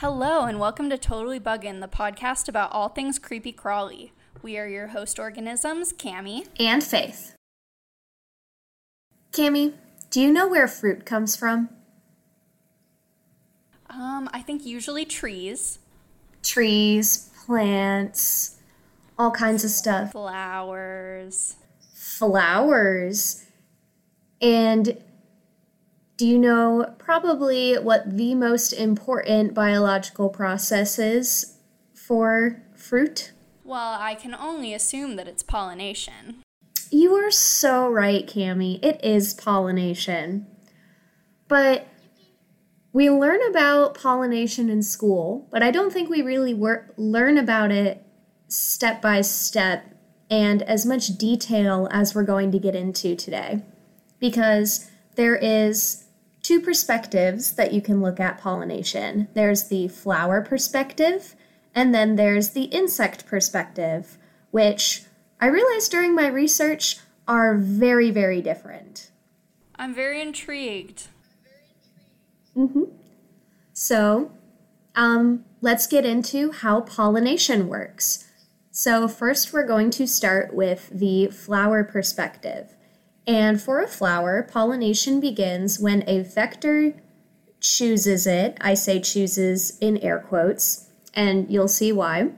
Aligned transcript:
Hello, 0.00 0.46
and 0.46 0.58
welcome 0.58 0.88
to 0.88 0.96
Totally 0.96 1.38
Buggin', 1.38 1.80
the 1.80 1.86
podcast 1.86 2.48
about 2.48 2.72
all 2.72 2.88
things 2.88 3.18
creepy 3.18 3.52
crawly. 3.52 4.14
We 4.40 4.56
are 4.56 4.66
your 4.66 4.86
host 4.86 5.18
organisms, 5.18 5.92
Cammie. 5.92 6.48
And 6.58 6.82
Faith. 6.82 7.36
Cammie, 9.30 9.74
do 10.10 10.22
you 10.22 10.32
know 10.32 10.48
where 10.48 10.66
fruit 10.66 11.04
comes 11.04 11.36
from? 11.36 11.68
Um, 13.90 14.30
I 14.32 14.40
think 14.40 14.64
usually 14.64 15.04
trees, 15.04 15.80
Trees, 16.42 17.28
plants, 17.44 18.56
all 19.18 19.30
kinds 19.30 19.64
of 19.64 19.70
stuff. 19.70 20.12
flowers. 20.12 21.56
Flowers. 21.92 23.44
And 24.40 24.96
do 26.20 26.26
you 26.26 26.38
know 26.38 26.94
probably 26.98 27.76
what 27.76 28.18
the 28.18 28.34
most 28.34 28.74
important 28.74 29.54
biological 29.54 30.28
process 30.28 30.98
is 30.98 31.56
for 31.94 32.62
fruit? 32.76 33.32
Well, 33.64 33.96
I 33.98 34.16
can 34.16 34.34
only 34.34 34.74
assume 34.74 35.16
that 35.16 35.26
it's 35.26 35.42
pollination. 35.42 36.42
You 36.90 37.14
are 37.14 37.30
so 37.30 37.88
right, 37.88 38.26
Cammie. 38.26 38.84
It 38.84 39.02
is 39.02 39.32
pollination. 39.32 40.46
But 41.48 41.86
we 42.92 43.08
learn 43.08 43.40
about 43.48 43.94
pollination 43.94 44.68
in 44.68 44.82
school, 44.82 45.48
but 45.50 45.62
I 45.62 45.70
don't 45.70 45.90
think 45.90 46.10
we 46.10 46.20
really 46.20 46.52
learn 46.98 47.38
about 47.38 47.70
it 47.70 48.04
step 48.46 49.00
by 49.00 49.22
step 49.22 49.86
and 50.28 50.60
as 50.64 50.84
much 50.84 51.16
detail 51.16 51.88
as 51.90 52.14
we're 52.14 52.24
going 52.24 52.52
to 52.52 52.58
get 52.58 52.74
into 52.74 53.16
today. 53.16 53.62
Because 54.18 54.90
there 55.16 55.36
is 55.36 56.04
two 56.42 56.60
perspectives 56.60 57.52
that 57.52 57.72
you 57.72 57.82
can 57.82 58.00
look 58.00 58.18
at 58.20 58.38
pollination. 58.38 59.28
There's 59.34 59.68
the 59.68 59.88
flower 59.88 60.42
perspective, 60.42 61.34
and 61.74 61.94
then 61.94 62.16
there's 62.16 62.50
the 62.50 62.64
insect 62.64 63.26
perspective, 63.26 64.18
which 64.50 65.04
I 65.40 65.46
realized 65.46 65.90
during 65.90 66.14
my 66.14 66.26
research 66.26 66.98
are 67.28 67.56
very, 67.56 68.10
very 68.10 68.40
different. 68.42 69.10
I'm 69.76 69.94
very 69.94 70.20
intrigued. 70.20 71.08
So, 73.72 74.32
um, 74.94 75.44
let's 75.62 75.86
get 75.86 76.04
into 76.04 76.52
how 76.52 76.82
pollination 76.82 77.68
works. 77.68 78.26
So, 78.70 79.08
first, 79.08 79.52
we're 79.52 79.66
going 79.66 79.90
to 79.92 80.06
start 80.06 80.52
with 80.54 80.90
the 80.90 81.28
flower 81.28 81.82
perspective. 81.84 82.74
And 83.26 83.60
for 83.60 83.80
a 83.80 83.86
flower, 83.86 84.42
pollination 84.42 85.20
begins 85.20 85.78
when 85.78 86.02
a 86.08 86.22
vector 86.22 86.94
chooses 87.60 88.26
it. 88.26 88.56
I 88.60 88.74
say 88.74 89.00
chooses 89.00 89.78
in 89.78 89.98
air 89.98 90.18
quotes, 90.18 90.88
and 91.14 91.50
you'll 91.50 91.68
see 91.68 91.92
why. 91.92 92.30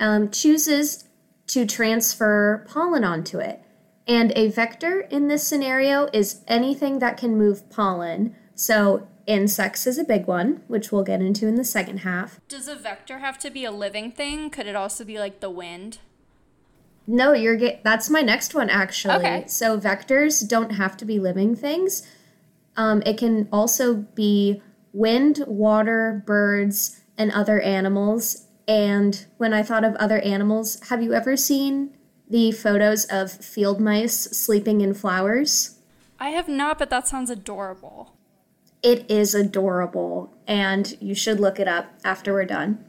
Um, 0.00 0.30
chooses 0.30 1.08
to 1.48 1.66
transfer 1.66 2.64
pollen 2.68 3.04
onto 3.04 3.38
it. 3.38 3.62
And 4.06 4.32
a 4.36 4.48
vector 4.48 5.00
in 5.00 5.28
this 5.28 5.46
scenario 5.46 6.08
is 6.12 6.42
anything 6.46 6.98
that 7.00 7.16
can 7.16 7.36
move 7.36 7.68
pollen. 7.68 8.34
So, 8.54 9.06
insects 9.26 9.86
is 9.86 9.98
a 9.98 10.04
big 10.04 10.26
one, 10.26 10.62
which 10.66 10.90
we'll 10.90 11.04
get 11.04 11.20
into 11.20 11.46
in 11.46 11.56
the 11.56 11.64
second 11.64 11.98
half. 11.98 12.40
Does 12.48 12.68
a 12.68 12.74
vector 12.74 13.18
have 13.18 13.38
to 13.40 13.50
be 13.50 13.64
a 13.66 13.70
living 13.70 14.10
thing? 14.10 14.48
Could 14.48 14.66
it 14.66 14.74
also 14.74 15.04
be 15.04 15.18
like 15.18 15.40
the 15.40 15.50
wind? 15.50 15.98
No, 17.10 17.32
you're 17.32 17.56
get 17.56 17.82
that's 17.82 18.10
my 18.10 18.20
next 18.20 18.54
one 18.54 18.68
actually. 18.68 19.14
Okay. 19.14 19.44
So 19.46 19.80
vectors 19.80 20.46
don't 20.46 20.72
have 20.72 20.94
to 20.98 21.06
be 21.06 21.18
living 21.18 21.56
things. 21.56 22.06
Um, 22.76 23.02
it 23.06 23.16
can 23.16 23.48
also 23.50 23.94
be 23.94 24.62
wind, 24.92 25.42
water, 25.46 26.22
birds, 26.26 27.00
and 27.16 27.32
other 27.32 27.60
animals. 27.60 28.46
And 28.68 29.24
when 29.38 29.54
I 29.54 29.62
thought 29.62 29.84
of 29.84 29.94
other 29.96 30.20
animals, 30.20 30.86
have 30.90 31.02
you 31.02 31.14
ever 31.14 31.34
seen 31.34 31.96
the 32.28 32.52
photos 32.52 33.06
of 33.06 33.32
field 33.32 33.80
mice 33.80 34.14
sleeping 34.14 34.82
in 34.82 34.92
flowers? 34.92 35.78
I 36.20 36.28
have 36.30 36.46
not, 36.46 36.78
but 36.78 36.90
that 36.90 37.08
sounds 37.08 37.30
adorable. 37.30 38.16
It 38.82 39.10
is 39.10 39.34
adorable, 39.34 40.36
and 40.46 40.94
you 41.00 41.14
should 41.14 41.40
look 41.40 41.58
it 41.58 41.66
up 41.66 41.86
after 42.04 42.34
we're 42.34 42.44
done. 42.44 42.84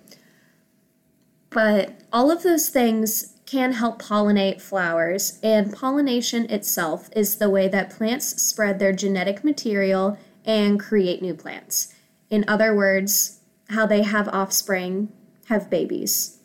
But 1.49 2.01
all 2.11 2.29
of 2.29 2.43
those 2.43 2.69
things 2.69 3.38
can 3.49 3.73
help 3.73 3.99
pollinate 3.99 4.61
flowers, 4.61 5.39
and 5.41 5.73
pollination 5.73 6.49
itself 6.51 7.09
is 7.15 7.37
the 7.37 7.49
way 7.49 7.67
that 7.67 7.89
plants 7.89 8.41
spread 8.41 8.77
their 8.77 8.93
genetic 8.93 9.43
material 9.43 10.19
and 10.45 10.79
create 10.79 11.21
new 11.21 11.33
plants. 11.33 11.93
In 12.29 12.45
other 12.47 12.75
words, 12.75 13.39
how 13.69 13.87
they 13.87 14.03
have 14.03 14.27
offspring, 14.27 15.11
have 15.47 15.69
babies. 15.69 16.37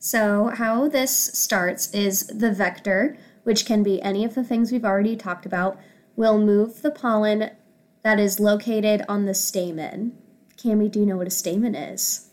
So, 0.00 0.48
how 0.48 0.88
this 0.88 1.12
starts 1.32 1.92
is 1.94 2.26
the 2.26 2.52
vector, 2.52 3.16
which 3.44 3.64
can 3.64 3.84
be 3.84 4.02
any 4.02 4.24
of 4.24 4.34
the 4.34 4.44
things 4.44 4.72
we've 4.72 4.84
already 4.84 5.14
talked 5.14 5.46
about, 5.46 5.78
will 6.16 6.38
move 6.38 6.82
the 6.82 6.90
pollen 6.90 7.50
that 8.02 8.18
is 8.18 8.40
located 8.40 9.02
on 9.08 9.26
the 9.26 9.34
stamen. 9.34 10.18
Cammie, 10.56 10.90
do 10.90 11.00
you 11.00 11.06
know 11.06 11.16
what 11.16 11.28
a 11.28 11.30
stamen 11.30 11.76
is? 11.76 12.30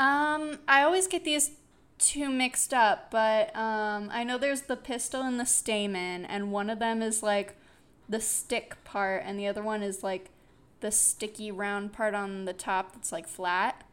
Um, 0.00 0.58
I 0.66 0.82
always 0.82 1.06
get 1.06 1.24
these 1.24 1.50
two 1.98 2.30
mixed 2.30 2.72
up, 2.72 3.10
but 3.10 3.54
um, 3.56 4.08
I 4.12 4.24
know 4.24 4.38
there's 4.38 4.62
the 4.62 4.76
pistil 4.76 5.22
and 5.22 5.38
the 5.38 5.46
stamen, 5.46 6.24
and 6.24 6.52
one 6.52 6.70
of 6.70 6.78
them 6.78 7.02
is 7.02 7.22
like 7.22 7.56
the 8.08 8.20
stick 8.20 8.76
part, 8.84 9.22
and 9.24 9.38
the 9.38 9.46
other 9.46 9.62
one 9.62 9.82
is 9.82 10.02
like 10.02 10.30
the 10.80 10.90
sticky 10.90 11.50
round 11.50 11.92
part 11.92 12.14
on 12.14 12.44
the 12.44 12.52
top 12.52 12.92
that's 12.92 13.12
like 13.12 13.26
flat. 13.26 13.84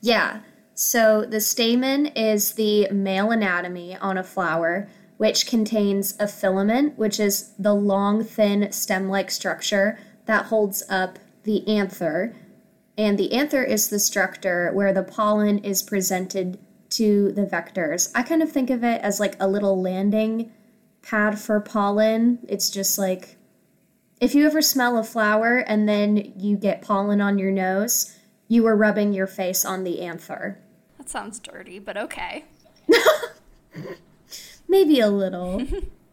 Yeah. 0.00 0.40
So 0.74 1.24
the 1.24 1.40
stamen 1.40 2.06
is 2.06 2.52
the 2.52 2.88
male 2.90 3.32
anatomy 3.32 3.96
on 3.96 4.16
a 4.16 4.22
flower, 4.22 4.88
which 5.16 5.48
contains 5.48 6.16
a 6.20 6.28
filament, 6.28 6.96
which 6.96 7.18
is 7.18 7.52
the 7.58 7.74
long, 7.74 8.22
thin 8.22 8.70
stem 8.70 9.08
like 9.08 9.30
structure 9.30 9.98
that 10.26 10.46
holds 10.46 10.84
up 10.88 11.18
the 11.42 11.66
anther. 11.66 12.36
And 12.96 13.18
the 13.18 13.32
anther 13.32 13.64
is 13.64 13.88
the 13.88 13.98
structure 13.98 14.70
where 14.72 14.92
the 14.92 15.02
pollen 15.02 15.58
is 15.58 15.82
presented 15.82 16.58
to 16.98 17.30
the 17.30 17.46
vectors. 17.46 18.10
I 18.12 18.22
kind 18.24 18.42
of 18.42 18.50
think 18.50 18.70
of 18.70 18.82
it 18.82 19.00
as 19.02 19.20
like 19.20 19.36
a 19.38 19.46
little 19.46 19.80
landing 19.80 20.52
pad 21.00 21.38
for 21.38 21.60
pollen. 21.60 22.40
It's 22.48 22.70
just 22.70 22.98
like 22.98 23.36
if 24.20 24.34
you 24.34 24.44
ever 24.44 24.60
smell 24.60 24.98
a 24.98 25.04
flower 25.04 25.58
and 25.58 25.88
then 25.88 26.32
you 26.36 26.56
get 26.56 26.82
pollen 26.82 27.20
on 27.20 27.38
your 27.38 27.52
nose, 27.52 28.16
you 28.48 28.64
were 28.64 28.74
rubbing 28.74 29.12
your 29.12 29.28
face 29.28 29.64
on 29.64 29.84
the 29.84 30.00
anther. 30.00 30.58
That 30.96 31.08
sounds 31.08 31.38
dirty, 31.38 31.78
but 31.78 31.96
okay. 31.96 32.46
Maybe 34.68 34.98
a 34.98 35.08
little. 35.08 35.64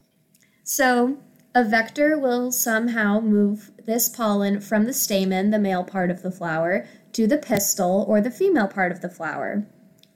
so, 0.64 1.18
a 1.56 1.64
vector 1.64 2.20
will 2.20 2.52
somehow 2.52 3.22
move 3.22 3.72
this 3.86 4.08
pollen 4.08 4.60
from 4.60 4.86
the 4.86 4.94
stamen, 4.94 5.50
the 5.50 5.58
male 5.58 5.84
part 5.84 6.12
of 6.12 6.22
the 6.22 6.32
flower, 6.32 6.86
to 7.14 7.26
the 7.26 7.38
pistil 7.40 8.06
or 8.08 8.22
the 8.22 8.30
female 8.30 8.68
part 8.68 8.92
of 8.92 9.02
the 9.02 9.10
flower. 9.10 9.66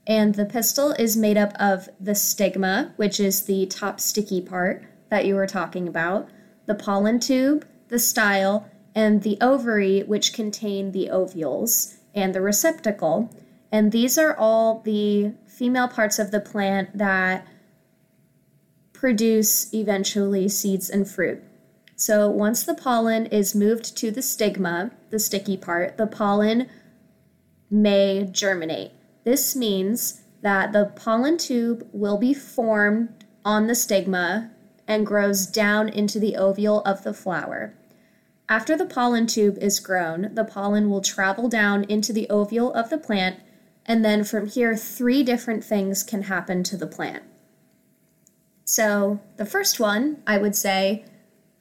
And 0.06 0.34
the 0.34 0.46
pistil 0.46 0.92
is 0.92 1.16
made 1.16 1.36
up 1.36 1.52
of 1.60 1.88
the 2.00 2.14
stigma, 2.14 2.92
which 2.96 3.20
is 3.20 3.44
the 3.44 3.66
top 3.66 4.00
sticky 4.00 4.40
part 4.40 4.84
that 5.10 5.26
you 5.26 5.34
were 5.34 5.46
talking 5.46 5.86
about, 5.86 6.28
the 6.66 6.74
pollen 6.74 7.20
tube, 7.20 7.66
the 7.88 7.98
style, 7.98 8.68
and 8.94 9.22
the 9.22 9.38
ovary, 9.40 10.00
which 10.00 10.32
contain 10.32 10.92
the 10.92 11.10
ovules, 11.10 11.98
and 12.14 12.34
the 12.34 12.40
receptacle. 12.40 13.30
And 13.70 13.92
these 13.92 14.18
are 14.18 14.36
all 14.36 14.80
the 14.80 15.32
female 15.46 15.88
parts 15.88 16.18
of 16.18 16.30
the 16.30 16.40
plant 16.40 16.96
that 16.98 17.46
produce 18.92 19.72
eventually 19.72 20.48
seeds 20.48 20.90
and 20.90 21.08
fruit. 21.08 21.42
So 21.96 22.30
once 22.30 22.62
the 22.62 22.74
pollen 22.74 23.26
is 23.26 23.54
moved 23.54 23.96
to 23.98 24.10
the 24.10 24.22
stigma, 24.22 24.90
the 25.10 25.18
sticky 25.18 25.56
part, 25.56 25.96
the 25.96 26.06
pollen 26.06 26.68
may 27.70 28.28
germinate. 28.30 28.92
This 29.30 29.54
means 29.54 30.22
that 30.42 30.72
the 30.72 30.86
pollen 30.86 31.38
tube 31.38 31.88
will 31.92 32.18
be 32.18 32.34
formed 32.34 33.24
on 33.44 33.68
the 33.68 33.76
stigma 33.76 34.50
and 34.88 35.06
grows 35.06 35.46
down 35.46 35.88
into 35.88 36.18
the 36.18 36.34
ovule 36.34 36.80
of 36.80 37.04
the 37.04 37.14
flower. 37.14 37.72
After 38.48 38.76
the 38.76 38.86
pollen 38.86 39.28
tube 39.28 39.56
is 39.58 39.78
grown, 39.78 40.34
the 40.34 40.42
pollen 40.42 40.90
will 40.90 41.00
travel 41.00 41.48
down 41.48 41.84
into 41.84 42.12
the 42.12 42.28
ovule 42.28 42.72
of 42.72 42.90
the 42.90 42.98
plant, 42.98 43.38
and 43.86 44.04
then 44.04 44.24
from 44.24 44.48
here, 44.48 44.76
three 44.76 45.22
different 45.22 45.62
things 45.62 46.02
can 46.02 46.22
happen 46.22 46.64
to 46.64 46.76
the 46.76 46.88
plant. 46.88 47.22
So, 48.64 49.20
the 49.36 49.46
first 49.46 49.78
one, 49.78 50.24
I 50.26 50.38
would 50.38 50.56
say, 50.56 51.04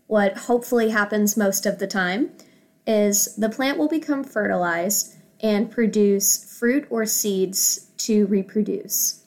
what 0.08 0.36
hopefully 0.50 0.90
happens 0.90 1.38
most 1.38 1.68
of 1.68 1.78
the 1.78 1.86
time, 1.86 2.32
is 2.88 3.36
the 3.36 3.48
plant 3.48 3.78
will 3.78 3.88
become 3.88 4.24
fertilized 4.24 5.19
and 5.42 5.72
produce 5.72 6.58
fruit 6.58 6.86
or 6.90 7.06
seeds 7.06 7.88
to 7.98 8.26
reproduce. 8.28 9.24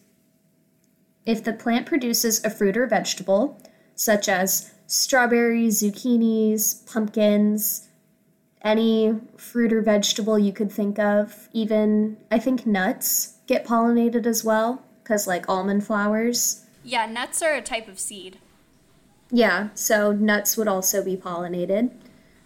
If 1.25 1.45
the 1.45 1.53
plant 1.53 1.87
produces 1.87 2.45
a 2.45 2.51
fruit 2.51 2.77
or 2.77 2.87
vegetable, 2.87 3.61
such 3.95 4.29
as 4.29 4.73
strawberries, 4.87 5.83
zucchinis, 5.83 6.85
pumpkins, 6.91 7.89
any 8.63 9.19
fruit 9.37 9.73
or 9.73 9.83
vegetable 9.83 10.39
you 10.39 10.53
could 10.53 10.71
think 10.71 10.99
of. 10.99 11.49
Even, 11.53 12.17
I 12.31 12.39
think 12.39 12.67
nuts 12.67 13.39
get 13.47 13.67
pollinated 13.67 14.27
as 14.27 14.45
well, 14.45 14.85
because 15.03 15.27
like 15.27 15.49
almond 15.49 15.85
flowers. 15.85 16.65
Yeah, 16.85 17.07
nuts 17.07 17.43
are 17.43 17.55
a 17.55 17.63
type 17.63 17.89
of 17.89 17.99
seed. 17.99 18.39
Yeah, 19.31 19.71
so 19.75 20.13
nuts 20.13 20.57
would 20.57 20.69
also 20.69 21.05
be 21.05 21.17
pollinated. 21.17 21.91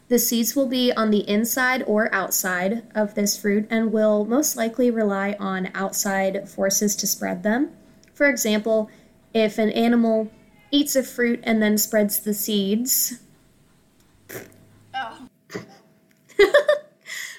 The 0.09 0.19
seeds 0.21 0.55
will 0.55 0.69
be 0.69 0.93
on 0.93 1.11
the 1.11 1.29
inside 1.29 1.83
or 1.87 2.15
outside 2.15 2.85
of 2.95 3.15
this 3.15 3.37
fruit 3.37 3.67
and 3.71 3.93
will 3.93 4.25
most 4.25 4.57
likely 4.57 4.91
rely 4.91 5.37
on 5.41 5.71
outside 5.75 6.49
forces 6.49 6.95
to 6.97 7.07
spread 7.07 7.43
them. 7.43 7.73
For 8.15 8.29
example, 8.29 8.89
if 9.35 9.59
an 9.59 9.71
animal 9.71 10.31
eats 10.71 10.95
a 10.95 11.03
fruit 11.03 11.41
and 11.43 11.61
then 11.61 11.77
spreads 11.77 12.21
the 12.21 12.35
seeds, 12.35 13.19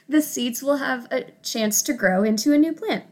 the 0.09 0.21
seeds 0.21 0.61
will 0.61 0.77
have 0.77 1.07
a 1.09 1.25
chance 1.41 1.81
to 1.83 1.93
grow 1.93 2.23
into 2.23 2.53
a 2.53 2.57
new 2.57 2.73
plant. 2.73 3.05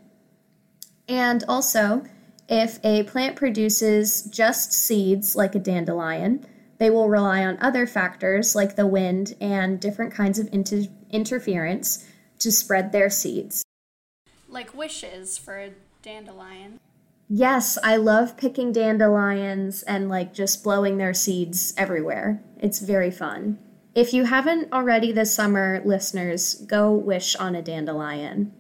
And 1.08 1.44
also, 1.48 2.04
if 2.50 2.80
a 2.84 3.04
plant 3.04 3.36
produces 3.36 4.24
just 4.24 4.74
seeds 4.74 5.36
like 5.36 5.56
a 5.56 5.60
dandelion, 5.60 6.46
they 6.78 6.90
will 6.90 7.10
rely 7.10 7.46
on 7.46 7.58
other 7.62 7.88
factors 7.88 8.56
like 8.56 8.76
the 8.76 8.88
wind 8.88 9.36
and 9.40 9.80
different 9.80 10.14
kinds 10.14 10.40
of 10.40 10.50
inter- 10.52 10.88
interference 11.10 12.06
to 12.40 12.52
spread 12.52 12.92
their 12.92 13.10
seeds. 13.10 13.64
Like 14.50 14.76
wishes 14.76 15.38
for 15.38 15.58
a 15.58 15.72
dandelion. 16.02 16.80
Yes, 17.28 17.78
I 17.84 17.96
love 17.96 18.38
picking 18.38 18.72
dandelions 18.72 19.82
and 19.84 20.10
like 20.10 20.34
just 20.34 20.64
blowing 20.64 20.98
their 20.98 21.14
seeds 21.14 21.74
everywhere. 21.78 22.44
It's 22.60 22.80
very 22.80 23.10
fun. 23.10 23.58
If 23.96 24.14
you 24.14 24.26
haven't 24.26 24.74
already 24.74 25.12
this 25.12 25.34
summer, 25.34 25.82
listeners, 25.86 26.56
go 26.56 26.92
wish 26.92 27.36
on 27.38 27.56
a 27.56 27.62
dandelion. 27.62 28.54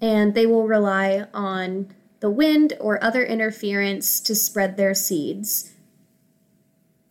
And 0.00 0.34
they 0.34 0.46
will 0.46 0.66
rely 0.66 1.26
on 1.34 1.94
the 2.20 2.30
wind 2.30 2.72
or 2.80 3.02
other 3.04 3.22
interference 3.22 4.20
to 4.20 4.34
spread 4.34 4.76
their 4.76 4.94
seeds. 4.94 5.72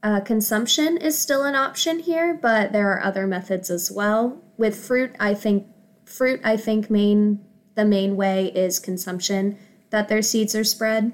Uh, 0.02 0.22
consumption 0.22 0.98
is 0.98 1.20
still 1.20 1.44
an 1.44 1.56
option 1.56 2.00
here, 2.00 2.34
but 2.34 2.72
there 2.72 2.92
are 2.92 3.04
other 3.04 3.28
methods 3.28 3.70
as 3.70 3.92
well. 3.92 4.42
With 4.58 4.76
fruit, 4.76 5.14
I 5.20 5.34
think 5.34 5.68
fruit, 6.06 6.40
I 6.44 6.56
think 6.58 6.90
main 6.90 7.46
the 7.76 7.86
main 7.86 8.16
way 8.18 8.48
is 8.48 8.80
consumption 8.80 9.58
that 9.90 10.10
their 10.10 10.22
seeds 10.22 10.54
are 10.56 10.64
spread. 10.64 11.14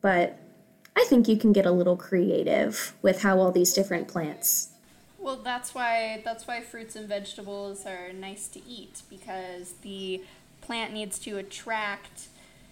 But 0.00 0.38
I 0.96 1.04
think 1.08 1.28
you 1.28 1.36
can 1.36 1.52
get 1.52 1.64
a 1.66 1.70
little 1.70 1.96
creative 1.96 2.94
with 3.02 3.22
how 3.22 3.38
all 3.38 3.52
these 3.52 3.72
different 3.72 4.08
plants. 4.08 4.70
Well, 5.18 5.36
that's 5.36 5.74
why 5.74 6.22
that's 6.24 6.46
why 6.46 6.60
fruits 6.60 6.96
and 6.96 7.08
vegetables 7.08 7.86
are 7.86 8.12
nice 8.12 8.48
to 8.48 8.60
eat 8.68 9.02
because 9.08 9.74
the 9.82 10.22
plant 10.60 10.92
needs 10.92 11.18
to 11.20 11.38
attract 11.38 12.28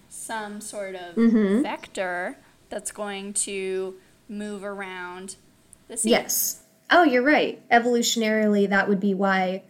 some 0.08 0.60
sort 0.60 0.94
of 0.96 1.14
Mhm. 1.14 1.62
vector 1.62 2.36
that's 2.68 2.90
going 2.92 3.32
to 3.34 3.94
move 4.30 4.64
around 4.64 5.36
the 5.88 5.96
seed. 5.96 6.12
Yes. 6.12 6.62
Oh, 6.90 7.02
you're 7.02 7.22
right. 7.22 7.60
Evolutionarily, 7.70 8.68
that 8.68 8.88
would 8.88 9.00
be 9.00 9.12
why 9.12 9.62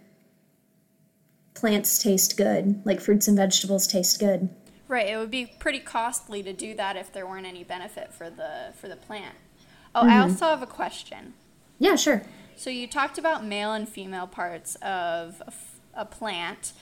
plants 1.54 1.98
taste 2.02 2.36
good, 2.36 2.80
like 2.84 3.00
fruits 3.00 3.26
and 3.28 3.36
vegetables 3.36 3.86
taste 3.86 4.18
good. 4.20 4.48
Right. 4.88 5.08
It 5.08 5.16
would 5.16 5.30
be 5.30 5.46
pretty 5.46 5.80
costly 5.80 6.42
to 6.42 6.52
do 6.52 6.74
that 6.74 6.96
if 6.96 7.12
there 7.12 7.26
weren't 7.26 7.46
any 7.46 7.64
benefit 7.64 8.12
for 8.12 8.28
the 8.30 8.72
for 8.78 8.88
the 8.88 8.96
plant. 8.96 9.34
Oh, 9.94 10.00
Mm-hmm. 10.02 10.10
I 10.10 10.18
also 10.20 10.46
have 10.46 10.62
a 10.62 10.66
question. 10.66 11.34
Yeah, 11.78 11.96
sure. 11.96 12.22
So 12.56 12.70
you 12.70 12.86
talked 12.86 13.18
about 13.18 13.44
male 13.44 13.72
and 13.72 13.88
female 13.88 14.26
parts 14.26 14.74
of 14.76 15.40
a, 15.42 15.48
f- 15.48 15.80
a 15.94 16.04
plant. 16.04 16.72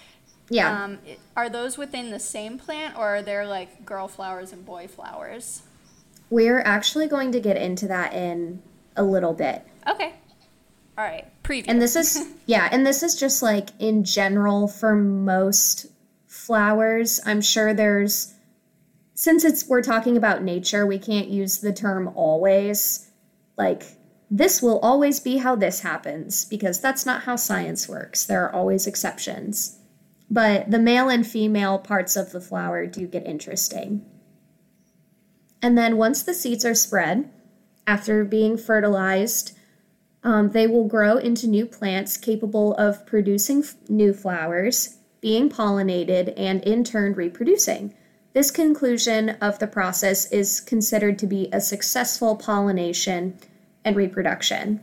Yeah. 0.50 0.84
Um, 0.84 0.98
are 1.36 1.48
those 1.48 1.78
within 1.78 2.10
the 2.10 2.18
same 2.18 2.58
plant, 2.58 2.96
or 2.98 3.16
are 3.16 3.22
there 3.22 3.46
like 3.46 3.84
girl 3.84 4.08
flowers 4.08 4.52
and 4.52 4.64
boy 4.64 4.88
flowers? 4.88 5.62
We're 6.30 6.60
actually 6.60 7.08
going 7.08 7.32
to 7.32 7.40
get 7.40 7.56
into 7.56 7.88
that 7.88 8.12
in 8.12 8.62
a 8.96 9.02
little 9.02 9.32
bit. 9.32 9.66
Okay. 9.86 10.14
All 10.96 11.04
right. 11.04 11.26
Preview. 11.42 11.64
And 11.68 11.80
this 11.80 11.96
is, 11.96 12.26
yeah, 12.46 12.68
and 12.70 12.84
this 12.84 13.02
is 13.02 13.18
just 13.18 13.42
like 13.42 13.70
in 13.78 14.04
general 14.04 14.68
for 14.68 14.94
most 14.94 15.86
flowers. 16.26 17.20
I'm 17.24 17.40
sure 17.40 17.72
there's, 17.72 18.34
since 19.14 19.44
it's, 19.44 19.66
we're 19.68 19.82
talking 19.82 20.16
about 20.16 20.42
nature, 20.42 20.86
we 20.86 20.98
can't 20.98 21.28
use 21.28 21.58
the 21.58 21.72
term 21.72 22.08
always. 22.14 23.10
Like, 23.56 23.84
this 24.30 24.60
will 24.60 24.78
always 24.80 25.20
be 25.20 25.38
how 25.38 25.56
this 25.56 25.80
happens, 25.80 26.44
because 26.44 26.80
that's 26.80 27.06
not 27.06 27.22
how 27.22 27.36
science 27.36 27.88
works. 27.88 28.26
There 28.26 28.44
are 28.44 28.54
always 28.54 28.86
exceptions. 28.86 29.78
But 30.30 30.70
the 30.70 30.78
male 30.78 31.08
and 31.08 31.26
female 31.26 31.78
parts 31.78 32.14
of 32.14 32.32
the 32.32 32.40
flower 32.40 32.86
do 32.86 33.06
get 33.06 33.26
interesting. 33.26 34.04
And 35.62 35.76
then 35.76 35.96
once 35.96 36.22
the 36.22 36.34
seeds 36.34 36.64
are 36.64 36.74
spread, 36.74 37.30
after 37.86 38.24
being 38.24 38.56
fertilized, 38.56 39.56
um, 40.22 40.50
they 40.50 40.66
will 40.66 40.86
grow 40.86 41.16
into 41.16 41.46
new 41.46 41.66
plants 41.66 42.16
capable 42.16 42.74
of 42.74 43.06
producing 43.06 43.60
f- 43.60 43.76
new 43.88 44.12
flowers, 44.12 44.98
being 45.20 45.48
pollinated, 45.48 46.32
and 46.36 46.62
in 46.64 46.84
turn 46.84 47.14
reproducing. 47.14 47.94
This 48.34 48.50
conclusion 48.50 49.30
of 49.40 49.58
the 49.58 49.66
process 49.66 50.30
is 50.30 50.60
considered 50.60 51.18
to 51.20 51.26
be 51.26 51.48
a 51.52 51.60
successful 51.60 52.36
pollination 52.36 53.38
and 53.84 53.96
reproduction. 53.96 54.80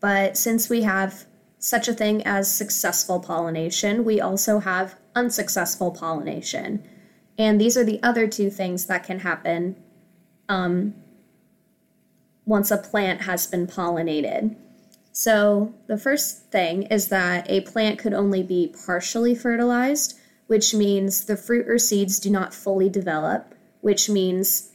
But 0.00 0.36
since 0.36 0.68
we 0.68 0.82
have 0.82 1.26
such 1.58 1.86
a 1.86 1.94
thing 1.94 2.26
as 2.26 2.52
successful 2.52 3.20
pollination, 3.20 4.04
we 4.04 4.20
also 4.20 4.58
have 4.58 4.96
unsuccessful 5.14 5.92
pollination. 5.92 6.82
And 7.38 7.60
these 7.60 7.76
are 7.76 7.84
the 7.84 8.02
other 8.02 8.26
two 8.26 8.50
things 8.50 8.86
that 8.86 9.04
can 9.04 9.20
happen 9.20 9.76
um, 10.48 10.94
once 12.44 12.70
a 12.70 12.76
plant 12.76 13.22
has 13.22 13.46
been 13.46 13.66
pollinated. 13.66 14.56
So, 15.12 15.74
the 15.88 15.98
first 15.98 16.50
thing 16.50 16.84
is 16.84 17.08
that 17.08 17.50
a 17.50 17.60
plant 17.60 17.98
could 17.98 18.14
only 18.14 18.42
be 18.42 18.74
partially 18.86 19.34
fertilized, 19.34 20.18
which 20.46 20.74
means 20.74 21.26
the 21.26 21.36
fruit 21.36 21.68
or 21.68 21.78
seeds 21.78 22.18
do 22.18 22.30
not 22.30 22.54
fully 22.54 22.88
develop, 22.88 23.54
which 23.82 24.08
means 24.08 24.70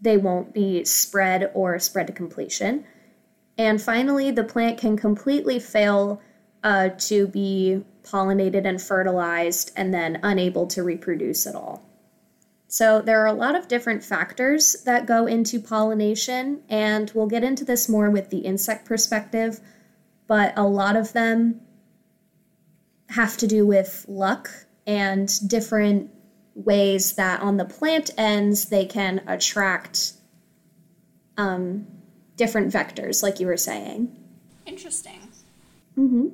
they 0.00 0.16
won't 0.16 0.52
be 0.52 0.84
spread 0.84 1.50
or 1.54 1.78
spread 1.78 2.06
to 2.06 2.12
completion. 2.12 2.84
And 3.56 3.80
finally, 3.80 4.30
the 4.30 4.44
plant 4.44 4.78
can 4.78 4.96
completely 4.96 5.58
fail 5.58 6.20
uh, 6.62 6.90
to 6.98 7.26
be 7.26 7.84
pollinated 8.02 8.66
and 8.66 8.80
fertilized 8.80 9.72
and 9.76 9.92
then 9.92 10.20
unable 10.22 10.66
to 10.68 10.82
reproduce 10.82 11.46
at 11.46 11.54
all. 11.54 11.87
So, 12.70 13.00
there 13.00 13.22
are 13.22 13.26
a 13.26 13.32
lot 13.32 13.54
of 13.56 13.66
different 13.66 14.04
factors 14.04 14.82
that 14.84 15.06
go 15.06 15.26
into 15.26 15.58
pollination, 15.58 16.62
and 16.68 17.10
we'll 17.14 17.26
get 17.26 17.42
into 17.42 17.64
this 17.64 17.88
more 17.88 18.10
with 18.10 18.28
the 18.28 18.40
insect 18.40 18.84
perspective, 18.84 19.60
but 20.26 20.52
a 20.56 20.64
lot 20.64 20.94
of 20.94 21.14
them 21.14 21.62
have 23.08 23.38
to 23.38 23.46
do 23.46 23.66
with 23.66 24.04
luck 24.06 24.50
and 24.86 25.30
different 25.48 26.10
ways 26.54 27.14
that 27.14 27.40
on 27.40 27.56
the 27.56 27.64
plant 27.64 28.10
ends 28.18 28.66
they 28.66 28.84
can 28.84 29.22
attract 29.26 30.12
um, 31.38 31.86
different 32.36 32.72
vectors, 32.72 33.22
like 33.22 33.40
you 33.40 33.46
were 33.46 33.56
saying. 33.56 34.14
Interesting. 34.66 35.20
Mhm. 35.96 36.32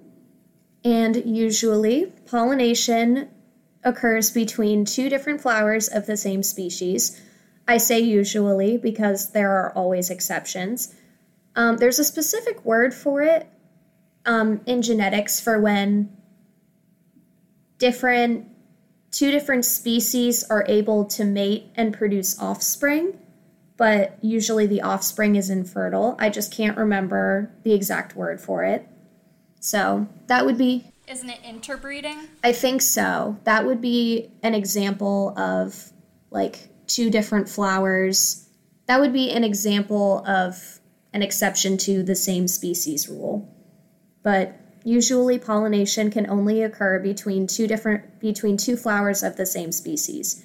And 0.84 1.24
usually, 1.24 2.06
pollination 2.26 3.28
occurs 3.84 4.30
between 4.30 4.84
two 4.84 5.08
different 5.08 5.40
flowers 5.40 5.88
of 5.88 6.06
the 6.06 6.16
same 6.16 6.42
species. 6.42 7.20
I 7.68 7.78
say 7.78 8.00
usually 8.00 8.76
because 8.76 9.32
there 9.32 9.50
are 9.50 9.72
always 9.72 10.10
exceptions. 10.10 10.94
Um, 11.56 11.76
there's 11.76 11.98
a 11.98 12.04
specific 12.04 12.64
word 12.64 12.92
for 12.92 13.22
it 13.22 13.48
um, 14.26 14.60
in 14.66 14.82
genetics 14.82 15.40
for 15.40 15.60
when 15.60 16.16
different 17.78 18.48
two 19.10 19.30
different 19.30 19.64
species 19.64 20.42
are 20.50 20.64
able 20.66 21.04
to 21.04 21.24
mate 21.24 21.70
and 21.76 21.94
produce 21.94 22.40
offspring, 22.40 23.16
but 23.76 24.18
usually 24.20 24.66
the 24.66 24.82
offspring 24.82 25.36
is 25.36 25.50
infertile. 25.50 26.16
I 26.18 26.30
just 26.30 26.52
can't 26.52 26.76
remember 26.76 27.52
the 27.62 27.72
exact 27.72 28.16
word 28.16 28.40
for 28.40 28.64
it. 28.64 28.88
So 29.60 30.08
that 30.26 30.44
would 30.44 30.58
be 30.58 30.92
Isn't 31.06 31.30
it 31.30 31.40
interbreeding? 31.44 32.28
I 32.42 32.52
think 32.52 32.80
so. 32.80 33.38
That 33.44 33.66
would 33.66 33.80
be 33.80 34.32
an 34.42 34.54
example 34.54 35.38
of 35.38 35.92
like 36.30 36.68
two 36.86 37.10
different 37.10 37.48
flowers. 37.48 38.48
That 38.86 39.00
would 39.00 39.12
be 39.12 39.30
an 39.30 39.44
example 39.44 40.24
of 40.26 40.80
an 41.12 41.22
exception 41.22 41.76
to 41.78 42.02
the 42.02 42.16
same 42.16 42.48
species 42.48 43.08
rule. 43.08 43.48
But 44.22 44.58
usually 44.82 45.38
pollination 45.38 46.10
can 46.10 46.28
only 46.28 46.62
occur 46.62 46.98
between 46.98 47.46
two 47.46 47.66
different 47.66 48.20
between 48.20 48.56
two 48.56 48.76
flowers 48.76 49.22
of 49.22 49.36
the 49.36 49.46
same 49.46 49.72
species. 49.72 50.44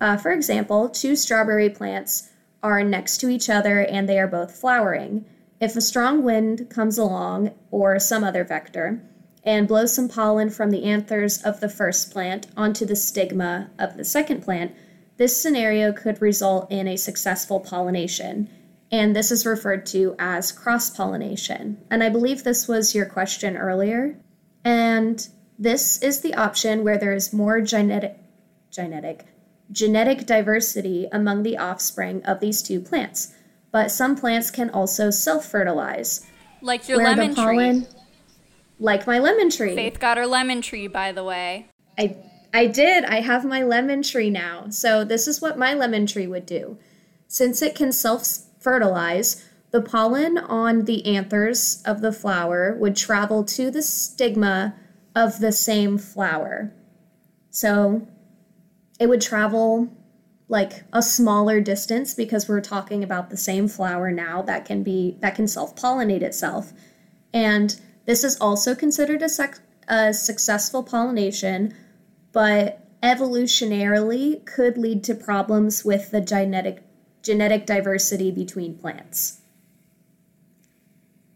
Uh, 0.00 0.16
for 0.16 0.32
example, 0.32 0.88
two 0.88 1.14
strawberry 1.14 1.68
plants 1.68 2.30
are 2.62 2.82
next 2.82 3.18
to 3.18 3.28
each 3.28 3.50
other 3.50 3.80
and 3.80 4.08
they 4.08 4.18
are 4.18 4.26
both 4.26 4.54
flowering. 4.54 5.24
If 5.60 5.76
a 5.76 5.82
strong 5.82 6.22
wind 6.22 6.70
comes 6.70 6.96
along 6.96 7.52
or 7.70 7.98
some 7.98 8.24
other 8.24 8.44
vector 8.44 9.02
and 9.44 9.68
blow 9.68 9.86
some 9.86 10.08
pollen 10.08 10.50
from 10.50 10.70
the 10.70 10.84
anthers 10.84 11.42
of 11.42 11.60
the 11.60 11.68
first 11.68 12.10
plant 12.10 12.46
onto 12.56 12.84
the 12.84 12.96
stigma 12.96 13.70
of 13.78 13.96
the 13.96 14.04
second 14.04 14.42
plant, 14.42 14.74
this 15.16 15.40
scenario 15.40 15.92
could 15.92 16.20
result 16.20 16.70
in 16.70 16.88
a 16.88 16.96
successful 16.96 17.60
pollination. 17.60 18.48
And 18.92 19.14
this 19.14 19.30
is 19.30 19.46
referred 19.46 19.86
to 19.86 20.16
as 20.18 20.50
cross 20.50 20.90
pollination. 20.90 21.78
And 21.90 22.02
I 22.02 22.08
believe 22.08 22.42
this 22.42 22.66
was 22.66 22.94
your 22.94 23.06
question 23.06 23.56
earlier. 23.56 24.16
And 24.64 25.26
this 25.58 26.02
is 26.02 26.20
the 26.20 26.34
option 26.34 26.84
where 26.84 26.98
there 26.98 27.12
is 27.12 27.32
more 27.32 27.60
genetic 27.60 28.16
genetic 28.70 29.26
genetic 29.72 30.26
diversity 30.26 31.06
among 31.12 31.42
the 31.42 31.56
offspring 31.56 32.24
of 32.24 32.40
these 32.40 32.62
two 32.62 32.80
plants. 32.80 33.34
But 33.70 33.90
some 33.90 34.16
plants 34.16 34.50
can 34.50 34.70
also 34.70 35.10
self-fertilize. 35.10 36.26
Like 36.60 36.88
your 36.88 36.98
lemon 36.98 37.34
pollen, 37.34 37.84
tree. 37.84 37.99
Like 38.80 39.06
my 39.06 39.18
lemon 39.18 39.50
tree. 39.50 39.76
Faith 39.76 40.00
got 40.00 40.16
her 40.16 40.26
lemon 40.26 40.62
tree, 40.62 40.88
by 40.88 41.12
the 41.12 41.22
way. 41.22 41.68
I 41.98 42.16
I 42.52 42.66
did. 42.66 43.04
I 43.04 43.20
have 43.20 43.44
my 43.44 43.62
lemon 43.62 44.02
tree 44.02 44.30
now. 44.30 44.70
So 44.70 45.04
this 45.04 45.28
is 45.28 45.40
what 45.40 45.58
my 45.58 45.74
lemon 45.74 46.06
tree 46.06 46.26
would 46.26 46.46
do. 46.46 46.78
Since 47.28 47.62
it 47.62 47.76
can 47.76 47.92
self-fertilize, 47.92 49.44
the 49.70 49.82
pollen 49.82 50.36
on 50.36 50.86
the 50.86 51.06
anthers 51.06 51.82
of 51.84 52.00
the 52.00 52.10
flower 52.10 52.74
would 52.80 52.96
travel 52.96 53.44
to 53.44 53.70
the 53.70 53.82
stigma 53.82 54.74
of 55.14 55.38
the 55.38 55.52
same 55.52 55.96
flower. 55.96 56.72
So 57.50 58.08
it 58.98 59.08
would 59.08 59.20
travel 59.20 59.88
like 60.48 60.82
a 60.92 61.02
smaller 61.02 61.60
distance 61.60 62.14
because 62.14 62.48
we're 62.48 62.60
talking 62.60 63.04
about 63.04 63.30
the 63.30 63.36
same 63.36 63.68
flower 63.68 64.10
now 64.10 64.42
that 64.42 64.64
can 64.64 64.82
be 64.82 65.18
that 65.20 65.36
can 65.36 65.46
self-pollinate 65.46 66.22
itself. 66.22 66.72
And 67.32 67.80
this 68.10 68.24
is 68.24 68.36
also 68.40 68.74
considered 68.74 69.22
a, 69.22 69.28
sec- 69.28 69.60
a 69.86 70.12
successful 70.12 70.82
pollination, 70.82 71.72
but 72.32 72.84
evolutionarily 73.04 74.44
could 74.44 74.76
lead 74.76 75.04
to 75.04 75.14
problems 75.14 75.84
with 75.84 76.10
the 76.10 76.20
genetic 76.20 76.82
genetic 77.22 77.66
diversity 77.66 78.32
between 78.32 78.76
plants. 78.76 79.42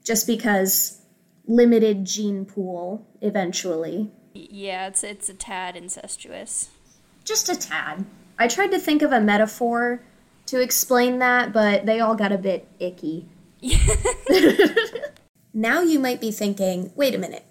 Just 0.03 0.27
because 0.27 1.01
limited 1.47 2.07
gene 2.07 2.45
pool 2.45 3.07
eventually. 3.21 4.11
Yeah, 4.35 4.89
it's 4.89 5.05
it's 5.05 5.29
a 5.29 5.35
tad 5.35 5.77
incestuous. 5.77 6.71
Just 7.25 7.49
a 7.49 7.55
tad. 7.55 8.05
I 8.37 8.49
tried 8.49 8.73
to 8.73 8.81
think 8.81 9.03
of 9.03 9.13
a 9.13 9.21
metaphor 9.21 10.03
to 10.47 10.61
explain 10.61 11.21
that, 11.21 11.53
but 11.53 11.87
they 11.87 12.01
all 12.01 12.17
got 12.17 12.33
a 12.33 12.39
bit 12.39 12.67
icky. 12.81 13.29
now 15.55 15.81
you 15.81 16.01
might 16.01 16.21
be 16.21 16.33
thinking, 16.33 16.93
wait 16.97 17.15
a 17.15 17.19
minute. 17.19 17.45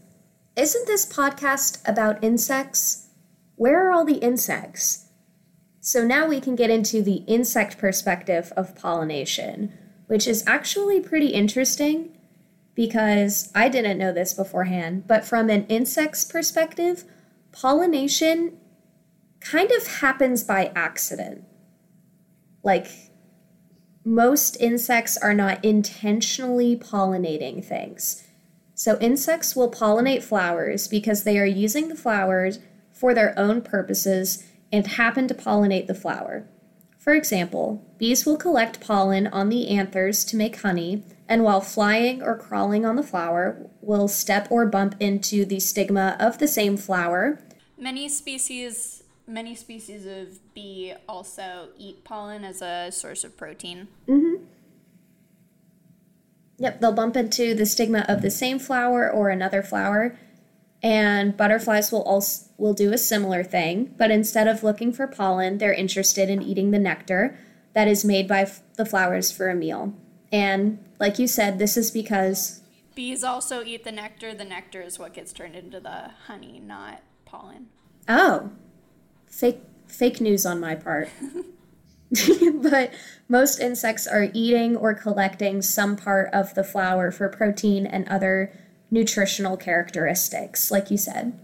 Isn't 0.58 0.86
this 0.86 1.12
podcast 1.12 1.82
about 1.88 2.24
insects? 2.24 3.08
Where 3.56 3.88
are 3.88 3.92
all 3.92 4.04
the 4.04 4.18
insects? 4.18 5.08
So 5.80 6.06
now 6.06 6.28
we 6.28 6.42
can 6.42 6.56
get 6.56 6.70
into 6.70 7.02
the 7.02 7.24
insect 7.28 7.78
perspective 7.78 8.52
of 8.58 8.76
pollination, 8.76 9.74
which 10.08 10.28
is 10.28 10.44
actually 10.46 11.00
pretty 11.00 11.28
interesting 11.28 12.18
because 12.76 13.52
I 13.56 13.70
didn't 13.70 13.98
know 13.98 14.12
this 14.12 14.34
beforehand, 14.34 15.08
but 15.08 15.26
from 15.26 15.50
an 15.50 15.66
insect's 15.68 16.26
perspective, 16.26 17.06
pollination 17.52 18.58
kind 19.40 19.72
of 19.72 19.88
happens 19.88 20.44
by 20.44 20.72
accident. 20.76 21.46
Like, 22.64 22.88
most 24.06 24.58
insects 24.60 25.18
are 25.18 25.34
not 25.34 25.64
intentionally 25.64 26.76
pollinating 26.76 27.64
things. 27.64 28.24
So, 28.76 28.98
insects 29.00 29.56
will 29.56 29.72
pollinate 29.72 30.24
flowers 30.24 30.88
because 30.88 31.24
they 31.24 31.38
are 31.40 31.46
using 31.46 31.88
the 31.88 31.96
flowers 31.96 32.60
for 32.92 33.14
their 33.14 33.38
own 33.38 33.62
purposes 33.62 34.44
and 34.72 34.88
happen 34.88 35.28
to 35.28 35.34
pollinate 35.34 35.88
the 35.88 35.96
flower. 35.96 36.48
For 36.98 37.14
example, 37.14 37.86
bees 37.98 38.26
will 38.26 38.38
collect 38.38 38.80
pollen 38.80 39.28
on 39.28 39.50
the 39.50 39.68
anthers 39.68 40.24
to 40.26 40.38
make 40.38 40.62
honey, 40.62 41.04
and 41.28 41.44
while 41.44 41.62
flying 41.62 42.24
or 42.24 42.38
crawling 42.38 42.86
on 42.86 42.96
the 42.96 43.04
flower, 43.04 43.70
will 43.82 44.08
step 44.08 44.48
or 44.50 44.66
bump 44.66 44.96
into 45.00 45.46
the 45.46 45.60
stigma 45.60 46.16
of 46.20 46.38
the 46.38 46.48
same 46.48 46.78
flower. 46.78 47.40
Many 47.78 48.08
species 48.08 48.93
many 49.27 49.56
species 49.56 50.06
of 50.06 50.53
bee 50.53 50.94
also 51.08 51.70
eat 51.77 52.03
pollen 52.03 52.44
as 52.44 52.62
a 52.62 52.92
source 52.92 53.24
of 53.24 53.38
protein. 53.38 53.88
Mm-hmm. 54.08 54.44
Yep, 56.58 56.80
they'll 56.80 56.94
bump 56.94 57.18
into 57.18 57.53
the 57.53 57.65
stigma 57.65 58.06
of 58.08 58.22
the 58.22 58.30
same 58.30 58.60
flower 58.60 59.10
or 59.10 59.30
another 59.30 59.63
flower, 59.63 60.18
and 60.82 61.36
butterflies 61.36 61.92
will 61.92 62.03
also 62.03 62.48
will 62.58 62.74
do 62.74 62.94
a 62.94 62.98
similar 62.98 63.44
thing, 63.44 63.94
but 63.98 64.12
instead 64.12 64.48
of 64.48 64.63
looking 64.63 64.94
for 64.94 65.08
pollen, 65.08 65.58
they're 65.58 65.74
interested 65.74 66.30
in 66.30 66.42
eating 66.42 66.72
the 66.72 66.80
nectar 66.80 67.38
that 67.74 67.88
is 67.88 68.06
made 68.06 68.27
by 68.27 68.42
f- 68.42 68.62
the 68.75 68.86
flowers 68.86 69.32
for 69.32 69.50
a 69.50 69.56
meal. 69.56 69.94
And 70.32 70.84
like 71.00 71.20
you 71.20 71.27
said, 71.27 71.60
this 71.60 71.75
is 71.75 71.92
because 71.92 72.62
bees 72.96 73.24
also 73.24 73.63
eat 73.63 73.84
the 73.84 73.92
nectar. 73.92 74.34
The 74.34 74.46
nectar 74.46 74.82
is 74.82 75.00
what 75.00 75.13
gets 75.13 75.34
turned 75.34 75.56
into 75.56 75.80
the 75.80 76.12
honey, 76.27 76.62
not 76.63 77.01
pollen. 77.25 77.68
Oh, 78.08 78.51
fake 79.34 79.62
fake 79.88 80.22
news 80.22 80.46
on 80.46 80.60
my 80.60 80.75
part. 80.75 81.10
but 82.56 82.94
most 83.28 83.60
insects 83.60 84.06
are 84.08 84.30
eating 84.34 84.75
or 84.75 84.94
collecting 84.94 85.62
some 85.62 85.96
part 85.96 86.30
of 86.34 86.54
the 86.54 86.63
flower 86.63 87.12
for 87.12 87.28
protein 87.30 87.86
and 87.86 88.08
other 88.08 88.52
nutritional 88.92 89.58
characteristics, 89.58 90.70
like 90.70 90.92
you 90.92 90.98
said. 90.98 91.38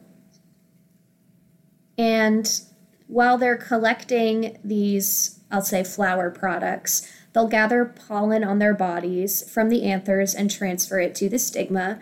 And 1.98 2.62
while 3.08 3.38
they're 3.38 3.58
collecting 3.58 4.60
these, 4.64 5.40
I'll 5.52 5.62
say, 5.62 5.84
flower 5.84 6.30
products, 6.30 7.12
they'll 7.34 7.48
gather 7.48 7.86
pollen 7.86 8.44
on 8.44 8.60
their 8.60 8.74
bodies 8.74 9.50
from 9.52 9.70
the 9.70 9.84
anthers 9.84 10.34
and 10.36 10.50
transfer 10.50 11.00
it 11.00 11.16
to 11.16 11.30
the 11.30 11.40
stigma, 11.40 12.00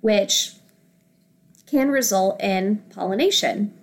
which 0.00 0.54
can 1.66 1.90
result 1.90 2.40
in 2.40 2.84
pollination. 2.94 3.74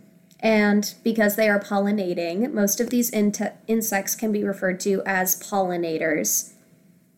And 0.41 0.93
because 1.03 1.35
they 1.35 1.47
are 1.49 1.59
pollinating, 1.59 2.51
most 2.51 2.79
of 2.79 2.89
these 2.89 3.09
in- 3.09 3.33
insects 3.67 4.15
can 4.15 4.31
be 4.31 4.43
referred 4.43 4.79
to 4.81 5.03
as 5.05 5.41
pollinators. 5.41 6.53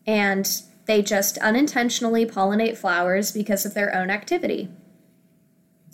And 0.06 0.62
they 0.86 1.00
just 1.00 1.38
unintentionally 1.38 2.26
pollinate 2.26 2.76
flowers 2.76 3.32
because 3.32 3.64
of 3.64 3.72
their 3.72 3.94
own 3.94 4.10
activity. 4.10 4.68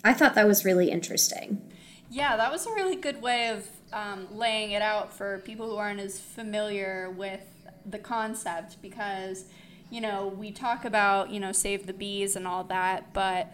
I 0.03 0.13
thought 0.13 0.35
that 0.35 0.47
was 0.47 0.65
really 0.65 0.91
interesting. 0.91 1.61
Yeah, 2.09 2.35
that 2.35 2.51
was 2.51 2.65
a 2.65 2.73
really 2.73 2.97
good 2.97 3.21
way 3.21 3.47
of 3.49 3.65
um, 3.93 4.27
laying 4.31 4.71
it 4.71 4.81
out 4.81 5.13
for 5.13 5.39
people 5.39 5.69
who 5.69 5.77
aren't 5.77 5.99
as 5.99 6.19
familiar 6.19 7.09
with 7.09 7.41
the 7.85 7.99
concept 7.99 8.81
because, 8.81 9.45
you 9.89 10.01
know, 10.01 10.27
we 10.27 10.51
talk 10.51 10.83
about, 10.83 11.29
you 11.29 11.39
know, 11.39 11.51
save 11.51 11.87
the 11.87 11.93
bees 11.93 12.35
and 12.35 12.47
all 12.47 12.65
that, 12.65 13.13
but 13.13 13.53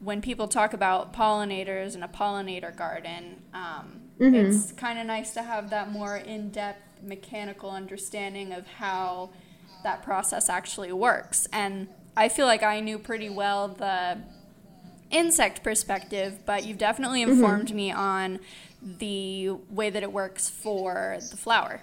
when 0.00 0.20
people 0.20 0.48
talk 0.48 0.72
about 0.72 1.12
pollinators 1.12 1.94
and 1.94 2.04
a 2.04 2.08
pollinator 2.08 2.74
garden, 2.74 3.42
um, 3.52 4.00
mm-hmm. 4.20 4.34
it's 4.34 4.72
kind 4.72 4.98
of 4.98 5.06
nice 5.06 5.34
to 5.34 5.42
have 5.42 5.70
that 5.70 5.90
more 5.90 6.16
in 6.16 6.50
depth 6.50 6.82
mechanical 7.02 7.70
understanding 7.70 8.52
of 8.52 8.66
how 8.66 9.30
that 9.82 10.02
process 10.02 10.48
actually 10.48 10.92
works. 10.92 11.46
And 11.52 11.88
I 12.16 12.28
feel 12.28 12.46
like 12.46 12.62
I 12.62 12.80
knew 12.80 12.98
pretty 12.98 13.28
well 13.28 13.68
the 13.68 14.18
insect 15.10 15.62
perspective, 15.62 16.40
but 16.44 16.66
you've 16.66 16.78
definitely 16.78 17.22
mm-hmm. 17.22 17.32
informed 17.32 17.68
mm-hmm. 17.68 17.76
me 17.76 17.92
on 17.92 18.40
the 18.82 19.50
way 19.70 19.90
that 19.90 20.02
it 20.02 20.12
works 20.12 20.48
for 20.48 21.18
the 21.30 21.36
flower. 21.36 21.82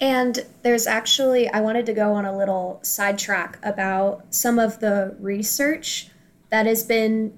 And 0.00 0.44
there's 0.62 0.86
actually, 0.86 1.48
I 1.48 1.60
wanted 1.60 1.86
to 1.86 1.94
go 1.94 2.12
on 2.12 2.26
a 2.26 2.36
little 2.36 2.80
sidetrack 2.82 3.58
about 3.62 4.26
some 4.34 4.58
of 4.58 4.78
the 4.80 5.16
research 5.20 6.10
that 6.50 6.66
has 6.66 6.82
been 6.82 7.36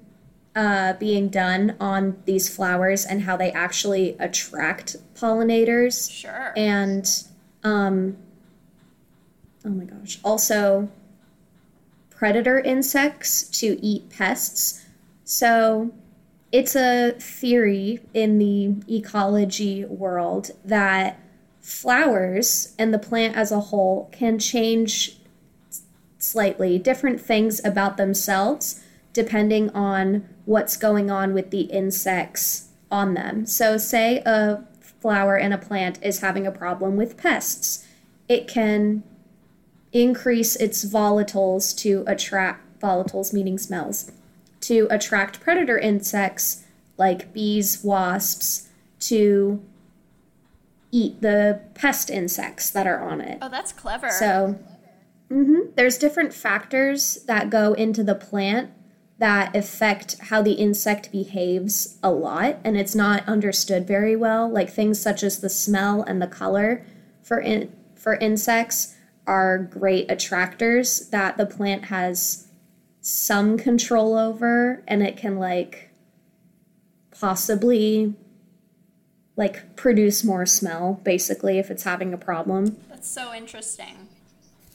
uh, 0.55 0.93
being 0.93 1.29
done 1.29 1.75
on 1.79 2.21
these 2.25 2.53
flowers 2.53 3.05
and 3.05 3.21
how 3.21 3.37
they 3.37 3.51
actually 3.51 4.15
attract 4.19 4.97
pollinators. 5.15 6.11
Sure. 6.11 6.53
And, 6.55 7.07
um, 7.63 8.17
oh 9.65 9.69
my 9.69 9.85
gosh, 9.85 10.19
also 10.23 10.89
predator 12.09 12.59
insects 12.59 13.43
to 13.43 13.83
eat 13.83 14.09
pests. 14.09 14.85
So 15.23 15.91
it's 16.51 16.75
a 16.75 17.11
theory 17.11 18.01
in 18.13 18.39
the 18.39 18.75
ecology 18.93 19.85
world 19.85 20.51
that 20.65 21.19
flowers 21.61 22.73
and 22.79 22.93
the 22.93 22.99
plant 22.99 23.35
as 23.37 23.51
a 23.51 23.59
whole 23.59 24.09
can 24.11 24.39
change 24.39 25.17
slightly 26.17 26.77
different 26.77 27.21
things 27.21 27.63
about 27.63 27.95
themselves 27.95 28.83
depending 29.19 29.69
on 29.71 30.25
what's 30.45 30.77
going 30.77 31.11
on 31.11 31.33
with 31.33 31.51
the 31.51 31.63
insects 31.63 32.69
on 32.89 33.15
them. 33.15 33.45
So, 33.45 33.77
say 33.77 34.23
a 34.25 34.63
flower 34.79 35.35
and 35.35 35.53
a 35.53 35.57
plant 35.57 35.99
is 36.01 36.21
having 36.21 36.47
a 36.47 36.51
problem 36.53 36.95
with 36.95 37.17
pests, 37.17 37.85
it 38.29 38.47
can 38.47 39.03
increase 39.91 40.55
its 40.55 40.85
volatiles 40.85 41.77
to 41.79 42.05
attract 42.07 42.79
volatiles 42.79 43.33
meaning 43.33 43.57
smells 43.57 44.09
to 44.61 44.87
attract 44.89 45.41
predator 45.41 45.77
insects 45.77 46.63
like 46.97 47.33
bees, 47.33 47.83
wasps 47.83 48.69
to 49.01 49.61
eat 50.91 51.19
the 51.21 51.59
pest 51.73 52.09
insects 52.09 52.69
that 52.69 52.87
are 52.87 53.01
on 53.01 53.19
it. 53.19 53.37
Oh, 53.41 53.49
that's 53.49 53.73
clever. 53.73 54.09
So, 54.09 54.57
mhm, 55.29 55.75
there's 55.75 55.97
different 55.97 56.33
factors 56.33 57.15
that 57.25 57.49
go 57.49 57.73
into 57.73 58.01
the 58.01 58.15
plant 58.15 58.69
that 59.19 59.53
affect 59.53 60.17
how 60.19 60.41
the 60.41 60.53
insect 60.53 61.11
behaves 61.11 61.97
a 62.01 62.09
lot, 62.09 62.57
and 62.63 62.77
it's 62.77 62.95
not 62.95 63.27
understood 63.27 63.85
very 63.85 64.15
well. 64.15 64.49
Like 64.49 64.69
things 64.69 64.99
such 64.99 65.23
as 65.23 65.41
the 65.41 65.49
smell 65.49 66.01
and 66.01 66.21
the 66.21 66.27
color 66.27 66.85
for 67.21 67.39
in, 67.39 67.71
for 67.95 68.15
insects 68.15 68.95
are 69.27 69.57
great 69.59 70.09
attractors 70.09 71.09
that 71.09 71.37
the 71.37 71.45
plant 71.45 71.85
has 71.85 72.47
some 73.01 73.57
control 73.57 74.17
over, 74.17 74.83
and 74.87 75.03
it 75.03 75.17
can 75.17 75.37
like 75.37 75.89
possibly 77.11 78.15
like 79.35 79.75
produce 79.75 80.23
more 80.23 80.45
smell 80.45 81.01
basically 81.03 81.59
if 81.59 81.69
it's 81.69 81.83
having 81.83 82.13
a 82.13 82.17
problem. 82.17 82.77
That's 82.89 83.09
so 83.09 83.33
interesting. 83.33 84.07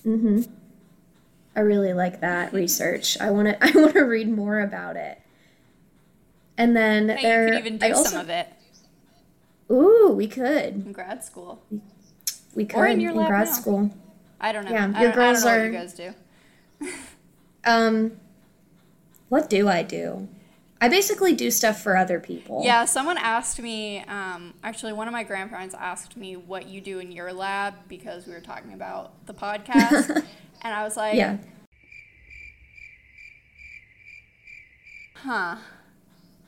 Mm 0.05 0.21
Mhm. 0.21 0.49
I 1.57 1.61
really 1.61 1.93
like 1.95 2.21
that 2.21 2.53
research. 2.53 3.19
I 3.21 3.31
want 3.31 3.49
to 3.49 3.57
I 3.65 3.71
want 3.81 3.93
to 3.95 4.03
read 4.03 4.29
more 4.29 4.61
about 4.61 4.97
it. 4.97 5.21
And 6.57 6.77
then 6.77 7.09
Hey, 7.09 7.23
there 7.23 7.45
you 7.47 7.51
could 7.53 7.59
even 7.61 7.79
do 7.79 7.87
I 7.87 7.91
also, 7.93 8.11
some 8.11 8.21
of 8.21 8.31
it 8.31 8.49
Ooh, 9.71 10.13
we 10.17 10.27
could. 10.27 10.75
in 10.87 10.93
grad 10.93 11.25
school. 11.25 11.63
We 12.55 12.65
could 12.65 12.79
Or 12.79 12.87
in 12.87 13.01
your 13.01 13.13
lab 13.15 13.29
grad 13.29 13.47
now. 13.47 13.53
school. 13.53 13.91
I 14.41 14.53
don't 14.53 14.65
know. 14.67 14.71
Yeah, 14.73 14.93
I, 14.95 15.03
your 15.03 15.13
don't, 15.13 15.21
I 15.21 15.25
don't 15.33 15.33
girls 15.33 15.45
know 15.45 15.51
are- 15.51 15.59
what 15.59 15.65
you 15.67 15.73
guys 15.73 15.95
do. 15.95 16.15
Um 17.65 18.13
what 19.29 19.49
do 19.51 19.69
I 19.69 19.83
do? 19.83 20.29
I 20.81 20.89
basically 20.89 21.35
do 21.35 21.51
stuff 21.51 21.81
for 21.83 21.97
other 21.97 22.21
people. 22.21 22.61
Yeah, 22.63 22.85
someone 22.85 23.17
asked 23.17 23.59
me, 23.59 24.01
um, 24.01 24.53
actually, 24.63 24.93
one 24.93 25.09
of 25.09 25.13
my 25.13 25.23
grandparents 25.25 25.75
asked 25.75 26.15
me 26.17 26.37
what 26.37 26.69
you 26.69 26.83
do 26.83 26.99
in 26.99 27.11
your 27.11 27.33
lab 27.33 27.73
because 27.89 28.27
we 28.27 28.35
were 28.35 28.41
talking 28.41 28.75
about 28.75 29.25
the 29.27 29.33
podcast. 29.47 30.25
And 30.65 30.75
I 30.75 30.83
was 30.83 30.97
like, 30.97 31.15
Yeah. 31.17 31.37
huh. 35.17 35.57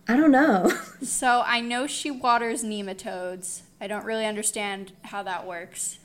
I 0.09 0.17
don't 0.17 0.31
know. 0.31 0.73
So 1.03 1.43
I 1.45 1.61
know 1.61 1.87
she 1.87 2.11
waters 2.11 2.65
nematodes. 2.65 3.61
I 3.83 3.87
don't 3.87 4.05
really 4.07 4.25
understand 4.25 4.93
how 5.03 5.23
that 5.25 5.47
works. 5.47 5.99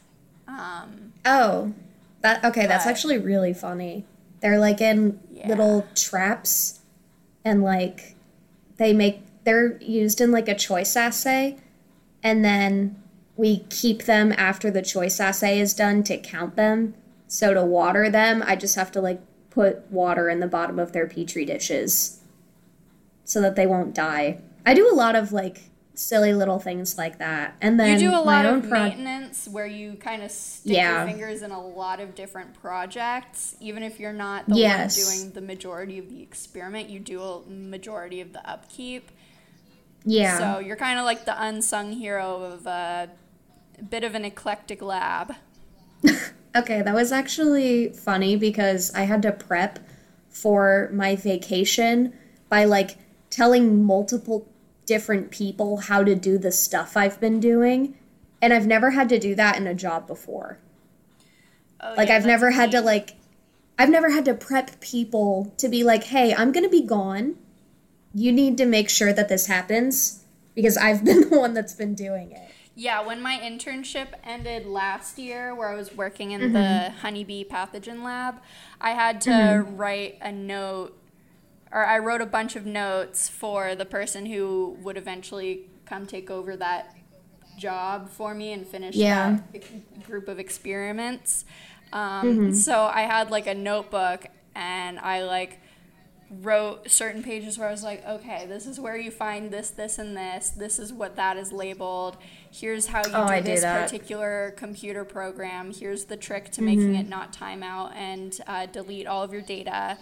Um, 0.47 1.13
Oh, 1.25 1.73
that 2.19 2.43
okay. 2.43 2.67
That's 2.67 2.85
actually 2.85 3.17
really 3.17 3.53
funny. 3.53 4.03
They're 4.41 4.59
like 4.59 4.81
in 4.81 5.17
Yeah. 5.31 5.47
little 5.47 5.87
traps, 5.95 6.79
and 7.45 7.63
like 7.63 8.15
they 8.75 8.91
make 8.91 9.21
they're 9.45 9.77
used 9.81 10.19
in 10.19 10.31
like 10.31 10.49
a 10.49 10.55
choice 10.55 10.95
assay, 10.97 11.57
and 12.21 12.43
then 12.43 13.01
we 13.37 13.59
keep 13.69 14.03
them 14.03 14.33
after 14.37 14.69
the 14.69 14.81
choice 14.81 15.19
assay 15.21 15.57
is 15.57 15.73
done 15.73 16.03
to 16.03 16.17
count 16.17 16.57
them. 16.57 16.95
So 17.33 17.53
to 17.53 17.63
water 17.63 18.09
them, 18.09 18.43
I 18.45 18.57
just 18.57 18.75
have 18.75 18.91
to 18.91 18.99
like 18.99 19.21
put 19.51 19.89
water 19.89 20.29
in 20.29 20.41
the 20.41 20.47
bottom 20.47 20.77
of 20.79 20.91
their 20.91 21.07
petri 21.07 21.45
dishes, 21.45 22.19
so 23.23 23.39
that 23.39 23.55
they 23.55 23.65
won't 23.65 23.95
die. 23.95 24.39
I 24.65 24.73
do 24.73 24.91
a 24.91 24.93
lot 24.93 25.15
of 25.15 25.31
like 25.31 25.61
silly 25.93 26.33
little 26.33 26.59
things 26.59 26.97
like 26.97 27.19
that, 27.19 27.55
and 27.61 27.79
then 27.79 27.93
you 28.01 28.09
do 28.09 28.15
a 28.15 28.19
lot 28.19 28.45
of 28.45 28.67
pro- 28.67 28.83
maintenance 28.83 29.47
where 29.47 29.65
you 29.65 29.93
kind 29.93 30.23
of 30.23 30.29
stick 30.31 30.75
Yeah. 30.75 31.05
your 31.05 31.07
fingers 31.13 31.41
in 31.41 31.51
a 31.51 31.65
lot 31.65 32.01
of 32.01 32.15
different 32.15 32.53
projects. 32.53 33.55
Even 33.61 33.81
if 33.81 33.97
you're 33.97 34.11
not 34.11 34.49
the 34.49 34.55
Yes. 34.57 34.97
one 35.07 35.17
doing 35.21 35.31
the 35.33 35.41
majority 35.41 35.99
of 35.99 36.09
the 36.09 36.21
experiment, 36.21 36.89
you 36.89 36.99
do 36.99 37.21
a 37.21 37.41
majority 37.49 38.19
of 38.19 38.33
the 38.33 38.45
upkeep. 38.49 39.09
Yeah. 40.03 40.37
So 40.37 40.59
you're 40.59 40.75
kind 40.75 40.99
of 40.99 41.05
like 41.05 41.23
the 41.23 41.41
unsung 41.41 41.93
hero 41.93 42.41
of 42.43 42.65
a 42.67 43.09
bit 43.89 44.03
of 44.03 44.15
an 44.15 44.25
eclectic 44.25 44.81
lab. 44.81 45.35
Okay, 46.55 46.81
that 46.81 46.93
was 46.93 47.11
actually 47.11 47.89
funny 47.89 48.35
because 48.35 48.93
I 48.93 49.03
had 49.03 49.21
to 49.23 49.31
prep 49.31 49.79
for 50.29 50.89
my 50.93 51.15
vacation 51.15 52.13
by 52.49 52.65
like 52.65 52.97
telling 53.29 53.83
multiple 53.83 54.47
different 54.85 55.31
people 55.31 55.77
how 55.77 56.03
to 56.03 56.15
do 56.15 56.37
the 56.37 56.51
stuff 56.51 56.97
I've 56.97 57.19
been 57.21 57.39
doing. 57.39 57.97
And 58.41 58.53
I've 58.53 58.67
never 58.67 58.91
had 58.91 59.07
to 59.09 59.19
do 59.19 59.35
that 59.35 59.57
in 59.57 59.67
a 59.67 59.73
job 59.73 60.07
before. 60.07 60.59
Oh, 61.79 61.93
Like 61.97 62.09
yeah, 62.09 62.15
I've 62.15 62.25
never 62.25 62.51
had 62.51 62.71
to 62.71 62.81
like 62.81 63.15
I've 63.79 63.89
never 63.89 64.09
had 64.11 64.25
to 64.25 64.33
prep 64.33 64.79
people 64.81 65.53
to 65.57 65.67
be 65.69 65.83
like, 65.83 66.05
"Hey, 66.05 66.33
I'm 66.33 66.51
going 66.51 66.63
to 66.63 66.69
be 66.69 66.83
gone. 66.83 67.35
You 68.13 68.31
need 68.31 68.57
to 68.57 68.65
make 68.65 68.89
sure 68.89 69.13
that 69.13 69.29
this 69.29 69.47
happens 69.47 70.23
because 70.55 70.77
I've 70.77 71.05
been 71.05 71.29
the 71.29 71.39
one 71.39 71.53
that's 71.53 71.75
been 71.75 71.95
doing 71.95 72.31
it." 72.31 72.51
Yeah, 72.73 73.01
when 73.05 73.21
my 73.21 73.37
internship 73.37 74.07
ended 74.23 74.65
last 74.65 75.17
year, 75.19 75.53
where 75.53 75.69
I 75.69 75.75
was 75.75 75.93
working 75.93 76.31
in 76.31 76.53
the 76.53 76.57
Mm-hmm. 76.59 76.97
honeybee 76.99 77.43
pathogen 77.43 78.01
lab, 78.03 78.35
I 78.79 78.91
had 78.91 79.19
to 79.21 79.65
write 79.75 80.17
a 80.21 80.31
note, 80.31 80.97
or 81.71 81.85
I 81.85 81.99
wrote 81.99 82.21
a 82.21 82.25
bunch 82.25 82.55
of 82.55 82.65
notes 82.65 83.27
for 83.27 83.75
the 83.75 83.85
person 83.85 84.25
who 84.25 84.77
would 84.83 84.97
eventually 84.97 85.69
come 85.85 86.05
take 86.07 86.31
over 86.31 86.55
that 86.57 86.95
job 87.57 88.09
for 88.09 88.33
me 88.33 88.53
and 88.53 88.65
finish 88.65 88.95
Yeah. 88.95 89.39
that 89.51 90.03
group 90.05 90.27
of 90.29 90.39
experiments. 90.39 91.43
Um, 91.91 92.25
Mm-hmm. 92.25 92.53
So 92.53 92.83
I 92.85 93.01
had 93.01 93.29
like 93.31 93.47
a 93.47 93.53
notebook, 93.53 94.27
and 94.55 94.97
I 94.97 95.23
like 95.23 95.59
wrote 96.41 96.89
certain 96.89 97.21
pages 97.21 97.57
where 97.57 97.67
I 97.67 97.71
was 97.71 97.83
like, 97.83 98.05
okay, 98.07 98.45
this 98.47 98.65
is 98.65 98.79
where 98.79 98.95
you 98.95 99.11
find 99.11 99.51
this, 99.51 99.69
this, 99.69 99.99
and 99.99 100.15
this. 100.15 100.51
This 100.51 100.79
is 100.79 100.93
what 100.93 101.17
that 101.17 101.35
is 101.35 101.51
labeled. 101.51 102.15
Here's 102.53 102.87
how 102.87 102.99
you 102.99 103.11
Oh, 103.13 103.27
do 103.27 103.33
I 103.33 103.41
this 103.41 103.61
that. 103.61 103.83
particular 103.83 104.53
computer 104.57 105.05
program. 105.05 105.71
Here's 105.73 106.05
the 106.05 106.17
trick 106.17 106.51
to 106.51 106.61
Mm-hmm. 106.61 106.65
making 106.65 106.95
it 106.95 107.07
not 107.09 107.31
time 107.33 107.63
out 107.63 107.93
and 107.95 108.37
uh, 108.45 108.65
delete 108.65 109.07
all 109.07 109.23
of 109.23 109.31
your 109.33 109.41
data. 109.41 109.97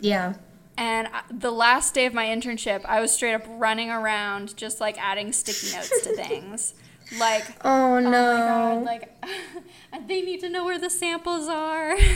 Yeah. 0.00 0.34
And 0.78 1.08
the 1.30 1.50
last 1.50 1.94
day 1.94 2.04
of 2.06 2.12
my 2.14 2.26
internship, 2.26 2.84
I 2.84 3.00
was 3.00 3.10
straight 3.12 3.34
up 3.34 3.44
running 3.48 3.90
around 3.90 4.56
just 4.56 4.80
like 4.80 4.96
adding 5.02 5.32
sticky 5.32 5.74
notes 5.74 6.00
to 6.02 6.14
things. 6.16 6.74
Like, 7.18 7.44
Oh 7.64 7.94
oh 7.96 8.00
no. 8.00 8.10
god, 8.10 8.84
like 8.84 9.14
they 10.08 10.22
need 10.22 10.40
to 10.40 10.48
know 10.50 10.64
where 10.64 10.78
the 10.78 10.90
samples 10.90 11.48
are. 11.48 11.96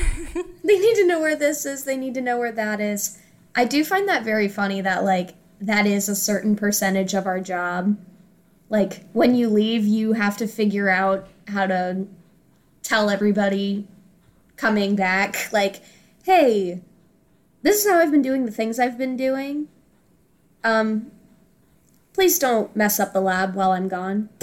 They 0.62 0.78
need 0.78 0.94
to 0.96 1.06
know 1.06 1.20
where 1.20 1.34
this 1.36 1.64
is. 1.66 1.84
They 1.84 1.96
need 1.96 2.14
to 2.14 2.20
know 2.20 2.38
where 2.38 2.52
that 2.52 2.80
is. 2.80 3.18
I 3.56 3.64
do 3.64 3.82
find 3.84 4.08
that 4.08 4.24
very 4.24 4.46
funny 4.48 4.80
that 4.82 5.04
like 5.04 5.30
that 5.60 5.86
is 5.86 6.08
a 6.08 6.14
certain 6.14 6.54
percentage 6.54 7.14
of 7.14 7.26
our 7.26 7.40
job. 7.40 7.96
Like 8.70 9.04
when 9.12 9.34
you 9.34 9.50
leave, 9.50 9.84
you 9.84 10.14
have 10.14 10.38
to 10.38 10.46
figure 10.46 10.88
out 10.88 11.26
how 11.48 11.66
to 11.66 12.06
tell 12.82 13.10
everybody 13.10 13.86
coming 14.56 14.96
back 14.96 15.48
like, 15.52 15.82
"Hey, 16.22 16.80
this 17.62 17.84
is 17.84 17.90
how 17.90 17.98
I've 17.98 18.12
been 18.12 18.22
doing 18.22 18.46
the 18.46 18.52
things 18.52 18.78
I've 18.78 18.96
been 18.96 19.16
doing. 19.16 19.68
Um 20.64 21.10
please 22.12 22.38
don't 22.38 22.74
mess 22.74 22.98
up 22.98 23.12
the 23.12 23.20
lab 23.20 23.54
while 23.54 23.72
I'm 23.72 23.88
gone." 23.88 24.30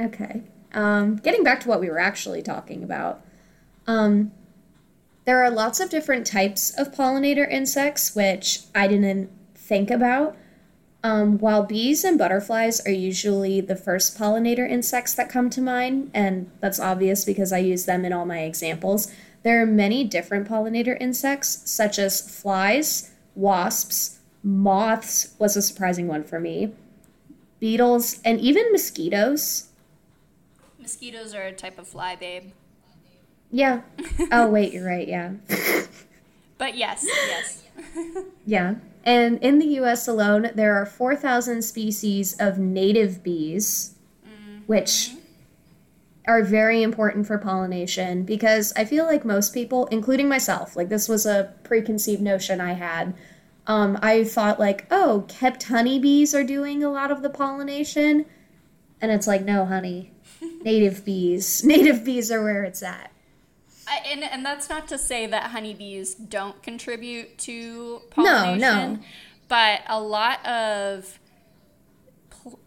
okay. 0.00 0.42
Um 0.72 1.16
getting 1.16 1.44
back 1.44 1.60
to 1.60 1.68
what 1.68 1.80
we 1.80 1.90
were 1.90 2.00
actually 2.00 2.42
talking 2.42 2.82
about. 2.82 3.22
Um, 3.86 4.32
there 5.24 5.42
are 5.42 5.50
lots 5.50 5.80
of 5.80 5.90
different 5.90 6.26
types 6.26 6.70
of 6.70 6.92
pollinator 6.92 7.50
insects, 7.50 8.14
which 8.14 8.60
I 8.74 8.86
didn't 8.86 9.30
think 9.54 9.90
about. 9.90 10.36
Um, 11.02 11.38
while 11.38 11.62
bees 11.62 12.04
and 12.04 12.18
butterflies 12.18 12.84
are 12.86 12.92
usually 12.92 13.60
the 13.62 13.76
first 13.76 14.18
pollinator 14.18 14.68
insects 14.68 15.14
that 15.14 15.30
come 15.30 15.48
to 15.50 15.60
mind, 15.62 16.10
and 16.12 16.50
that's 16.60 16.78
obvious 16.78 17.24
because 17.24 17.52
I 17.52 17.58
use 17.58 17.86
them 17.86 18.04
in 18.04 18.12
all 18.12 18.26
my 18.26 18.40
examples, 18.40 19.10
there 19.42 19.62
are 19.62 19.66
many 19.66 20.04
different 20.04 20.46
pollinator 20.46 21.00
insects, 21.00 21.62
such 21.70 21.98
as 21.98 22.20
flies, 22.20 23.12
wasps, 23.34 24.18
moths 24.42 25.34
was 25.38 25.56
a 25.56 25.62
surprising 25.62 26.06
one 26.06 26.24
for 26.24 26.38
me, 26.38 26.74
beetles, 27.60 28.20
and 28.22 28.38
even 28.38 28.70
mosquitoes. 28.70 29.68
Mosquitoes 30.78 31.34
are 31.34 31.42
a 31.42 31.52
type 31.52 31.78
of 31.78 31.88
fly, 31.88 32.16
babe. 32.16 32.52
Yeah. 33.50 33.80
Oh, 34.32 34.48
wait, 34.48 34.72
you're 34.72 34.86
right, 34.86 35.08
yeah. 35.08 35.32
But 36.58 36.76
yes, 36.76 37.06
yes. 37.06 37.62
Yeah. 38.44 38.74
And 39.04 39.38
in 39.38 39.58
the 39.58 39.66
US 39.80 40.06
alone, 40.06 40.50
there 40.54 40.74
are 40.76 40.86
4,000 40.86 41.62
species 41.62 42.36
of 42.38 42.58
native 42.58 43.22
bees, 43.22 43.94
which 44.66 45.12
are 46.26 46.42
very 46.42 46.82
important 46.82 47.26
for 47.26 47.38
pollination 47.38 48.24
because 48.24 48.72
I 48.76 48.84
feel 48.84 49.04
like 49.04 49.24
most 49.24 49.54
people, 49.54 49.86
including 49.86 50.28
myself, 50.28 50.76
like 50.76 50.88
this 50.88 51.08
was 51.08 51.26
a 51.26 51.52
preconceived 51.64 52.22
notion 52.22 52.60
I 52.60 52.74
had. 52.74 53.14
Um, 53.66 53.98
I 54.02 54.24
thought, 54.24 54.58
like, 54.58 54.86
oh, 54.90 55.24
kept 55.28 55.64
honeybees 55.64 56.34
are 56.34 56.44
doing 56.44 56.82
a 56.82 56.90
lot 56.90 57.10
of 57.10 57.22
the 57.22 57.30
pollination. 57.30 58.26
And 59.00 59.12
it's 59.12 59.26
like, 59.26 59.44
no, 59.44 59.64
honey. 59.64 60.12
native 60.62 61.04
bees. 61.04 61.64
Native 61.64 62.04
bees 62.04 62.30
are 62.30 62.42
where 62.42 62.64
it's 62.64 62.82
at. 62.82 63.12
I, 63.90 63.96
and, 64.06 64.22
and 64.22 64.46
that's 64.46 64.68
not 64.70 64.86
to 64.88 64.98
say 64.98 65.26
that 65.26 65.50
honeybees 65.50 66.14
don't 66.14 66.62
contribute 66.62 67.36
to 67.38 68.02
pollination. 68.10 68.60
No, 68.60 68.94
no. 68.94 68.98
But 69.48 69.80
a 69.88 70.00
lot 70.00 70.46
of 70.46 71.18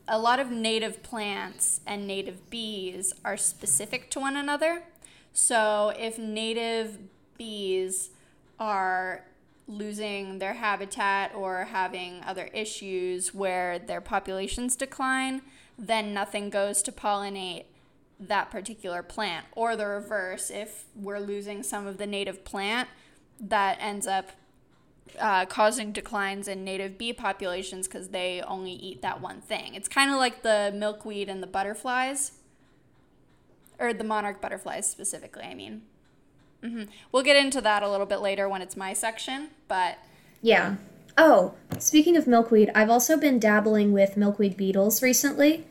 a 0.07 0.19
lot 0.19 0.39
of 0.39 0.51
native 0.51 1.01
plants 1.01 1.79
and 1.87 2.05
native 2.05 2.49
bees 2.49 3.13
are 3.23 3.37
specific 3.37 4.11
to 4.11 4.19
one 4.19 4.35
another. 4.35 4.83
So 5.31 5.93
if 5.97 6.19
native 6.19 6.99
bees 7.37 8.09
are 8.59 9.25
losing 9.65 10.39
their 10.39 10.53
habitat 10.53 11.33
or 11.33 11.65
having 11.65 12.21
other 12.23 12.49
issues 12.53 13.33
where 13.33 13.79
their 13.79 14.01
populations 14.01 14.75
decline, 14.75 15.41
then 15.79 16.13
nothing 16.13 16.49
goes 16.49 16.83
to 16.83 16.91
pollinate 16.91 17.65
that 18.27 18.51
particular 18.51 19.03
plant. 19.03 19.45
Or 19.53 19.75
the 19.75 19.87
reverse, 19.87 20.49
if 20.49 20.85
we're 20.95 21.19
losing 21.19 21.63
some 21.63 21.87
of 21.87 21.97
the 21.97 22.07
native 22.07 22.43
plant, 22.43 22.89
that 23.39 23.77
ends 23.79 24.07
up 24.07 24.31
uh, 25.19 25.45
causing 25.45 25.91
declines 25.91 26.47
in 26.47 26.63
native 26.63 26.97
bee 26.97 27.13
populations 27.13 27.87
because 27.87 28.09
they 28.09 28.41
only 28.41 28.71
eat 28.71 29.01
that 29.01 29.21
one 29.21 29.41
thing. 29.41 29.75
It's 29.75 29.87
kind 29.87 30.11
of 30.11 30.17
like 30.17 30.43
the 30.43 30.71
milkweed 30.75 31.29
and 31.29 31.41
the 31.43 31.47
butterflies, 31.47 32.33
or 33.79 33.93
the 33.93 34.03
monarch 34.03 34.41
butterflies 34.41 34.89
specifically, 34.89 35.43
I 35.43 35.53
mean. 35.53 35.83
Mm-hmm. 36.63 36.83
We'll 37.11 37.23
get 37.23 37.35
into 37.35 37.61
that 37.61 37.83
a 37.83 37.89
little 37.89 38.05
bit 38.05 38.21
later 38.21 38.47
when 38.47 38.61
it's 38.61 38.77
my 38.77 38.93
section, 38.93 39.49
but. 39.67 39.97
Yeah. 40.41 40.75
Oh, 41.17 41.53
speaking 41.77 42.17
of 42.17 42.25
milkweed, 42.25 42.71
I've 42.73 42.89
also 42.89 43.17
been 43.17 43.37
dabbling 43.37 43.91
with 43.91 44.17
milkweed 44.17 44.57
beetles 44.57 45.03
recently 45.03 45.67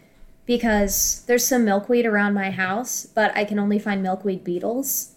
because 0.53 1.25
there's 1.27 1.47
some 1.47 1.65
milkweed 1.65 2.05
around 2.05 2.35
my 2.35 2.51
house, 2.51 3.07
but 3.07 3.35
I 3.35 3.47
can 3.47 3.59
only 3.59 3.79
find 3.79 4.03
milkweed 4.03 4.45
beetles. 4.45 5.15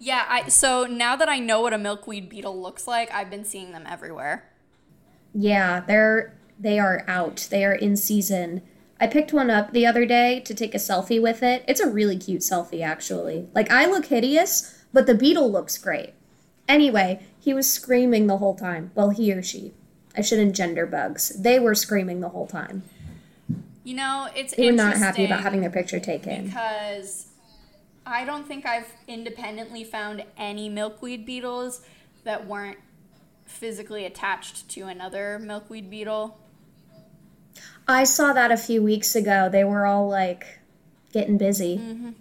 Yeah, 0.00 0.24
I 0.28 0.48
so 0.48 0.84
now 0.84 1.14
that 1.14 1.28
I 1.28 1.38
know 1.38 1.60
what 1.60 1.72
a 1.72 1.78
milkweed 1.78 2.28
beetle 2.28 2.60
looks 2.60 2.88
like, 2.88 3.08
I've 3.14 3.30
been 3.30 3.44
seeing 3.44 3.70
them 3.70 3.84
everywhere. 3.88 4.50
Yeah, 5.32 5.78
they're 5.78 6.36
they 6.58 6.80
are 6.80 7.04
out. 7.06 7.46
They 7.52 7.64
are 7.64 7.72
in 7.72 7.96
season. 7.96 8.62
I 9.00 9.06
picked 9.06 9.32
one 9.32 9.48
up 9.48 9.72
the 9.72 9.86
other 9.86 10.04
day 10.04 10.40
to 10.40 10.54
take 10.54 10.74
a 10.74 10.78
selfie 10.78 11.22
with 11.22 11.40
it. 11.44 11.64
It's 11.68 11.80
a 11.80 11.88
really 11.88 12.18
cute 12.18 12.40
selfie 12.40 12.82
actually. 12.82 13.46
Like 13.54 13.70
I 13.70 13.86
look 13.86 14.06
hideous, 14.06 14.84
but 14.92 15.06
the 15.06 15.14
beetle 15.14 15.52
looks 15.52 15.78
great. 15.78 16.14
Anyway, 16.68 17.24
he 17.38 17.54
was 17.54 17.72
screaming 17.72 18.26
the 18.26 18.38
whole 18.38 18.56
time. 18.56 18.90
Well, 18.96 19.10
he 19.10 19.32
or 19.32 19.40
she. 19.40 19.72
I 20.16 20.20
shouldn't 20.20 20.56
gender 20.56 20.84
bugs. 20.84 21.28
They 21.40 21.60
were 21.60 21.76
screaming 21.76 22.20
the 22.20 22.30
whole 22.30 22.48
time. 22.48 22.82
You 23.88 23.94
know, 23.94 24.28
it's 24.36 24.54
they 24.54 24.66
were 24.66 24.72
not 24.72 24.98
happy 24.98 25.24
about 25.24 25.40
having 25.40 25.62
their 25.62 25.70
picture 25.70 25.98
taken 25.98 26.44
because 26.44 27.28
I 28.04 28.26
don't 28.26 28.46
think 28.46 28.66
I've 28.66 28.92
independently 29.06 29.82
found 29.82 30.24
any 30.36 30.68
milkweed 30.68 31.24
beetles 31.24 31.80
that 32.24 32.46
weren't 32.46 32.76
physically 33.46 34.04
attached 34.04 34.68
to 34.72 34.82
another 34.82 35.38
milkweed 35.38 35.88
beetle. 35.88 36.38
I 37.88 38.04
saw 38.04 38.34
that 38.34 38.52
a 38.52 38.58
few 38.58 38.82
weeks 38.82 39.16
ago. 39.16 39.48
They 39.50 39.64
were 39.64 39.86
all 39.86 40.06
like 40.06 40.58
getting 41.14 41.38
busy. 41.38 42.12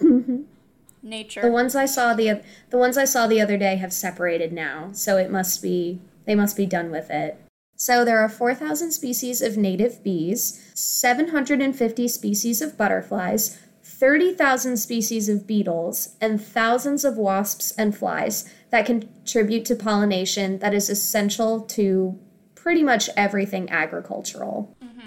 Mm-hmm. 0.00 0.42
Nature. 1.02 1.42
The 1.42 1.50
ones 1.50 1.76
I 1.76 1.84
saw 1.84 2.14
the 2.14 2.40
the 2.70 2.78
ones 2.78 2.96
I 2.96 3.04
saw 3.04 3.26
the 3.26 3.42
other 3.42 3.58
day 3.58 3.76
have 3.76 3.92
separated 3.92 4.54
now, 4.54 4.88
so 4.92 5.18
it 5.18 5.30
must 5.30 5.60
be 5.60 6.00
they 6.24 6.34
must 6.34 6.56
be 6.56 6.64
done 6.64 6.90
with 6.90 7.10
it. 7.10 7.38
So 7.82 8.04
there 8.04 8.20
are 8.20 8.28
4,000 8.28 8.92
species 8.92 9.42
of 9.42 9.56
native 9.56 10.04
bees, 10.04 10.61
750 10.74 12.08
species 12.08 12.62
of 12.62 12.76
butterflies, 12.76 13.58
30,000 13.82 14.76
species 14.76 15.28
of 15.28 15.46
beetles, 15.46 16.16
and 16.20 16.42
thousands 16.42 17.04
of 17.04 17.16
wasps 17.16 17.72
and 17.72 17.96
flies 17.96 18.48
that 18.70 18.86
contribute 18.86 19.64
to 19.66 19.76
pollination 19.76 20.58
that 20.58 20.74
is 20.74 20.88
essential 20.88 21.60
to 21.60 22.18
pretty 22.54 22.82
much 22.82 23.10
everything 23.16 23.68
agricultural. 23.70 24.76
Mm-hmm. 24.82 25.06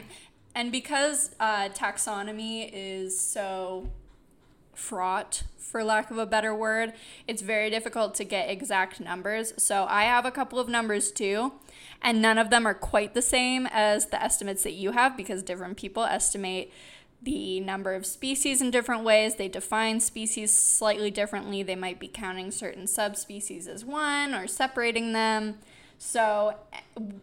And 0.55 0.71
because 0.71 1.35
uh, 1.39 1.69
taxonomy 1.69 2.69
is 2.71 3.19
so 3.19 3.89
fraught, 4.75 5.43
for 5.57 5.83
lack 5.83 6.11
of 6.11 6.17
a 6.17 6.25
better 6.25 6.53
word, 6.53 6.93
it's 7.27 7.41
very 7.41 7.69
difficult 7.69 8.15
to 8.15 8.23
get 8.23 8.49
exact 8.49 8.99
numbers. 8.99 9.53
So 9.57 9.85
I 9.89 10.03
have 10.03 10.25
a 10.25 10.31
couple 10.31 10.59
of 10.59 10.69
numbers 10.69 11.11
too, 11.11 11.53
and 12.01 12.21
none 12.21 12.37
of 12.37 12.49
them 12.49 12.65
are 12.65 12.73
quite 12.73 13.13
the 13.13 13.21
same 13.21 13.67
as 13.71 14.07
the 14.07 14.21
estimates 14.21 14.63
that 14.63 14.73
you 14.73 14.91
have 14.91 15.17
because 15.17 15.43
different 15.43 15.77
people 15.77 16.03
estimate 16.03 16.71
the 17.21 17.59
number 17.59 17.93
of 17.93 18.05
species 18.05 18.61
in 18.61 18.71
different 18.71 19.03
ways. 19.03 19.35
They 19.35 19.47
define 19.47 19.99
species 19.99 20.51
slightly 20.53 21.11
differently. 21.11 21.63
They 21.63 21.75
might 21.75 21.99
be 21.99 22.07
counting 22.07 22.51
certain 22.51 22.87
subspecies 22.87 23.67
as 23.67 23.83
one 23.83 24.33
or 24.33 24.47
separating 24.47 25.13
them. 25.13 25.57
So, 25.97 26.55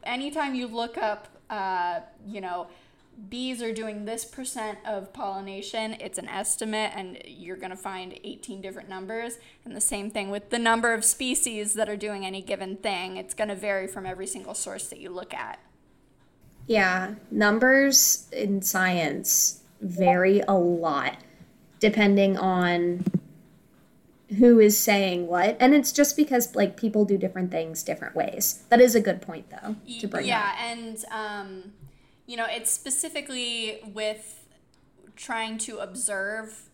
anytime 0.02 0.54
you 0.54 0.66
look 0.66 0.98
up, 0.98 1.28
uh, 1.48 2.00
you 2.26 2.40
know, 2.40 2.66
bees 3.28 3.62
are 3.62 3.72
doing 3.72 4.04
this 4.04 4.24
percent 4.24 4.78
of 4.86 5.12
pollination, 5.12 5.94
it's 6.00 6.18
an 6.18 6.28
estimate, 6.28 6.92
and 6.94 7.18
you're 7.26 7.56
going 7.56 7.70
to 7.70 7.76
find 7.76 8.18
18 8.24 8.60
different 8.60 8.88
numbers. 8.88 9.38
And 9.64 9.76
the 9.76 9.80
same 9.80 10.10
thing 10.10 10.30
with 10.30 10.50
the 10.50 10.58
number 10.58 10.92
of 10.92 11.04
species 11.04 11.74
that 11.74 11.88
are 11.88 11.96
doing 11.96 12.26
any 12.26 12.42
given 12.42 12.76
thing, 12.76 13.16
it's 13.16 13.34
going 13.34 13.48
to 13.48 13.54
vary 13.54 13.86
from 13.86 14.06
every 14.06 14.26
single 14.26 14.54
source 14.54 14.88
that 14.88 14.98
you 14.98 15.10
look 15.10 15.32
at. 15.34 15.58
Yeah, 16.66 17.14
numbers 17.30 18.28
in 18.32 18.62
science 18.62 19.62
vary 19.80 20.40
a 20.46 20.54
lot 20.54 21.16
depending 21.80 22.38
on 22.38 23.04
who 24.38 24.60
is 24.60 24.78
saying 24.78 25.26
what 25.26 25.56
and 25.60 25.74
it's 25.74 25.92
just 25.92 26.16
because 26.16 26.54
like 26.54 26.76
people 26.76 27.04
do 27.04 27.18
different 27.18 27.50
things 27.50 27.82
different 27.82 28.14
ways 28.14 28.62
that 28.70 28.80
is 28.80 28.94
a 28.94 29.00
good 29.00 29.20
point 29.20 29.44
though 29.50 29.74
to 29.98 30.06
bring 30.06 30.24
yeah 30.24 30.52
up. 30.52 30.60
and 30.60 31.04
um 31.10 31.72
you 32.26 32.36
know, 32.36 32.46
it's 32.48 32.70
specifically 32.70 33.80
with 33.92 34.46
trying 35.16 35.58
to 35.58 35.78
observe 35.78 36.70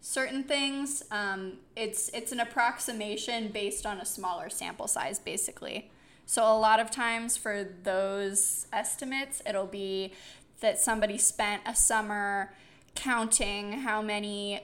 certain 0.00 0.44
things. 0.44 1.02
Um, 1.10 1.54
it's 1.74 2.08
it's 2.10 2.32
an 2.32 2.40
approximation 2.40 3.48
based 3.48 3.84
on 3.84 3.98
a 3.98 4.04
smaller 4.04 4.48
sample 4.48 4.88
size, 4.88 5.18
basically. 5.18 5.90
So 6.26 6.42
a 6.42 6.58
lot 6.58 6.80
of 6.80 6.90
times 6.90 7.36
for 7.36 7.64
those 7.82 8.66
estimates, 8.72 9.42
it'll 9.46 9.66
be 9.66 10.12
that 10.60 10.78
somebody 10.78 11.18
spent 11.18 11.62
a 11.66 11.74
summer 11.74 12.52
counting 12.94 13.72
how 13.72 14.02
many 14.02 14.60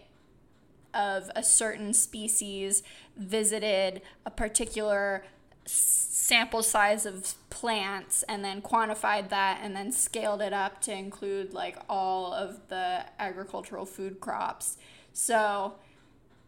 of 0.95 1.31
a 1.37 1.43
certain 1.43 1.93
species 1.93 2.83
visited 3.17 4.03
a 4.27 4.31
particular 4.31 5.25
sample 6.23 6.63
size 6.63 7.05
of 7.05 7.35
plants 7.51 8.23
and 8.29 8.45
then 8.45 8.63
quantified 8.63 9.29
that 9.29 9.59
and 9.61 9.75
then 9.75 9.91
scaled 9.91 10.41
it 10.41 10.53
up 10.53 10.81
to 10.81 10.93
include 10.93 11.53
like 11.53 11.77
all 11.89 12.33
of 12.33 12.69
the 12.69 13.05
agricultural 13.19 13.85
food 13.85 14.21
crops. 14.21 14.79
So, 15.13 15.75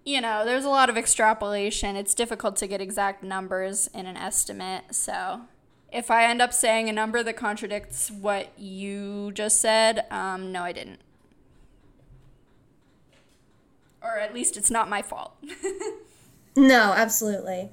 you 0.04 0.20
know, 0.20 0.44
there's 0.44 0.64
a 0.64 0.68
lot 0.68 0.88
of 0.90 0.96
extrapolation. 0.96 1.96
It's 1.96 2.14
difficult 2.14 2.54
to 2.58 2.68
get 2.68 2.80
exact 2.80 3.24
numbers 3.24 3.90
in 3.92 4.06
an 4.06 4.16
estimate. 4.16 4.94
So, 4.94 5.40
if 5.92 6.08
I 6.08 6.26
end 6.26 6.40
up 6.40 6.52
saying 6.52 6.88
a 6.88 6.92
number 6.92 7.24
that 7.24 7.36
contradicts 7.36 8.12
what 8.12 8.56
you 8.56 9.32
just 9.32 9.60
said, 9.60 10.06
um, 10.08 10.52
no, 10.52 10.62
I 10.62 10.70
didn't. 10.70 11.00
Or 14.00 14.18
at 14.20 14.32
least 14.32 14.56
it's 14.56 14.70
not 14.70 14.88
my 14.88 15.02
fault. 15.02 15.34
no, 16.56 16.92
absolutely. 16.92 17.70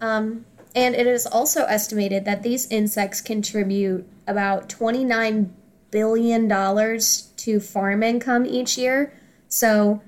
Um, 0.00 0.46
and 0.74 0.94
it 0.94 1.06
is 1.06 1.26
also 1.26 1.64
estimated 1.64 2.24
that 2.24 2.42
these 2.42 2.66
insects 2.70 3.20
contribute 3.20 4.06
about 4.26 4.68
$29 4.68 5.50
billion 5.90 6.48
to 6.48 7.60
farm 7.60 8.02
income 8.02 8.46
each 8.46 8.78
year. 8.78 9.12
So 9.48 10.02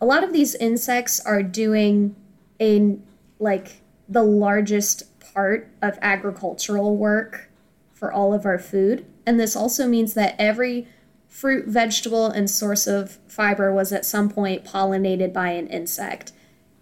a 0.00 0.06
lot 0.06 0.24
of 0.24 0.32
these 0.32 0.54
insects 0.54 1.20
are 1.20 1.42
doing 1.42 2.16
a 2.60 2.98
like 3.38 3.82
the 4.08 4.22
largest 4.22 5.04
part 5.20 5.70
of 5.82 5.98
agricultural 6.00 6.96
work 6.96 7.50
for 7.92 8.12
all 8.12 8.32
of 8.32 8.46
our 8.46 8.58
food. 8.58 9.04
And 9.26 9.38
this 9.38 9.54
also 9.54 9.86
means 9.86 10.14
that 10.14 10.34
every 10.38 10.88
fruit, 11.28 11.66
vegetable, 11.66 12.26
and 12.26 12.48
source 12.48 12.86
of 12.86 13.18
fiber 13.28 13.72
was 13.72 13.92
at 13.92 14.06
some 14.06 14.30
point 14.30 14.64
pollinated 14.64 15.32
by 15.32 15.50
an 15.50 15.66
insect. 15.66 16.32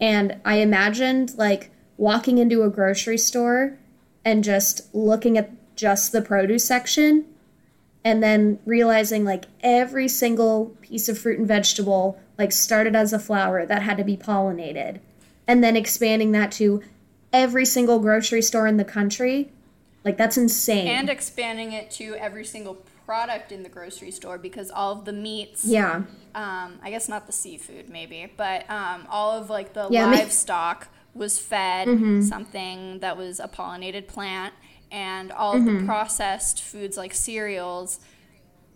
And 0.01 0.41
I 0.45 0.59
imagined 0.59 1.37
like 1.37 1.71
walking 1.97 2.39
into 2.39 2.63
a 2.63 2.71
grocery 2.71 3.19
store 3.19 3.79
and 4.25 4.45
just 4.45 4.95
looking 4.95 5.39
at 5.39 5.51
just 5.77 6.13
the 6.13 6.23
produce 6.23 6.65
section 6.65 7.25
and 8.05 8.23
then 8.23 8.59
realizing 8.65 9.25
like 9.25 9.47
every 9.61 10.09
single 10.09 10.77
piece 10.81 11.09
of 11.09 11.19
fruit 11.19 11.39
and 11.39 11.49
vegetable 11.49 12.19
like 12.39 12.53
started 12.53 12.95
as 12.95 13.13
a 13.13 13.19
flower 13.19 13.67
that 13.67 13.83
had 13.83 13.97
to 13.97 14.05
be 14.05 14.17
pollinated. 14.17 15.01
And 15.49 15.63
then 15.63 15.77
expanding 15.77 16.33
that 16.33 16.53
to 16.53 16.83
every 17.33 17.65
single 17.65 17.99
grocery 17.99 18.43
store 18.43 18.67
in 18.67 18.77
the 18.77 18.85
country. 18.85 19.51
Like 20.05 20.17
that's 20.17 20.37
insane. 20.37 20.87
And 20.89 21.09
expanding 21.11 21.73
it 21.73 21.91
to 21.93 22.15
every 22.17 22.45
single 22.45 22.77
product 23.05 23.53
in 23.53 23.63
the 23.63 23.69
grocery 23.69 24.11
store 24.11 24.39
because 24.39 24.71
all 24.71 24.93
of 24.93 25.05
the 25.05 25.13
meats, 25.13 25.65
Yeah. 25.65 26.03
um, 26.35 26.79
I 26.83 26.91
guess 26.91 27.09
not 27.09 27.27
the 27.27 27.33
seafood 27.33 27.89
maybe, 27.89 28.33
but 28.37 28.69
um, 28.71 29.07
all 29.09 29.33
of 29.33 29.49
like 29.51 29.73
the 29.73 29.89
Yeah, 29.91 30.07
livestock 30.07 30.89
was 31.17 31.39
fed 31.39 31.89
Mm-hmm. 31.89 32.23
something 32.23 32.99
that 33.01 33.17
was 33.17 33.41
a 33.41 33.49
pollinated 33.49 34.07
plant, 34.07 34.53
and 34.91 35.33
all 35.33 35.55
Mm-hmm. 35.55 35.79
the 35.79 35.85
processed 35.85 36.63
foods 36.63 36.97
like 36.97 37.15
cereals 37.15 37.99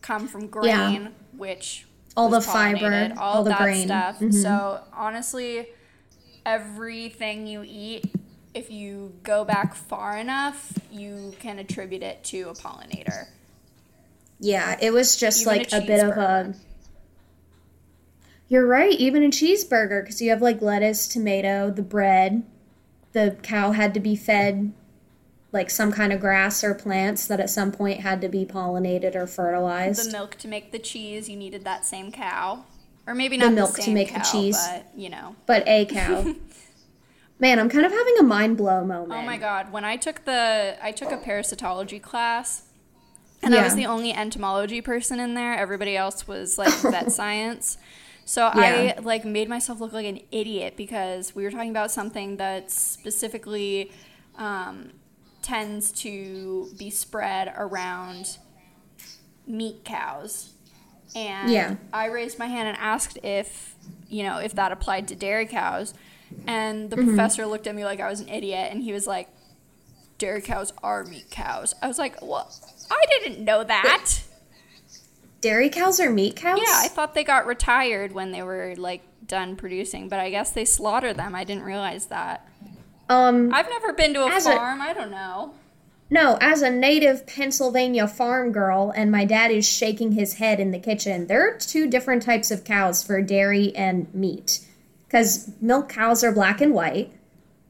come 0.03 0.27
from 0.27 0.43
Yeah. 0.63 0.89
grain, 0.91 1.11
which 1.37 1.87
All 2.17 2.29
the 2.29 2.41
fiber, 2.41 3.13
all, 3.19 3.37
all 3.39 3.45
the 3.45 3.51
that 3.51 3.61
grain. 3.61 3.87
stuff. 3.87 4.19
Mhm. 4.19 4.33
So 4.43 4.81
honestly, 4.93 5.69
everything 6.45 7.47
you 7.47 7.63
eat, 7.67 8.11
if 8.55 8.71
you 8.71 9.13
go 9.23 9.45
back 9.45 9.75
far 9.75 10.17
enough, 10.17 10.73
you 10.91 11.33
can 11.39 11.59
attribute 11.59 12.03
it 12.03 12.25
to 12.25 12.49
a 12.49 12.55
pollinator. 12.55 13.27
Yeah, 14.41 14.77
it 14.81 14.93
was 14.93 15.17
just 15.17 15.43
Even 15.43 15.59
like 15.59 15.73
a 15.73 15.79
a, 15.79 15.81
bit 15.83 16.03
of 16.03 16.17
a. 16.17 16.55
You're 18.51 18.67
right, 18.67 18.93
even 18.99 19.23
a 19.23 19.29
cheeseburger, 19.29 20.03
because 20.03 20.21
you 20.21 20.31
have 20.31 20.43
like 20.43 20.61
lettuce, 20.61 21.07
tomato, 21.07 21.71
the 21.71 21.83
bread. 21.83 22.43
The 23.13 23.39
cow 23.43 23.71
had 23.71 23.95
to 23.95 24.01
be 24.01 24.17
fed 24.17 24.73
like 25.53 25.71
some 25.71 25.93
kind 25.93 26.13
of 26.13 26.21
grass 26.21 26.65
or 26.65 26.75
plants 26.75 27.29
that 27.29 27.39
at 27.39 27.49
some 27.49 27.71
point 27.71 28.01
had 28.01 28.21
to 28.21 28.29
be 28.29 28.45
pollinated 28.45 29.15
or 29.15 29.29
fertilized. 29.29 30.09
The 30.09 30.13
milk 30.13 30.37
to 30.39 30.49
make 30.49 30.73
the 30.73 30.81
cheese, 30.81 31.29
you 31.29 31.37
needed 31.37 31.65
that 31.65 31.85
same 31.85 32.11
cow. 32.11 32.65
Or 33.07 33.15
maybe 33.15 33.37
not 33.37 33.51
the, 33.51 33.57
milk 33.57 33.77
to 33.77 33.83
same 33.83 33.95
make 33.95 34.13
the 34.13 34.21
cheese. 34.21 34.59
but 34.69 34.87
you 34.97 35.11
know. 35.11 35.37
but 35.47 35.63
a 35.69 35.87
cow. 35.87 36.35
Man, 37.39 37.61
I'm 37.61 37.69
kind 37.69 37.87
of 37.87 37.93
having 37.93 38.17
a 38.19 38.23
mind 38.25 38.57
blow 38.57 38.85
moment. 38.85 39.13
Oh 39.13 39.23
my 39.23 39.39
god, 39.39 39.73
when 39.73 39.85
I 39.85 39.97
took 39.97 40.25
the 40.25 40.77
I 40.83 40.91
took 40.91 41.13
a 41.13 41.17
parasitology 41.19 42.03
class 42.03 42.65
and 43.43 43.55
I 43.55 43.63
was 43.63 43.77
the 43.77 43.87
only 43.87 44.13
entomology 44.13 44.81
person 44.81 45.21
in 45.21 45.35
there. 45.35 45.55
Everybody 45.55 45.97
else 45.97 46.27
was 46.27 46.59
like 46.59 46.75
vet 46.83 47.13
science. 47.13 47.79
So 48.25 48.43
Yeah. 48.55 48.95
I 48.97 49.01
like 49.01 49.25
made 49.25 49.49
myself 49.49 49.81
look 49.81 49.93
like 49.93 50.07
an 50.07 50.21
idiot 50.31 50.75
because 50.77 51.35
we 51.35 51.43
were 51.45 51.51
talking 51.51 51.71
about 51.71 51.91
something 51.91 52.37
that 52.37 52.71
specifically 52.71 53.91
um, 54.37 54.93
tends 55.43 55.91
to 56.03 56.71
be 56.79 56.91
spread 56.91 57.53
around 57.57 58.39
meat 59.47 59.85
cows. 59.85 60.53
And 61.15 61.51
Yeah. 61.51 61.75
I 61.93 62.07
raised 62.07 62.39
my 62.39 62.47
hand 62.47 62.69
and 62.69 62.77
asked 62.79 63.19
if, 63.25 63.75
you 64.09 64.23
know, 64.23 64.39
if 64.39 64.55
that 64.55 64.71
applied 64.73 65.09
to 65.09 65.17
dairy 65.17 65.47
cows. 65.47 65.93
And 66.47 66.91
the 66.91 66.97
Mm-hmm. 66.97 67.09
professor 67.09 67.47
looked 67.47 67.67
at 67.67 67.75
me 67.75 67.85
like 67.85 68.01
I 68.01 68.09
was 68.09 68.21
an 68.21 68.29
idiot 68.29 68.69
and 68.71 68.83
he 68.83 68.93
was 68.93 69.07
like, 69.07 69.29
dairy 70.19 70.41
cows 70.43 70.73
are 70.83 71.03
meat 71.05 71.31
cows. 71.31 71.75
I 71.83 71.89
was 71.89 71.99
like, 71.99 72.21
well, 72.23 72.49
I 72.91 73.03
didn't 73.09 73.45
know 73.45 73.65
that. 73.65 74.23
Dairy 75.41 75.69
cows 75.71 76.01
are 76.01 76.11
meat 76.11 76.37
cows? 76.37 76.59
Yeah, 76.61 76.81
I 76.85 76.89
thought 76.89 77.15
they 77.15 77.25
got 77.25 77.47
retired 77.47 78.13
when 78.13 78.33
they 78.33 78.43
were 78.43 78.75
like 78.77 79.03
done 79.27 79.57
producing, 79.57 80.09
but 80.09 80.19
I 80.21 80.31
guess 80.31 80.51
they 80.53 80.65
slaughter 80.65 81.13
them. 81.15 81.35
I 81.35 81.45
didn't 81.45 81.63
realize 81.65 82.07
that. 82.07 82.47
um 83.09 83.53
I've 83.53 83.69
never 83.69 83.93
been 83.93 84.13
to 84.15 84.25
a 84.27 84.41
farm. 84.41 84.81
I 84.81 84.93
don't 84.93 85.11
know. 85.11 85.55
no, 86.11 86.37
as 86.41 86.63
a 86.63 86.71
native 86.71 87.27
Pennsylvania 87.27 88.07
farm 88.09 88.53
girl 88.53 88.93
and 88.95 89.11
my 89.11 89.25
dad 89.25 89.51
is 89.51 89.67
shaking 89.69 90.13
his 90.13 90.35
head 90.35 90.61
in 90.61 90.73
the 90.73 90.79
kitchen. 90.79 91.27
There 91.27 91.47
are 91.49 91.57
two 91.57 91.89
different 91.89 92.23
types 92.23 92.51
of 92.51 92.65
cows 92.65 93.03
for 93.03 93.23
dairy 93.23 93.75
and 93.77 94.13
meat. 94.15 94.61
Cuz 95.09 95.51
milk 95.61 95.89
cows 95.89 96.23
are 96.23 96.33
black 96.33 96.61
and 96.61 96.75
white. 96.75 97.13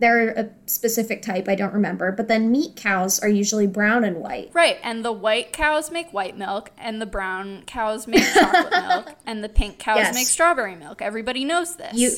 They're 0.00 0.30
a 0.30 0.48
specific 0.66 1.20
type, 1.20 1.46
I 1.46 1.54
don't 1.54 1.74
remember, 1.74 2.10
but 2.10 2.26
then 2.26 2.50
meat 2.50 2.74
cows 2.74 3.20
are 3.20 3.28
usually 3.28 3.66
brown 3.66 4.02
and 4.02 4.16
white. 4.16 4.50
Right, 4.54 4.78
and 4.82 5.04
the 5.04 5.12
white 5.12 5.52
cows 5.52 5.90
make 5.90 6.10
white 6.12 6.38
milk, 6.38 6.70
and 6.78 7.02
the 7.02 7.06
brown 7.06 7.64
cows 7.66 8.06
make 8.06 8.24
chocolate 8.32 8.72
milk, 8.72 9.14
and 9.26 9.44
the 9.44 9.48
pink 9.50 9.78
cows 9.78 9.98
Yes. 9.98 10.14
make 10.14 10.26
strawberry 10.26 10.74
milk. 10.74 11.02
Everybody 11.02 11.44
knows 11.44 11.76
this. 11.76 11.92
You 11.94 12.12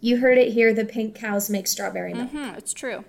you 0.00 0.18
heard 0.18 0.38
it 0.38 0.52
here, 0.52 0.72
the 0.72 0.84
pink 0.84 1.16
cows 1.16 1.50
make 1.50 1.66
strawberry 1.66 2.14
milk. 2.14 2.30
hmm 2.30 2.54
it's 2.56 2.72
true. 2.72 3.04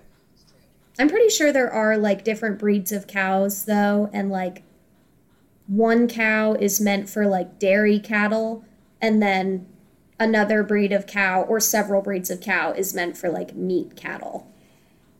I'm 0.98 1.08
pretty 1.08 1.28
sure 1.30 1.52
there 1.52 1.70
are 1.72 1.96
like 1.96 2.24
different 2.24 2.58
breeds 2.58 2.90
of 2.90 3.06
cows 3.06 3.64
though, 3.64 4.10
and 4.12 4.28
like 4.28 4.64
one 5.68 6.08
cow 6.08 6.54
is 6.54 6.80
meant 6.80 7.08
for 7.08 7.26
like 7.28 7.60
dairy 7.60 8.00
cattle, 8.00 8.64
and 9.00 9.22
then 9.22 9.66
another 10.20 10.62
breed 10.62 10.92
of 10.92 11.06
cow 11.06 11.42
or 11.42 11.58
several 11.58 12.00
breeds 12.02 12.30
of 12.30 12.40
cow 12.40 12.70
is 12.72 12.94
meant 12.94 13.16
for 13.16 13.28
like 13.30 13.54
meat 13.56 13.96
cattle. 13.96 14.46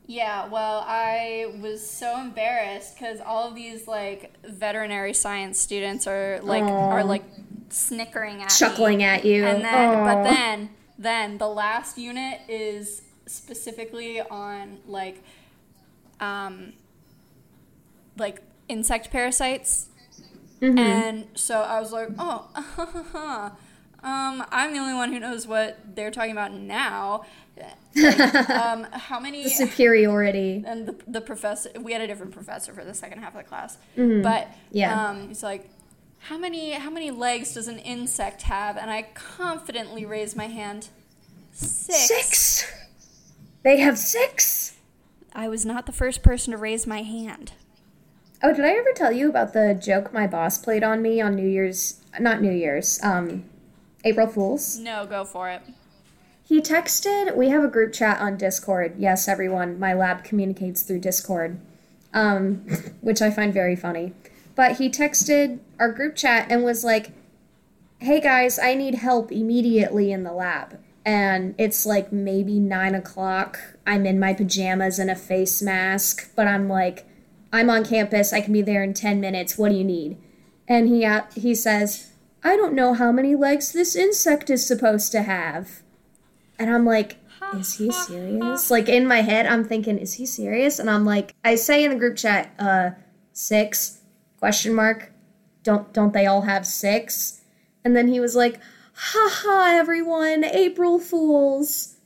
Yeah, 0.06 0.46
well, 0.48 0.84
I 0.86 1.54
was 1.60 1.88
so 1.88 2.20
embarrassed 2.20 2.96
because 2.96 3.20
all 3.20 3.48
of 3.48 3.54
these 3.54 3.86
like 3.88 4.32
veterinary 4.44 5.14
science 5.14 5.58
students 5.58 6.06
are 6.06 6.40
like 6.42 6.62
Aw. 6.64 6.90
are 6.90 7.04
like 7.04 7.24
snickering 7.70 8.36
at 8.42 8.50
me. 8.50 8.56
Chuckling 8.56 9.02
at 9.02 9.24
you. 9.24 9.44
and 9.44 9.64
then 9.64 9.94
Aw. 9.98 10.04
but 10.14 10.22
then 10.24 10.70
then 10.98 11.38
the 11.38 11.48
last 11.48 11.96
unit 11.96 12.40
is 12.48 13.02
specifically 13.26 14.20
on 14.20 14.78
like 14.86 15.22
um 16.18 16.72
like 18.18 18.42
insect 18.68 19.10
parasites 19.10 19.88
Mhm. 20.60 20.78
and 20.78 21.26
so 21.34 21.60
i 21.62 21.80
was 21.80 21.90
like 21.92 22.08
oh 22.18 22.50
um 24.02 24.44
i'm 24.50 24.72
the 24.72 24.78
only 24.78 24.94
one 24.94 25.12
who 25.12 25.18
knows 25.20 25.46
what 25.46 25.78
they're 25.94 26.10
talking 26.10 26.32
about 26.32 26.52
now 26.52 27.24
Like, 27.94 28.50
um 28.50 28.84
how 28.92 29.20
many 29.20 29.42
the 29.44 29.50
superiority. 29.50 30.64
and 30.66 30.86
the, 30.88 30.96
the 31.06 31.20
professor 31.20 31.70
we 31.80 31.92
had 31.92 32.00
a 32.00 32.06
different 32.06 32.32
professor 32.32 32.72
for 32.72 32.84
the 32.84 32.94
second 32.94 33.18
half 33.20 33.34
of 33.34 33.42
the 33.42 33.48
class 33.48 33.76
Mhm. 33.96 34.22
but 34.22 34.48
Yeah. 34.70 35.08
um, 35.10 35.28
he's 35.28 35.42
like 35.42 35.68
how 36.20 36.38
many 36.38 36.72
how 36.72 36.90
many 36.90 37.10
legs 37.10 37.54
does 37.54 37.68
an 37.68 37.78
insect 37.78 38.42
have 38.42 38.76
and 38.76 38.90
i 38.90 39.02
confidently 39.14 40.04
raised 40.06 40.36
my 40.36 40.46
hand 40.46 40.88
six 41.52 42.06
Six. 42.08 42.72
They 43.62 43.78
have 43.80 43.98
six. 43.98 44.76
i 45.34 45.48
was 45.48 45.66
not 45.66 45.84
the 45.86 45.92
first 45.92 46.22
person 46.22 46.52
to 46.52 46.56
raise 46.58 46.86
my 46.86 47.02
hand 47.02 47.52
Oh, 48.42 48.54
did 48.54 48.64
I 48.64 48.70
ever 48.70 48.92
tell 48.94 49.12
you 49.12 49.28
about 49.28 49.52
the 49.52 49.74
joke 49.78 50.14
my 50.14 50.26
boss 50.26 50.56
played 50.56 50.82
on 50.82 51.02
me 51.02 51.20
on 51.20 51.34
New 51.36 51.46
Year's? 51.46 52.00
Not 52.18 52.40
New 52.40 52.50
Year's. 52.50 52.98
Um, 53.02 53.44
April 54.04 54.26
Fools. 54.26 54.78
no 54.78 55.06
go 55.06 55.24
for 55.24 55.48
it 55.48 55.62
He 56.44 56.60
texted, 56.60 57.36
we 57.36 57.48
have 57.48 57.62
a 57.62 57.68
group 57.68 57.92
chat 57.92 58.20
on 58.20 58.36
Discord. 58.36 58.94
Yes, 58.98 59.28
everyone, 59.28 59.78
my 59.78 59.92
lab 59.92 60.24
communicates 60.24 60.82
through 60.82 61.00
Discord, 61.00 61.60
um, 62.12 62.66
which 63.00 63.22
I 63.22 63.30
find 63.30 63.52
very 63.52 63.76
funny. 63.76 64.14
But 64.54 64.78
he 64.78 64.90
texted 64.90 65.60
our 65.78 65.92
group 65.92 66.16
chat 66.16 66.50
and 66.50 66.64
was 66.64 66.84
like, 66.84 67.12
hey 68.00 68.20
guys, 68.20 68.58
I 68.58 68.74
need 68.74 68.96
help 68.96 69.30
immediately 69.30 70.10
in 70.10 70.24
the 70.24 70.32
lab. 70.32 70.78
And 71.04 71.54
it's 71.58 71.86
like 71.86 72.12
maybe 72.12 72.58
nine 72.58 72.94
o'clock. 72.94 73.58
I'm 73.86 74.06
in 74.06 74.18
my 74.18 74.34
pajamas 74.34 74.98
and 74.98 75.10
a 75.10 75.14
face 75.14 75.62
mask, 75.62 76.30
but 76.34 76.46
I'm 76.46 76.68
like, 76.68 77.06
I'm 77.52 77.70
on 77.70 77.84
campus. 77.84 78.32
I 78.32 78.40
can 78.40 78.52
be 78.52 78.62
there 78.62 78.82
in 78.82 78.94
10 78.94 79.20
minutes. 79.20 79.58
What 79.58 79.70
do 79.70 79.76
you 79.76 79.84
need? 79.84 80.16
And 80.68 80.88
he, 80.88 81.04
uh, 81.04 81.22
he 81.34 81.54
says, 81.54 82.09
I 82.42 82.56
don't 82.56 82.74
know 82.74 82.94
how 82.94 83.12
many 83.12 83.34
legs 83.34 83.72
this 83.72 83.94
insect 83.94 84.50
is 84.50 84.66
supposed 84.66 85.12
to 85.12 85.22
have. 85.22 85.82
And 86.58 86.70
I'm 86.70 86.84
like, 86.84 87.18
is 87.54 87.74
he 87.74 87.90
serious? 87.90 88.70
Like 88.70 88.88
in 88.88 89.06
my 89.06 89.22
head, 89.22 89.46
I'm 89.46 89.64
thinking, 89.64 89.98
is 89.98 90.14
he 90.14 90.26
serious? 90.26 90.78
And 90.78 90.88
I'm 90.88 91.04
like, 91.04 91.34
I 91.44 91.54
say 91.54 91.84
in 91.84 91.90
the 91.90 91.96
group 91.96 92.16
chat, 92.16 92.54
uh, 92.58 92.90
six 93.32 94.00
question 94.38 94.74
mark. 94.74 95.12
Don't 95.62 95.92
don't 95.92 96.12
they 96.12 96.26
all 96.26 96.42
have 96.42 96.66
six? 96.66 97.42
And 97.84 97.96
then 97.96 98.08
he 98.08 98.20
was 98.20 98.34
like, 98.34 98.60
ha 98.94 99.30
ha, 99.30 99.70
everyone, 99.74 100.44
April 100.44 100.98
Fools. 100.98 101.96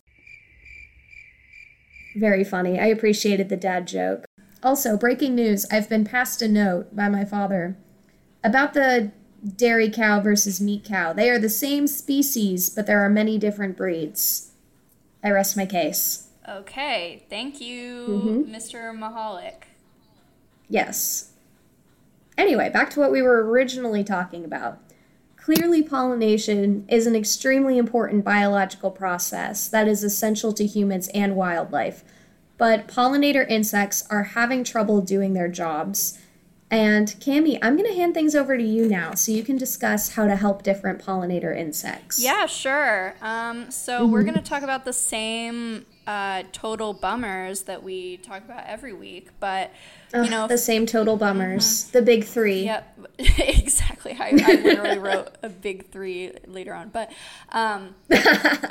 Very 2.17 2.45
funny. 2.45 2.79
I 2.79 2.87
appreciated 2.87 3.49
the 3.49 3.57
dad 3.57 3.87
joke. 3.87 4.25
Also, 4.63 4.97
breaking 4.97 5.35
news 5.35 5.67
I've 5.71 5.89
been 5.89 6.05
passed 6.05 6.43
a 6.43 6.49
note 6.49 6.95
by 6.95 7.09
my 7.09 7.25
father 7.25 7.77
about 8.43 8.75
the 8.75 9.13
dairy 9.57 9.91
cow 9.91 10.21
versus 10.21 10.61
meat 10.61 10.85
cow. 10.85 11.13
They 11.13 11.29
are 11.31 11.39
the 11.39 11.49
same 11.49 11.87
species, 11.87 12.71
but 12.71 12.87
there 12.87 13.05
are 13.05 13.11
many 13.11 13.39
different 13.39 13.77
breeds. 13.77 14.53
I 15.23 15.31
rest 15.31 15.57
my 15.57 15.67
case. 15.67 16.29
okay 16.47 17.23
thank 17.31 17.59
you 17.59 18.45
Mhm. 18.47 18.51
mr 18.55 18.93
mahalik 18.95 19.65
Yes. 20.69 21.31
Anyway, 22.37 22.69
back 22.71 22.91
to 22.91 23.01
what 23.01 23.13
we 23.13 23.23
were 23.23 23.45
originally 23.51 24.03
talking 24.03 24.45
about. 24.45 24.79
Clearly, 25.37 25.83
pollination 25.83 26.85
is 26.89 27.07
an 27.07 27.15
extremely 27.15 27.77
important 27.79 28.25
biological 28.25 28.91
process 28.91 29.69
that 29.69 29.87
is 29.87 30.03
essential 30.03 30.53
to 30.55 30.67
humans 30.67 31.09
and 31.15 31.37
wildlife. 31.37 32.03
But 32.57 32.89
pollinator 32.89 33.47
insects 33.49 34.05
are 34.11 34.23
having 34.25 34.65
trouble 34.65 35.01
doing 35.03 35.35
their 35.35 35.49
jobs. 35.49 36.19
And 36.71 37.09
Cammie, 37.21 37.59
I'm 37.63 37.77
going 37.77 37.89
to 37.89 37.97
hand 37.97 38.15
things 38.15 38.35
over 38.35 38.57
to 38.57 38.63
you 38.63 38.89
now 38.89 39.15
so 39.15 39.31
you 39.31 39.45
can 39.45 39.57
discuss 39.57 40.15
how 40.15 40.27
to 40.27 40.35
help 40.35 40.63
different 40.63 41.05
pollinator 41.05 41.57
insects. 41.57 42.23
yeah 42.23 42.47
sure 42.47 43.15
um, 43.23 43.71
so 43.71 44.07
we're 44.07 44.23
going 44.23 44.35
to 44.35 44.43
talk 44.43 44.63
about 44.63 44.85
the 44.85 44.93
same 44.93 45.87
uh, 46.07 46.43
total 46.53 46.93
bummers 46.93 47.63
that 47.63 47.83
we 47.83 48.19
talk 48.19 48.45
about 48.45 48.65
every 48.67 48.93
week. 48.93 49.29
But 49.41 49.73
you 50.13 50.31
know, 50.31 50.47
the 50.47 50.59
same 50.59 50.87
total 50.87 51.17
bummers, 51.17 51.85
the 51.91 52.03
big 52.03 52.25
three. 52.25 52.65
Yep, 52.65 52.99
exactly. 53.19 54.17
I, 54.19 54.29
I 54.29 54.55
literally 54.55 54.99
wrote 54.99 55.37
a 55.43 55.49
big 55.49 55.91
three 55.91 56.33
later 56.47 56.75
on, 56.75 56.91
but 56.91 57.13
um, 57.51 57.95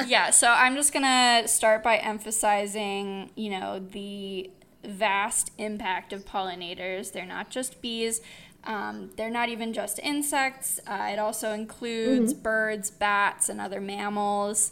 yeah. 0.08 0.30
So 0.30 0.48
I'm 0.50 0.76
just 0.76 0.94
gonna 0.94 1.48
start 1.48 1.84
by 1.84 1.98
emphasizing, 1.98 3.32
you 3.36 3.50
know, 3.50 3.80
the 3.80 4.50
vast 4.86 5.52
impact 5.58 6.14
of 6.14 6.26
pollinators. 6.26 7.12
They're 7.12 7.26
not 7.26 7.50
just 7.50 7.82
bees. 7.82 8.22
Um, 8.66 9.12
they're 9.18 9.30
not 9.32 9.50
even 9.50 9.74
just 9.74 10.00
insects. 10.00 10.80
Uh, 10.88 11.10
it 11.12 11.20
also 11.20 11.52
includes 11.52 12.34
birds, 12.34 12.90
bats, 12.92 13.50
and 13.50 13.60
other 13.60 13.82
mammals. 13.82 14.72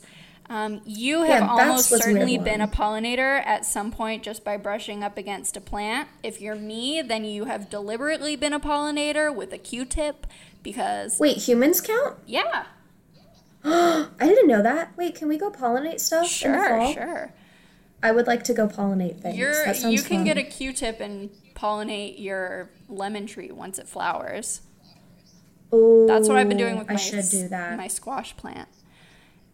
Um, 0.49 0.81
you 0.85 1.23
have 1.23 1.41
Yeah, 1.41 1.47
almost 1.47 1.91
certainly 1.95 2.37
been 2.37 2.61
a 2.61 2.67
pollinator 2.67 3.41
at 3.45 3.65
some 3.65 3.91
point 3.91 4.23
just 4.23 4.43
by 4.43 4.57
brushing 4.57 5.03
up 5.03 5.17
against 5.17 5.55
a 5.55 5.61
plant. 5.61 6.09
If 6.23 6.41
you're 6.41 6.55
me, 6.55 7.01
then 7.01 7.23
you 7.25 7.45
have 7.45 7.69
deliberately 7.69 8.35
been 8.35 8.53
a 8.53 8.59
pollinator 8.59 9.33
with 9.33 9.53
a 9.53 9.57
Q-tip 9.57 10.27
because 10.61 11.21
Wait, 11.21 11.37
humans 11.37 11.79
count? 11.81 12.17
yeah, 12.25 12.65
I 13.63 14.07
didn't 14.19 14.47
know 14.47 14.61
that. 14.63 14.95
Wait, 14.97 15.15
can 15.15 15.27
we 15.27 15.37
go 15.37 15.51
pollinate 15.51 15.99
stuff 15.99 16.31
sure, 16.31 16.79
sure. 16.81 17.33
I 18.03 18.11
would 18.11 18.27
like 18.27 18.43
to 18.45 18.53
go 18.53 18.67
pollinate 18.67 19.19
things. 19.21 19.37
You're 19.37 19.65
that 19.65 19.75
sounds 19.75 19.93
you 19.93 20.01
can 20.01 20.17
fun. 20.17 20.25
get 20.25 20.37
a 20.37 20.43
Q-tip 20.43 20.99
and 20.99 21.29
pollinate 21.55 22.19
your 22.19 22.69
lemon 22.89 23.27
tree 23.27 23.51
once 23.51 23.77
it 23.79 23.87
flowers. 23.87 24.61
Ooh, 25.73 26.05
That's 26.07 26.27
what 26.27 26.37
I've 26.37 26.49
been 26.49 26.57
doing 26.57 26.77
with 26.77 26.87
my 26.87 26.95
I 26.95 26.97
should 26.97 27.29
do 27.29 27.47
that. 27.49 27.77
my 27.77 27.87
squash 27.87 28.35
plant. 28.35 28.67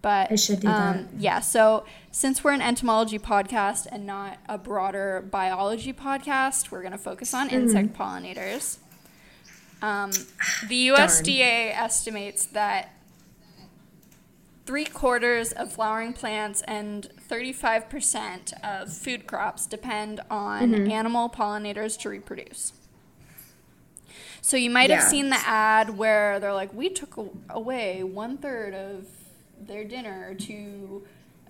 But 0.01 0.31
I 0.31 0.35
should 0.35 0.61
do 0.61 0.67
that. 0.67 0.95
um, 0.95 1.09
Yeah. 1.17 1.39
So 1.41 1.85
since 2.11 2.43
we're 2.43 2.53
an 2.53 2.61
entomology 2.61 3.19
podcast 3.19 3.87
and 3.91 4.05
not 4.05 4.37
a 4.47 4.57
broader 4.57 5.27
biology 5.29 5.91
podcast, 5.93 6.71
we're 6.71 6.81
going 6.81 6.91
to 6.93 6.97
focus 6.97 7.33
on 7.33 7.47
Mm-hmm. 7.49 7.55
insect 7.57 7.93
pollinators. 7.97 8.77
Um, 9.81 10.11
the 10.69 10.87
USDA 10.89 11.75
estimates 11.75 12.45
that 12.47 12.93
three 14.67 14.85
quarters 14.85 15.51
of 15.53 15.71
flowering 15.71 16.11
plants 16.13 16.61
and 16.67 17.09
35% 17.29 18.53
of 18.63 18.93
food 18.93 19.25
crops 19.25 19.65
depend 19.65 20.19
on 20.29 20.71
Mm-hmm. 20.71 20.91
animal 20.91 21.29
pollinators 21.29 21.97
to 22.01 22.09
reproduce. 22.09 22.73
So 24.41 24.55
you 24.57 24.69
might 24.69 24.89
have 24.91 25.03
seen 25.03 25.29
the 25.29 25.39
ad 25.45 25.97
where 25.97 26.39
they're 26.39 26.53
like, 26.53 26.73
we 26.73 26.89
took 26.89 27.17
away 27.49 28.03
one 28.03 28.37
third 28.37 28.73
of 28.73 29.05
their 29.59 29.83
dinner 29.83 30.35
to 30.35 31.03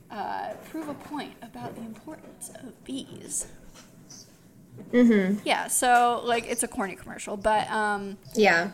uh, 0.10 0.54
prove 0.70 0.88
a 0.88 0.94
point 0.94 1.34
about 1.42 1.76
the 1.76 1.82
importance 1.82 2.50
of 2.64 2.84
bees. 2.86 3.48
Mm-hmm. 4.92 5.40
Yeah, 5.44 5.68
so 5.68 6.22
like 6.24 6.48
it's 6.48 6.64
a 6.64 6.68
corny 6.68 6.96
commercial, 6.96 7.36
but 7.38 7.70
um, 7.70 8.18
Yeah. 8.36 8.72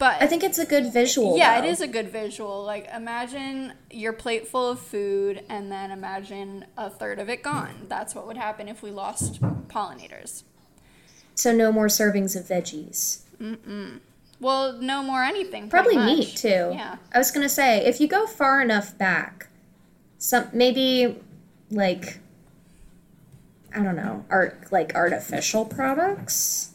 But 0.00 0.20
I 0.22 0.26
think 0.26 0.42
it's 0.42 0.58
a 0.58 0.64
good 0.64 0.90
visual. 0.90 1.36
yeah, 1.36 1.60
though. 1.60 1.66
it 1.66 1.70
is 1.70 1.82
a 1.82 1.86
good 1.86 2.10
visual. 2.10 2.64
Like 2.64 2.88
imagine 2.92 3.74
your 3.90 4.14
plate 4.14 4.48
full 4.48 4.70
of 4.70 4.80
food, 4.80 5.44
and 5.50 5.70
then 5.70 5.90
imagine 5.90 6.64
a 6.78 6.88
third 6.88 7.18
of 7.18 7.28
it 7.28 7.42
gone. 7.42 7.86
That's 7.86 8.14
what 8.14 8.26
would 8.26 8.38
happen 8.38 8.66
if 8.66 8.82
we 8.82 8.90
lost 8.90 9.42
pollinators. 9.68 10.42
So 11.34 11.52
no 11.52 11.70
more 11.70 11.88
servings 11.88 12.34
of 12.34 12.46
veggies. 12.46 13.20
Mm-mm. 13.38 14.00
Well, 14.40 14.72
no 14.80 15.02
more 15.02 15.22
anything. 15.22 15.68
Probably 15.68 15.98
meat 15.98 16.34
too. 16.34 16.48
Yeah. 16.72 16.96
I 17.12 17.18
was 17.18 17.30
gonna 17.30 17.50
say 17.50 17.84
if 17.84 18.00
you 18.00 18.08
go 18.08 18.26
far 18.26 18.62
enough 18.62 18.96
back, 18.96 19.48
some 20.16 20.48
maybe 20.54 21.20
like 21.70 22.20
I 23.74 23.82
don't 23.82 23.96
know, 23.96 24.24
art 24.30 24.72
like 24.72 24.94
artificial 24.94 25.66
products. 25.66 26.69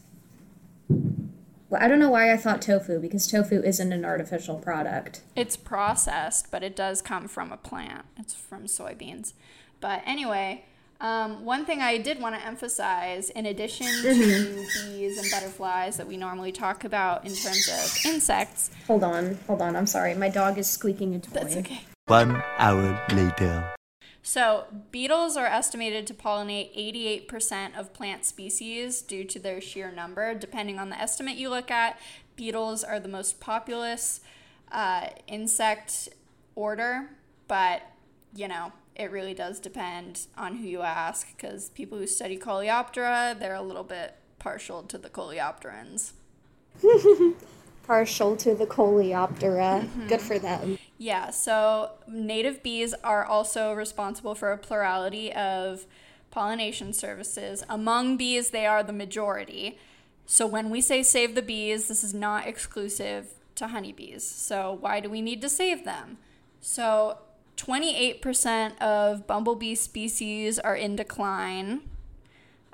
Well, 1.75 1.83
I 1.83 1.89
don't 1.89 1.99
know 1.99 2.09
why 2.09 2.31
I 2.31 2.37
thought 2.37 2.61
tofu 2.61 2.99
because 3.01 3.27
tofu 3.27 3.61
isn't 3.61 3.91
an 3.91 4.05
artificial 4.05 4.55
product. 4.55 5.19
It's 5.35 5.57
processed, 5.57 6.49
but 6.49 6.63
it 6.63 6.73
does 6.73 7.01
come 7.01 7.27
from 7.27 7.51
a 7.51 7.57
plant. 7.57 8.05
It's 8.17 8.33
from 8.33 8.63
soybeans. 8.63 9.33
But 9.81 10.01
anyway, 10.05 10.63
um, 11.01 11.43
one 11.43 11.65
thing 11.65 11.81
I 11.81 11.97
did 11.97 12.21
want 12.21 12.33
to 12.35 12.47
emphasize, 12.47 13.29
in 13.29 13.45
addition 13.45 13.87
to 13.87 14.65
bees 14.85 15.17
and 15.17 15.29
butterflies 15.29 15.97
that 15.97 16.07
we 16.07 16.15
normally 16.15 16.53
talk 16.53 16.85
about 16.85 17.25
in 17.25 17.35
terms 17.35 17.67
of 17.67 18.05
insects, 18.05 18.71
Hold 18.87 19.03
on, 19.03 19.37
hold 19.45 19.61
on. 19.61 19.75
I'm 19.75 19.87
sorry. 19.87 20.15
My 20.15 20.29
dog 20.29 20.57
is 20.57 20.69
squeaking 20.69 21.13
a 21.15 21.19
toy. 21.19 21.31
that's 21.33 21.57
okay. 21.57 21.81
One 22.05 22.41
hour 22.57 23.05
later. 23.11 23.74
So, 24.27 24.65
beetles 24.89 25.37
are 25.37 25.45
estimated 25.45 26.07
to 26.07 26.15
pollinate 26.15 26.75
88% 27.29 27.77
of 27.77 27.93
plant 27.93 28.25
species 28.25 29.03
due 29.03 29.23
to 29.23 29.37
their 29.37 29.61
sheer 29.61 29.91
number. 29.91 30.33
Depending 30.33 30.79
on 30.79 30.89
the 30.89 30.99
estimate 30.99 31.37
you 31.37 31.51
look 31.51 31.69
at, 31.69 31.99
beetles 32.35 32.83
are 32.83 32.99
the 32.99 33.07
most 33.07 33.39
populous 33.39 34.21
uh, 34.71 35.09
insect 35.27 36.09
order, 36.55 37.11
but 37.47 37.83
you 38.33 38.47
know, 38.47 38.73
it 38.95 39.11
really 39.11 39.35
does 39.35 39.59
depend 39.59 40.25
on 40.35 40.55
who 40.55 40.67
you 40.67 40.81
ask 40.81 41.37
because 41.37 41.69
people 41.69 41.99
who 41.99 42.07
study 42.07 42.35
Coleoptera, 42.35 43.37
they're 43.37 43.53
a 43.53 43.61
little 43.61 43.83
bit 43.83 44.15
partial 44.39 44.81
to 44.81 44.97
the 44.97 45.09
Coleopterans. 45.09 46.13
Partial 47.83 48.35
to 48.37 48.55
the 48.55 48.65
Coleoptera. 48.65 49.83
Mm-hmm. 49.83 50.07
Good 50.07 50.21
for 50.21 50.39
them. 50.39 50.79
Yeah, 50.97 51.29
so 51.29 51.91
native 52.07 52.63
bees 52.63 52.93
are 53.03 53.25
also 53.25 53.73
responsible 53.73 54.33
for 54.33 54.51
a 54.51 54.57
plurality 54.57 55.33
of 55.33 55.85
pollination 56.31 56.93
services. 56.93 57.63
Among 57.69 58.17
bees, 58.17 58.51
they 58.51 58.65
are 58.65 58.83
the 58.83 58.93
majority. 58.93 59.77
So 60.25 60.47
when 60.47 60.69
we 60.69 60.81
say 60.81 61.03
save 61.03 61.35
the 61.35 61.41
bees, 61.41 61.87
this 61.87 62.03
is 62.03 62.13
not 62.13 62.47
exclusive 62.47 63.33
to 63.55 63.67
honeybees. 63.67 64.27
So 64.27 64.77
why 64.79 64.99
do 64.99 65.09
we 65.09 65.21
need 65.21 65.41
to 65.41 65.49
save 65.49 65.85
them? 65.85 66.17
So 66.61 67.19
28% 67.57 68.77
of 68.81 69.27
bumblebee 69.27 69.75
species 69.75 70.59
are 70.59 70.75
in 70.75 70.95
decline, 70.95 71.81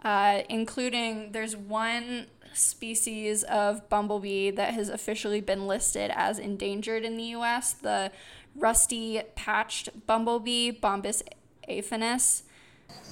uh, 0.04 0.42
including 0.50 1.32
there's 1.32 1.56
one 1.56 2.28
species 2.54 3.44
of 3.44 3.88
bumblebee 3.90 4.52
that 4.52 4.74
has 4.74 4.90
officially 4.90 5.42
been 5.42 5.68
listed 5.68 6.12
as 6.14 6.40
endangered 6.40 7.04
in 7.04 7.18
the 7.18 7.24
US, 7.36 7.74
the 7.74 8.12
rusty 8.56 9.22
patched 9.36 9.90
bumblebee, 10.08 10.72
Bombus 10.72 11.24
affinis. 11.70 12.44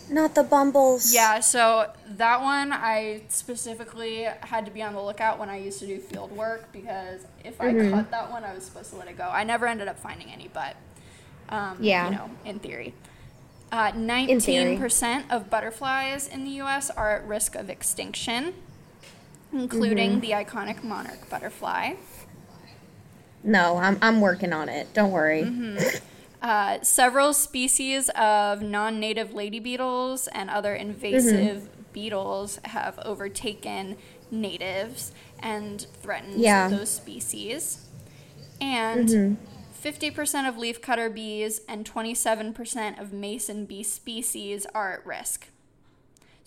Not 0.10 0.34
the 0.36 0.44
bumbles. 0.44 1.14
Yeah, 1.14 1.40
so 1.40 1.92
that 2.18 2.42
one 2.42 2.74
I 2.74 3.22
specifically 3.30 4.24
had 4.42 4.66
to 4.66 4.72
be 4.72 4.82
on 4.82 4.94
the 4.94 5.02
lookout 5.02 5.38
when 5.40 5.50
I 5.50 5.58
used 5.58 5.80
to 5.80 5.86
do 5.88 6.00
field 6.00 6.32
work 6.32 6.72
because 6.74 7.26
if 7.46 7.62
I 7.62 7.72
cut 7.92 8.10
that 8.12 8.32
one, 8.32 8.44
I 8.44 8.54
was 8.54 8.64
supposed 8.66 8.90
to 8.92 8.98
let 8.98 9.08
it 9.08 9.18
go. 9.18 9.30
I 9.30 9.44
never 9.44 9.68
ended 9.68 9.88
up 9.88 10.00
finding 10.00 10.32
any, 10.32 10.50
but 10.52 10.76
um, 11.50 11.78
Yeah. 11.80 12.10
you 12.10 12.16
know, 12.16 12.30
in 12.44 12.60
theory. 12.60 12.94
Uh, 13.72 13.92
In 13.96 14.40
theory. 14.40 14.78
19% 14.78 15.30
of 15.30 15.50
butterflies 15.52 16.28
in 16.28 16.44
the 16.44 16.50
U.S. 16.64 16.90
are 16.90 17.12
at 17.18 17.28
risk 17.28 17.54
of 17.56 17.70
extinction, 17.70 18.56
including 19.52 20.12
mm-hmm. 20.12 20.20
the 20.22 20.32
iconic 20.32 20.84
monarch 20.84 21.30
butterfly. 21.30 21.94
No, 23.44 23.78
I'm 23.78 23.98
I'm 24.02 24.22
working 24.22 24.54
on 24.54 24.70
it. 24.70 24.94
Don't 24.94 25.12
worry. 25.12 25.44
Mm-hmm. 25.44 25.98
Uh, 26.42 26.82
several 26.82 27.34
species 27.34 28.10
of 28.10 28.62
non-native 28.62 29.34
lady 29.34 29.60
beetles 29.60 30.28
and 30.28 30.50
other 30.50 30.74
invasive 30.74 31.64
mm-hmm. 31.64 31.82
beetles 31.92 32.60
have 32.64 32.98
overtaken 33.00 33.98
natives 34.32 35.12
and 35.40 35.86
threatened 36.02 36.40
Yeah. 36.40 36.70
those 36.70 36.90
species. 36.90 37.90
And 38.62 39.38
50% 39.84 40.48
of 40.48 40.56
leafcutter 40.56 41.14
bees 41.14 41.62
and 41.68 41.86
27% 41.86 43.00
of 43.00 43.14
mason 43.14 43.66
bee 43.66 43.84
species 43.84 44.66
are 44.74 44.94
at 44.94 45.06
risk. 45.06 45.48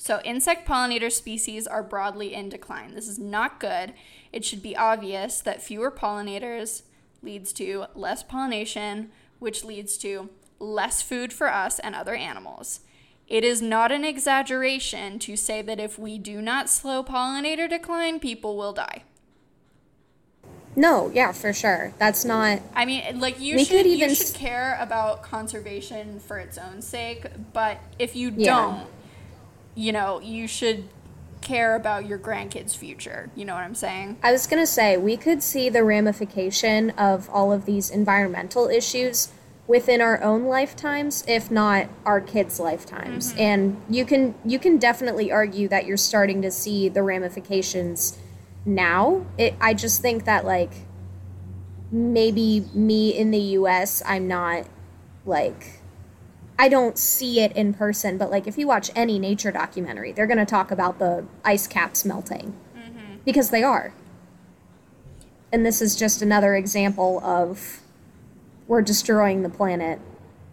So, 0.05 0.21
insect 0.25 0.67
pollinator 0.67 1.13
species 1.13 1.69
are 1.69 1.85
broadly 1.85 2.35
in 2.35 2.49
decline. 2.49 2.97
This 2.97 3.07
is 3.07 3.21
not 3.21 3.61
good. 3.61 3.93
It 4.33 4.45
should 4.45 4.61
be 4.61 4.77
obvious 4.77 5.41
that 5.41 5.63
fewer 5.63 5.93
pollinators 5.93 6.83
leads 7.23 7.53
to 7.53 7.85
less 7.95 8.25
pollination, 8.25 9.13
which 9.39 9.63
leads 9.63 9.97
to 9.99 10.29
less 10.59 11.03
food 11.03 11.33
for 11.33 11.49
us 11.49 11.79
and 11.79 11.95
other 11.95 12.17
animals. 12.17 12.81
It 13.29 13.45
is 13.45 13.63
not 13.63 13.93
an 13.93 14.05
exaggeration 14.05 15.21
to 15.21 15.37
say 15.37 15.63
that 15.63 15.79
if 15.79 16.01
we 16.01 16.19
do 16.19 16.43
not 16.43 16.69
slow 16.69 17.05
pollinator 17.05 17.71
decline, 17.71 18.19
people 18.19 18.57
will 18.57 18.73
die. 18.73 19.05
No, 20.75 21.13
yeah, 21.15 21.31
for 21.31 21.53
sure. 21.53 21.95
That's 22.01 22.25
not. 22.25 22.61
I 22.75 22.87
mean, 22.87 23.21
like 23.21 23.39
you 23.39 23.57
should 23.61 23.69
could 23.69 23.87
even 23.87 24.09
you 24.09 24.17
should 24.17 24.35
care 24.35 24.77
about 24.81 25.23
conservation 25.23 26.19
for 26.19 26.39
its 26.39 26.59
own 26.59 26.83
sake, 26.83 27.25
but 27.53 27.79
if 28.01 28.17
you 28.17 28.33
Yeah. 28.37 28.57
don't, 28.57 28.89
you 29.75 29.93
know, 29.93 30.21
you 30.21 30.47
should 30.47 30.89
care 31.41 31.75
about 31.75 32.07
your 32.07 32.19
grandkids' 32.19 32.77
future. 32.77 33.31
You 33.35 33.45
know 33.45 33.55
what 33.55 33.65
I'm 33.65 33.75
saying? 33.75 34.19
I 34.23 34.33
was 34.33 34.47
gonna 34.47 34.67
say 34.67 34.97
we 34.97 35.17
could 35.17 35.43
see 35.43 35.69
the 35.69 35.83
ramification 35.83 36.91
of 36.91 37.29
all 37.31 37.53
of 37.53 37.67
these 37.67 37.91
environmental 37.91 38.69
issues 38.69 39.33
within 39.67 40.01
our 40.01 40.23
own 40.23 40.45
lifetimes 40.45 41.25
if 41.29 41.51
not 41.51 41.89
our 42.05 42.21
kids 42.21 42.59
lifetimes 42.59 43.31
mm-hmm. 43.31 43.41
and 43.41 43.83
you 43.89 44.05
can 44.05 44.35
you 44.45 44.59
can 44.59 44.77
definitely 44.77 45.31
argue 45.31 45.69
that 45.69 45.87
you're 45.87 45.97
starting 45.97 46.43
to 46.43 46.51
see 46.51 46.89
the 46.89 47.03
ramifications 47.03 48.19
now 48.67 49.25
it, 49.39 49.55
i 49.61 49.73
just 49.73 50.03
think 50.03 50.25
that 50.25 50.45
like 50.45 50.73
maybe 51.93 52.65
me 52.75 53.11
in 53.11 53.31
the 53.31 53.39
us 53.39 54.03
i'm 54.05 54.27
not 54.27 54.67
like 55.25 55.82
i 56.63 56.69
don't 56.69 56.97
see 56.97 57.41
it 57.41 57.53
in 57.53 57.75
person 57.75 58.17
but 58.17 58.31
like 58.31 58.47
if 58.47 58.57
you 58.59 58.67
watch 58.67 58.91
any 58.95 59.19
nature 59.19 59.51
documentary 59.53 60.13
they're 60.13 60.27
going 60.33 60.39
to 60.47 60.53
talk 60.59 60.71
about 60.71 60.99
the 60.99 61.25
ice 61.45 61.67
caps 61.67 62.05
melting 62.05 62.55
because 63.25 63.51
they 63.51 63.63
are 63.63 63.93
and 65.53 65.65
this 65.67 65.83
is 65.83 65.95
just 65.97 66.23
another 66.23 66.55
example 66.57 67.21
of 67.25 67.81
we're 68.69 68.83
destroying 68.83 69.43
the 69.43 69.49
planet 69.51 69.99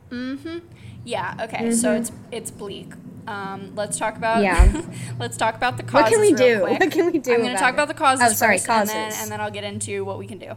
Mm-hmm. 0.10 0.58
Yeah. 1.06 1.36
Okay. 1.46 1.72
So 1.72 1.94
it's 1.94 2.12
it's 2.32 2.50
bleak. 2.50 2.92
Um, 3.28 3.74
let's 3.76 3.98
talk 4.00 4.18
about 4.18 4.44
Mm-hmm. 4.44 4.76
Yeah. 4.78 5.16
let's 5.20 5.38
talk 5.38 5.54
about 5.56 5.78
the 5.78 5.84
causes. 5.84 5.94
What 6.04 6.12
can 6.12 6.20
we 6.22 6.34
do? 6.34 6.62
quick. 6.62 6.80
What 6.80 6.92
can 6.92 7.06
we 7.12 7.20
do 7.20 7.34
I'm 7.34 7.42
going 7.42 7.54
to 7.54 7.60
talk 7.60 7.70
it? 7.74 7.76
about 7.76 7.88
the 7.90 7.94
causes 7.94 8.26
Oh, 8.28 8.34
sorry, 8.34 8.58
first, 8.58 8.70
and 8.70 8.90
then 8.90 9.06
causes. 9.12 9.22
and 9.22 9.32
then 9.32 9.40
I'll 9.40 9.52
get 9.52 9.64
into 9.64 10.04
what 10.04 10.18
we 10.18 10.26
can 10.26 10.40
do. 10.40 10.54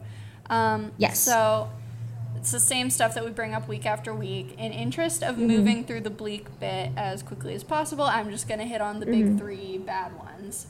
Um, 0.48 0.92
Yes. 0.96 1.18
So 1.20 1.68
it's 2.42 2.50
the 2.50 2.58
same 2.58 2.90
stuff 2.90 3.14
that 3.14 3.24
we 3.24 3.30
bring 3.30 3.54
up 3.54 3.68
week 3.68 3.86
after 3.86 4.12
week. 4.12 4.54
In 4.58 4.72
interest 4.72 5.22
Mm-hmm. 5.22 5.30
of 5.30 5.38
moving 5.38 5.84
through 5.84 6.00
the 6.00 6.10
bleak 6.10 6.46
bit 6.58 6.90
as 6.96 7.22
quickly 7.22 7.54
as 7.54 7.62
possible, 7.62 8.02
I'm 8.04 8.30
just 8.30 8.48
going 8.48 8.58
to 8.58 8.66
hit 8.66 8.80
on 8.80 8.98
the 8.98 9.06
Mm-hmm. 9.06 9.36
big 9.36 9.38
three 9.38 9.78
bad 9.78 10.18
ones. 10.18 10.66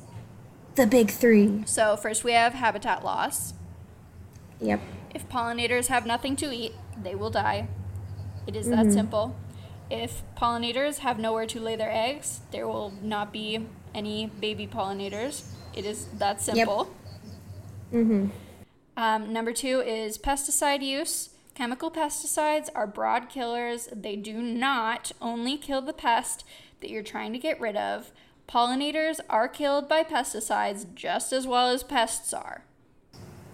the 0.74 0.86
big 0.86 1.10
three 1.10 1.62
So 1.64 1.96
first 1.96 2.24
we 2.24 2.32
have 2.32 2.52
habitat 2.52 3.02
loss. 3.02 3.54
yep 4.60 4.80
If 5.14 5.26
pollinators 5.30 5.86
have 5.86 6.04
nothing 6.06 6.36
to 6.36 6.52
eat, 6.52 6.72
they 7.02 7.14
will 7.14 7.30
die. 7.30 7.68
It 8.46 8.54
is 8.54 8.66
Mm-hmm. 8.68 8.76
that 8.88 8.92
simple. 8.92 9.34
If 9.90 10.22
pollinators 10.36 10.98
have 10.98 11.18
nowhere 11.18 11.46
to 11.46 11.58
lay 11.58 11.76
their 11.76 11.90
eggs, 11.90 12.40
there 12.50 12.66
will 12.68 12.92
not 13.02 13.32
be 13.32 13.66
any 13.94 14.26
baby 14.26 14.66
pollinators. 14.66 15.44
It 15.74 15.86
is 15.86 16.04
that 16.18 16.42
simple. 16.42 16.90
mm-hmm 17.92 18.26
Um, 18.94 19.32
number 19.32 19.54
two 19.54 19.80
is 19.80 20.18
pesticide 20.18 20.82
use. 20.82 21.30
Chemical 21.54 21.90
pesticides 21.90 22.68
are 22.74 22.86
broad 22.86 23.28
killers. 23.28 23.88
They 23.92 24.16
do 24.16 24.40
not 24.40 25.12
only 25.20 25.58
kill 25.58 25.82
the 25.82 25.92
pest 25.92 26.44
that 26.80 26.90
you're 26.90 27.02
trying 27.02 27.32
to 27.32 27.38
get 27.38 27.60
rid 27.60 27.76
of. 27.76 28.10
Pollinators 28.48 29.20
are 29.28 29.48
killed 29.48 29.88
by 29.88 30.02
pesticides 30.02 30.86
just 30.94 31.32
as 31.32 31.46
well 31.46 31.68
as 31.68 31.82
pests 31.82 32.32
are. 32.32 32.64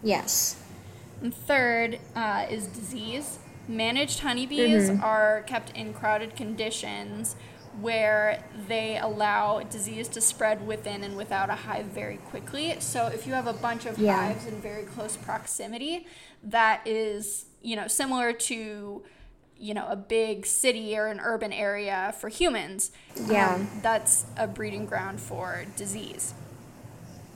yes 0.02 0.62
And 1.20 1.34
third 1.34 1.98
uh, 2.14 2.46
is 2.48 2.66
disease. 2.66 3.38
Managed 3.66 4.20
honeybees 4.20 4.88
are 4.88 5.42
kept 5.46 5.76
in 5.76 5.92
crowded 5.92 6.34
conditions 6.36 7.36
where 7.80 8.42
they 8.66 8.98
allow 8.98 9.60
disease 9.60 10.08
to 10.08 10.20
spread 10.20 10.66
within 10.66 11.04
and 11.04 11.16
without 11.16 11.50
a 11.50 11.54
hive 11.54 11.86
very 11.86 12.16
quickly. 12.16 12.74
So 12.80 13.06
if 13.08 13.26
you 13.26 13.34
have 13.34 13.46
a 13.46 13.52
bunch 13.52 13.84
of 13.86 13.98
Yeah. 13.98 14.16
hives 14.16 14.46
in 14.46 14.60
very 14.60 14.84
close 14.84 15.16
proximity, 15.16 16.06
that 16.42 16.80
is, 16.86 17.44
you 17.62 17.76
know, 17.76 17.88
similar 17.88 18.32
to 18.32 19.02
you 19.58 19.74
know 19.74 19.86
a 19.88 19.96
big 19.96 20.46
city 20.46 20.96
or 20.96 21.06
an 21.08 21.20
urban 21.20 21.52
area 21.52 22.14
for 22.18 22.28
humans 22.28 22.92
um, 23.18 23.30
Yeah. 23.30 23.54
um, 23.54 23.68
that's 23.82 24.26
a 24.36 24.46
breeding 24.46 24.86
ground 24.86 25.20
for 25.20 25.64
disease 25.76 26.34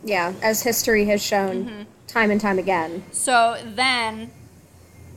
yeah 0.04 0.32
as 0.42 0.62
history 0.62 1.06
has 1.06 1.22
shown 1.22 1.64
mm-hmm. 1.64 1.82
time 2.06 2.30
and 2.30 2.40
time 2.40 2.58
again 2.58 3.04
So 3.12 3.60
then 3.64 4.30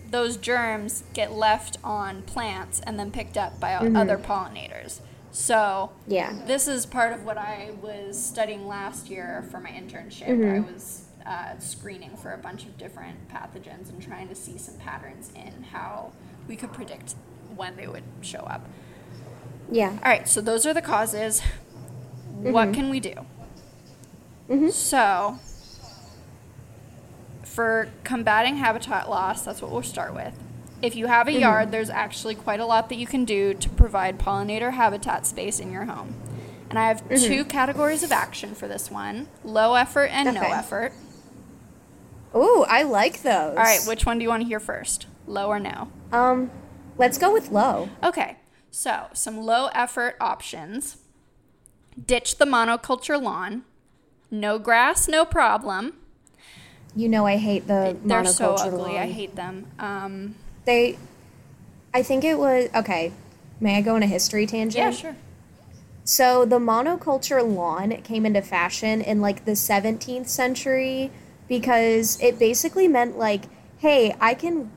those 0.10 0.38
germs 0.38 1.04
get 1.14 1.32
left 1.32 1.78
on 1.84 2.22
plants 2.24 2.80
and 2.82 2.98
then 3.00 3.12
picked 3.12 3.38
up 3.38 3.60
by 3.60 3.72
mm-hmm. 3.72 3.96
other 3.96 4.18
pollinators. 4.18 5.02
So 5.32 5.92
yeah 6.08 6.34
this 6.46 6.68
is 6.68 6.86
part 6.86 7.14
of 7.14 7.24
what 7.26 7.38
I 7.38 7.72
was 7.82 8.22
studying 8.24 8.68
last 8.68 9.10
year 9.10 9.46
for 9.52 9.60
my 9.60 9.70
internship. 9.70 10.28
I 10.28 10.32
mm-hmm. 10.32 10.74
was 10.74 11.05
uh, 11.26 11.58
screening 11.60 12.16
for 12.16 12.34
a 12.34 12.38
bunch 12.38 12.64
of 12.64 12.78
different 12.78 13.30
pathogens 13.30 13.90
and 13.90 14.02
trying 14.02 14.28
to 14.28 14.36
see 14.36 14.58
some 14.58 14.76
patterns 14.76 15.32
in 15.36 15.64
how 15.72 16.12
we 16.48 16.56
could 16.56 16.72
predict 16.72 17.16
when 17.56 17.76
they 17.76 17.88
would 17.88 18.04
show 18.22 18.40
up. 18.40 18.68
yeah 19.72 19.90
All 19.90 20.12
right, 20.12 20.28
so 20.28 20.42
those 20.42 20.66
are 20.66 20.74
the 20.74 20.82
causes. 20.82 21.42
What 22.42 22.68
mm-hmm. 22.68 22.74
can 22.74 22.90
we 22.90 23.00
do? 23.00 23.14
Mm-hmm. 24.50 24.70
So, 24.70 25.40
for 27.44 27.90
combating 28.04 28.58
habitat 28.58 29.10
loss, 29.10 29.44
that's 29.44 29.62
what 29.62 29.72
we'll 29.72 29.82
start 29.82 30.14
with. 30.14 30.38
If 30.82 30.96
you 30.96 31.08
have 31.08 31.28
a 31.28 31.32
mm-hmm. 31.32 31.40
yard, 31.40 31.72
there's 31.72 31.90
actually 31.90 32.36
quite 32.36 32.60
a 32.60 32.66
lot 32.66 32.90
that 32.90 32.96
you 32.96 33.08
can 33.08 33.26
do 33.26 33.54
to 33.56 33.70
provide 33.70 34.20
pollinator 34.20 34.74
habitat 34.74 35.26
space 35.26 35.60
in 35.60 35.72
your 35.72 35.86
home. 35.86 36.14
And 36.70 36.78
I 36.78 36.88
have 36.88 37.08
two 37.10 37.46
categories 37.46 38.04
of 38.04 38.12
action 38.12 38.54
for 38.54 38.68
this 38.68 38.92
one 38.92 39.28
low 39.44 39.76
effort 39.76 40.08
and 40.08 40.36
no 40.36 40.42
effort. 40.42 40.92
Ooh, 42.36 42.66
i 42.68 42.84
like 42.84 43.22
those 43.22 43.56
All 43.58 43.64
right, 43.64 43.80
which 43.88 44.06
one 44.06 44.18
do 44.20 44.24
you 44.24 44.30
want 44.30 44.42
to 44.44 44.48
hear 44.48 44.60
first? 44.60 45.08
Low 45.28 45.48
or 45.48 45.60
no? 45.60 45.90
um 46.12 46.52
let's 46.98 47.18
go 47.18 47.32
with 47.34 47.52
low 47.52 47.90
Okay, 48.04 48.38
so 48.72 49.08
some 49.14 49.38
low 49.38 49.68
effort 49.74 50.16
options. 50.20 50.98
Ditch 52.06 52.38
the 52.38 52.46
monoculture 52.46 53.22
lawn. 53.22 53.64
No 54.30 54.60
grass, 54.60 55.08
no 55.08 55.24
problem. 55.26 55.94
you 56.96 57.08
know 57.10 57.26
i 57.26 57.38
hate 57.38 57.68
the 57.68 57.96
They're 58.04 58.26
so 58.26 58.56
monoculture 58.56 58.68
ugly. 58.68 58.98
I 58.98 59.08
hate 59.08 59.36
them. 59.36 59.68
Um, 59.80 60.36
they 60.66 60.98
i 61.94 62.02
think 62.04 62.24
it 62.26 62.38
was 62.38 62.70
okay 62.76 63.14
may 63.62 63.78
i 63.78 63.82
go 63.82 63.96
on 63.96 64.04
a 64.04 64.08
history 64.08 64.46
tangent 64.46 64.76
yeah, 64.84 64.92
sure. 64.92 65.16
So 66.04 66.46
the 66.46 66.60
monoculture 66.60 67.42
lawn 67.44 67.92
came 68.04 68.26
into 68.28 68.42
fashion 68.42 69.02
in 69.02 69.22
like 69.22 69.46
the 69.46 69.54
17th 69.54 70.28
century 70.28 71.10
because 71.48 72.20
it 72.22 72.40
basically 72.40 72.88
meant 72.88 73.18
like, 73.18 73.46
hey, 73.78 74.16
I 74.20 74.34
can 74.34 74.72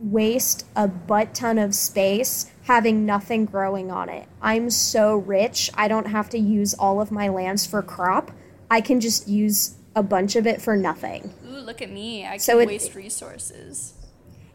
waste 0.00 0.66
a 0.76 0.86
butt 0.88 1.34
ton 1.34 1.58
of 1.58 1.74
space 1.74 2.50
having 2.64 3.04
nothing 3.06 3.44
growing 3.44 3.90
on 3.90 4.08
it. 4.08 4.26
I'm 4.40 4.70
so 4.70 5.16
rich, 5.16 5.70
I 5.74 5.88
don't 5.88 6.06
have 6.08 6.28
to 6.30 6.38
use 6.38 6.74
all 6.74 7.00
of 7.00 7.10
my 7.10 7.28
lands 7.28 7.66
for 7.66 7.82
crop. 7.82 8.30
I 8.70 8.80
can 8.80 9.00
just 9.00 9.28
use 9.28 9.76
a 9.94 10.02
bunch 10.02 10.34
of 10.36 10.46
it 10.46 10.60
for 10.62 10.76
nothing. 10.76 11.32
Ooh, 11.46 11.58
look 11.58 11.82
at 11.82 11.90
me. 11.90 12.24
I 12.24 12.30
can 12.32 12.40
So 12.40 12.58
it- 12.58 12.66
waste 12.68 12.94
resources. 12.94 13.94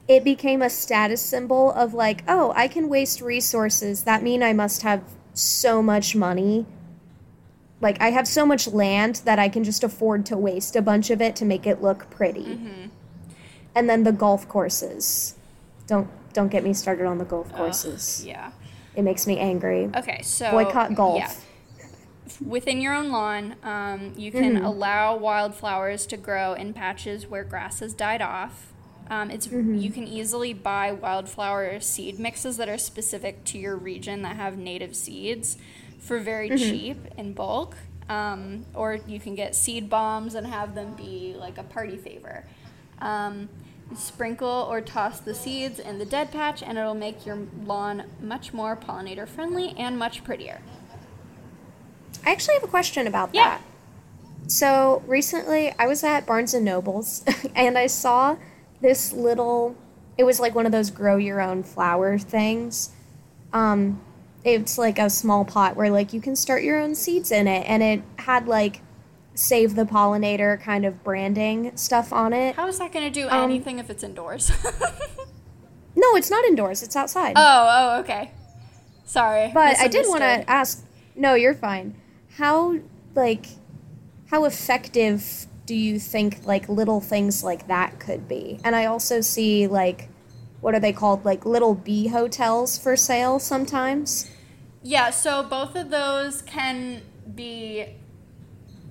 It 0.07 0.23
became 0.23 0.63
a 0.63 0.71
status 0.71 1.21
symbol 1.21 1.71
of 1.71 1.93
like, 1.93 2.23
oh, 2.27 2.51
I 2.55 2.67
can 2.67 2.89
waste 2.89 3.21
resources. 3.21 4.03
That 4.05 4.23
mean 4.23 4.41
I 4.41 4.53
must 4.53 4.81
have 4.81 5.03
so 5.35 5.83
much 5.83 6.15
money. 6.15 6.65
Like 7.81 8.01
I 8.01 8.11
have 8.11 8.27
so 8.27 8.45
much 8.45 8.67
land 8.67 9.21
that 9.25 9.39
I 9.39 9.47
can 9.49 9.63
just 9.63 9.83
afford 9.83 10.25
to 10.27 10.37
waste 10.37 10.75
a 10.75 10.81
bunch 10.81 11.09
of 11.09 11.21
it 11.21 11.35
to 11.37 11.45
make 11.45 11.65
it 11.65 11.81
look 11.81 12.09
pretty. 12.09 12.59
And 13.75 13.89
then 13.89 14.03
the 14.03 14.11
golf 14.11 14.47
courses. 14.49 15.35
Don't 15.87 16.09
don't 16.33 16.49
get 16.49 16.63
me 16.63 16.73
started 16.73 17.05
on 17.05 17.17
the 17.17 17.25
golf 17.25 17.51
courses. 17.53 18.23
Yeah. 18.25 18.51
It 18.95 19.03
makes 19.03 19.25
me 19.25 19.37
angry. 19.39 19.89
Okay, 19.95 20.21
so 20.23 20.51
Boycott 20.51 20.93
golf. 20.95 21.19
Yeah. 21.19 21.33
Within 22.45 22.79
your 22.81 22.93
own 22.93 23.11
lawn, 23.11 23.55
um, 23.63 24.13
you 24.15 24.31
can 24.31 24.55
Mm-hmm. 24.55 24.65
allow 24.65 25.17
wildflowers 25.17 26.05
to 26.07 26.17
grow 26.17 26.53
in 26.53 26.73
patches 26.73 27.25
where 27.27 27.43
grass 27.43 27.79
has 27.79 27.93
died 27.93 28.21
off. 28.21 28.71
Um, 29.09 29.31
it's 29.31 29.47
Mm-hmm. 29.47 29.75
you 29.77 29.89
can 29.89 30.07
easily 30.07 30.53
buy 30.53 30.91
wildflower 30.91 31.79
seed 31.79 32.19
mixes 32.19 32.57
that 32.57 32.69
are 32.69 32.77
specific 32.77 33.43
to 33.45 33.57
your 33.57 33.75
region 33.75 34.21
that 34.21 34.35
have 34.35 34.57
native 34.57 34.95
seeds 34.95 35.57
for 35.99 36.19
very 36.19 36.49
Mm-hmm. 36.49 36.57
cheap 36.71 36.97
in 37.17 37.33
bulk. 37.33 37.75
Um, 38.09 38.65
or 38.73 38.97
you 39.07 39.19
can 39.19 39.35
get 39.35 39.55
seed 39.55 39.87
bombs 39.87 40.33
and 40.33 40.47
have 40.47 40.73
them 40.73 40.93
be 40.95 41.35
like 41.37 41.59
a 41.59 41.63
party 41.63 41.95
favor. 41.95 42.43
Um, 42.99 43.49
sprinkle 43.95 44.67
or 44.69 44.81
toss 44.81 45.19
the 45.19 45.35
seeds 45.35 45.77
in 45.79 45.99
the 45.99 46.05
dead 46.05 46.31
patch, 46.31 46.63
and 46.63 46.77
it'll 46.77 46.95
make 46.95 47.25
your 47.25 47.37
lawn 47.65 48.03
much 48.21 48.51
more 48.51 48.75
pollinator 48.75 49.27
friendly 49.27 49.75
and 49.77 49.97
much 49.97 50.23
prettier. 50.23 50.59
I 52.25 52.31
actually 52.31 52.55
have 52.55 52.63
a 52.63 52.67
question 52.67 53.05
about 53.07 53.29
Yeah. 53.33 53.59
that. 53.59 53.61
So 54.47 55.03
recently, 55.05 55.73
I 55.77 55.85
was 55.85 56.03
at 56.03 56.25
Barnes 56.25 56.53
and 56.55 56.65
Nobles, 56.65 57.23
and 57.55 57.77
I 57.77 57.85
saw 57.87 58.37
this 58.81 59.13
little. 59.13 59.75
It 60.17 60.23
was 60.23 60.39
like 60.39 60.55
one 60.55 60.65
of 60.65 60.71
those 60.71 60.89
grow 60.89 61.17
your 61.17 61.41
own 61.41 61.61
flower 61.63 62.17
things. 62.17 62.89
Um, 63.53 64.01
it's 64.43 64.77
like 64.77 64.99
a 64.99 65.09
small 65.09 65.45
pot 65.45 65.75
where 65.75 65.89
like 65.89 66.13
you 66.13 66.21
can 66.21 66.35
start 66.35 66.63
your 66.63 66.79
own 66.79 66.95
seeds 66.95 67.31
in 67.31 67.47
it, 67.47 67.65
and 67.67 67.81
it 67.83 68.01
had 68.19 68.47
like 68.47 68.81
save 69.35 69.75
the 69.75 69.85
pollinator 69.85 70.59
kind 70.61 70.85
of 70.85 71.03
branding 71.03 71.75
stuff 71.77 72.11
on 72.11 72.33
it. 72.33 72.55
How 72.55 72.67
is 72.67 72.79
that 72.79 72.91
going 72.91 73.05
to 73.05 73.21
do 73.21 73.27
Um, 73.29 73.43
anything 73.43 73.79
if 73.79 73.89
it's 73.89 74.03
indoors? 74.03 74.51
No, 75.95 76.15
it's 76.15 76.29
not 76.31 76.45
indoors; 76.45 76.81
it's 76.81 76.95
outside. 76.95 77.33
oh, 77.35 77.41
oh, 77.95 77.99
okay. 78.01 78.31
Sorry. 79.05 79.51
But 79.53 79.77
I 79.79 79.87
did 79.87 80.05
want 80.07 80.21
to 80.21 80.49
ask. 80.49 80.85
No, 81.15 81.33
you're 81.33 81.55
fine. 81.55 81.95
How 82.37 82.77
like 83.15 83.47
how 84.29 84.45
effective 84.45 85.47
do 85.65 85.75
you 85.75 85.99
think 85.99 86.45
like 86.45 86.69
little 86.69 87.01
things 87.01 87.43
like 87.43 87.67
that 87.67 87.99
could 87.99 88.27
be? 88.29 88.59
And 88.63 88.75
I 88.75 88.85
also 88.85 89.19
see 89.19 89.67
like 89.67 90.08
what 90.61 90.73
are 90.75 90.79
they 90.79 90.93
called? 90.93 91.25
Like 91.25 91.45
little 91.45 91.73
bee 91.75 92.07
hotels 92.07 92.77
for 92.77 92.95
sale 92.95 93.39
sometimes. 93.39 94.29
Yeah, 94.81 95.09
so 95.09 95.43
both 95.43 95.75
of 95.75 95.89
those 95.89 96.41
can 96.41 97.01
be 97.35 97.85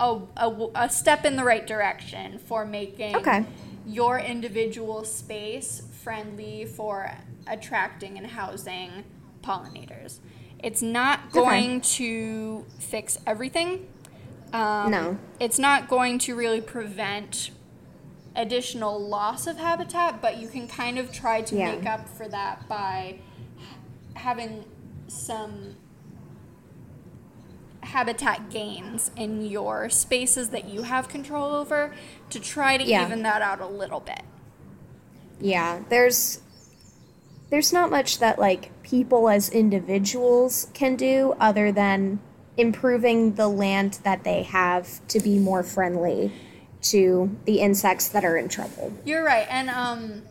a, 0.00 0.18
a, 0.36 0.68
a 0.74 0.90
step 0.90 1.24
in 1.24 1.36
the 1.36 1.44
right 1.44 1.66
direction 1.66 2.38
for 2.38 2.64
making 2.64 3.16
Okay. 3.16 3.44
your 3.86 4.18
individual 4.18 5.04
space 5.04 5.82
friendly 6.02 6.64
for 6.66 7.10
attracting 7.46 8.16
and 8.18 8.26
housing 8.28 9.04
pollinators. 9.42 10.18
It's 10.62 10.82
not 10.82 11.32
going 11.32 11.80
to 11.82 12.64
fix 12.78 13.18
everything. 13.26 13.86
Um, 14.52 14.90
No. 14.90 15.18
It's 15.40 15.58
not 15.58 15.88
going 15.88 16.18
to 16.20 16.34
really 16.34 16.60
prevent 16.60 17.50
additional 18.36 18.98
loss 19.00 19.46
of 19.46 19.56
habitat, 19.56 20.20
but 20.22 20.38
you 20.38 20.48
can 20.48 20.68
kind 20.68 20.98
of 20.98 21.12
try 21.12 21.40
to 21.42 21.56
Yeah. 21.56 21.74
make 21.74 21.86
up 21.86 22.08
for 22.08 22.28
that 22.28 22.68
by 22.68 23.18
having 24.14 24.64
some 25.08 25.76
habitat 27.82 28.50
gains 28.50 29.10
in 29.16 29.42
your 29.46 29.88
spaces 29.88 30.50
that 30.50 30.68
you 30.68 30.82
have 30.82 31.08
control 31.08 31.52
over 31.54 31.94
to 32.30 32.38
try 32.38 32.76
to 32.76 32.84
Yeah. 32.84 33.06
even 33.06 33.22
that 33.22 33.40
out 33.40 33.60
a 33.60 33.66
little 33.66 34.00
bit. 34.00 34.22
Yeah, 35.40 35.80
there's 35.88 36.40
there's 37.50 37.72
not 37.72 37.90
much 37.90 38.18
that 38.18 38.38
like 38.38 38.70
people 38.82 39.30
as 39.30 39.48
individuals 39.48 40.66
can 40.74 40.96
do 40.96 41.34
other 41.40 41.72
than 41.72 42.18
improving 42.58 43.34
the 43.36 43.48
land 43.48 44.00
that 44.02 44.22
they 44.22 44.42
have 44.42 45.06
to 45.08 45.18
be 45.18 45.38
more 45.38 45.62
friendly 45.62 46.30
to 46.80 47.36
the 47.44 47.60
insects 47.60 48.08
that 48.08 48.24
are 48.24 48.36
in 48.36 48.48
trouble. 48.48 48.92
You're 49.04 49.24
right. 49.24 49.46
And 49.50 49.68
um 49.70 50.22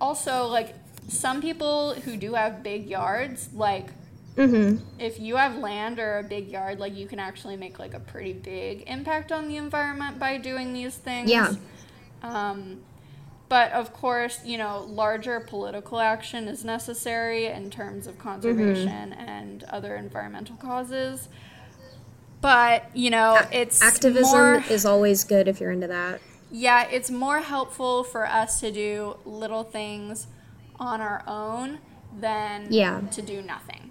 also 0.00 0.46
like 0.46 0.74
some 1.08 1.40
people 1.40 1.94
who 1.94 2.16
do 2.16 2.34
have 2.34 2.62
big 2.62 2.86
yards, 2.86 3.48
like 3.54 3.88
Mhm. 4.36 4.80
if 4.98 5.18
you 5.18 5.36
have 5.36 5.56
land 5.56 5.98
or 5.98 6.18
a 6.18 6.22
big 6.22 6.48
yard, 6.48 6.78
like 6.78 6.94
you 6.94 7.06
can 7.06 7.18
actually 7.18 7.56
make 7.56 7.78
like 7.78 7.94
a 7.94 8.00
pretty 8.00 8.34
big 8.34 8.84
impact 8.86 9.32
on 9.32 9.48
the 9.48 9.56
environment 9.56 10.18
by 10.18 10.36
doing 10.36 10.74
these 10.74 10.94
things. 10.96 11.30
Yeah. 11.30 11.54
Um, 12.22 12.82
but 13.48 13.72
of 13.72 13.92
course, 13.94 14.40
you 14.44 14.58
know, 14.58 14.84
larger 14.88 15.40
political 15.40 16.00
action 16.00 16.48
is 16.48 16.64
necessary 16.64 17.46
in 17.46 17.70
terms 17.70 18.06
of 18.06 18.18
conservation 18.18 19.12
and 19.14 19.64
other 19.64 19.96
environmental 19.96 20.56
causes. 20.56 21.28
But 22.40 22.84
you 22.94 23.10
know, 23.10 23.40
it's 23.50 23.82
Activism 23.82 24.30
more, 24.38 24.64
is 24.70 24.84
always 24.84 25.24
good 25.24 25.48
if 25.48 25.60
you're 25.60 25.72
into 25.72 25.86
that. 25.88 26.20
yeah, 26.50 26.86
it's 26.88 27.10
more 27.10 27.40
helpful 27.40 28.04
for 28.04 28.26
us 28.26 28.60
to 28.60 28.70
do 28.70 29.16
little 29.24 29.64
things 29.64 30.26
on 30.78 31.00
our 31.00 31.22
own 31.26 31.78
than 32.18 32.66
Yeah. 32.70 33.00
to 33.12 33.22
do 33.22 33.42
nothing. 33.42 33.90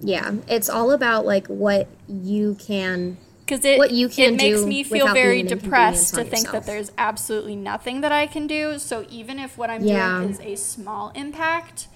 Yeah, 0.00 0.34
it's 0.46 0.68
all 0.68 0.90
about 0.92 1.26
like 1.26 1.46
what 1.48 1.88
you 2.08 2.56
can 2.60 3.16
because 3.40 3.64
it 3.64 3.78
what 3.78 3.90
you 3.92 4.08
can 4.08 4.34
it 4.34 4.36
makes 4.36 4.64
me 4.64 4.84
feel 4.84 5.12
very 5.14 5.42
depressed 5.42 6.14
to 6.14 6.22
think 6.22 6.46
yourself. 6.46 6.52
that 6.52 6.66
there's 6.66 6.92
absolutely 6.98 7.56
nothing 7.56 8.02
that 8.02 8.12
I 8.12 8.26
can 8.26 8.46
do. 8.46 8.78
So 8.78 9.06
even 9.10 9.38
if 9.38 9.56
what 9.56 9.70
I'm 9.70 9.82
Yeah. 9.84 10.18
doing 10.18 10.30
is 10.30 10.40
a 10.40 10.54
small 10.56 11.10
impact, 11.14 11.88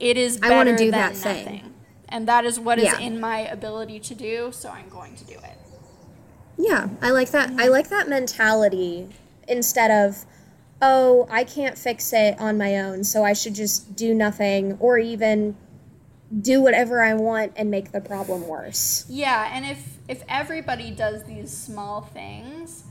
it 0.00 0.16
is 0.16 0.38
I 0.42 0.50
wanna 0.50 0.76
do 0.76 0.90
than 0.90 1.12
that 1.12 1.16
thing. 1.16 1.74
And 2.08 2.26
that 2.28 2.44
is 2.44 2.58
what 2.60 2.78
is 2.78 2.84
Yeah. 2.84 2.98
in 2.98 3.18
my 3.20 3.40
ability 3.40 3.98
to 4.00 4.14
do, 4.14 4.50
so 4.52 4.70
I'm 4.70 4.88
going 4.88 5.16
to 5.16 5.24
do 5.24 5.34
it. 5.34 5.58
Yeah, 6.58 6.88
I 7.02 7.10
like 7.10 7.30
that. 7.32 7.50
I 7.58 7.68
like 7.68 7.88
that 7.88 8.08
mentality 8.08 9.08
instead 9.48 9.90
of, 9.90 10.24
oh, 10.80 11.26
I 11.30 11.44
can't 11.44 11.76
fix 11.76 12.12
it 12.12 12.38
on 12.40 12.56
my 12.58 12.78
own, 12.78 13.04
so 13.04 13.24
I 13.24 13.32
should 13.32 13.54
just 13.54 13.96
do 13.96 14.14
nothing 14.14 14.76
or 14.80 14.98
even 14.98 15.56
do 16.40 16.60
whatever 16.60 17.02
I 17.02 17.14
want 17.14 17.52
and 17.56 17.70
make 17.70 17.92
the 17.92 18.00
problem 18.00 18.46
worse. 18.48 19.04
Yeah, 19.08 19.50
and 19.52 19.64
if 19.64 19.98
if 20.08 20.22
everybody 20.28 20.90
does 20.92 21.24
these 21.24 21.50
small 21.56 22.00
things, 22.02 22.84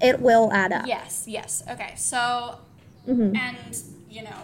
It 0.00 0.20
will 0.20 0.52
add 0.52 0.70
up. 0.72 0.86
Yes, 0.86 1.24
yes. 1.26 1.62
Okay, 1.68 1.94
so, 1.96 2.58
Mm-hmm. 3.08 3.34
and, 3.34 3.82
you 4.08 4.22
know, 4.22 4.42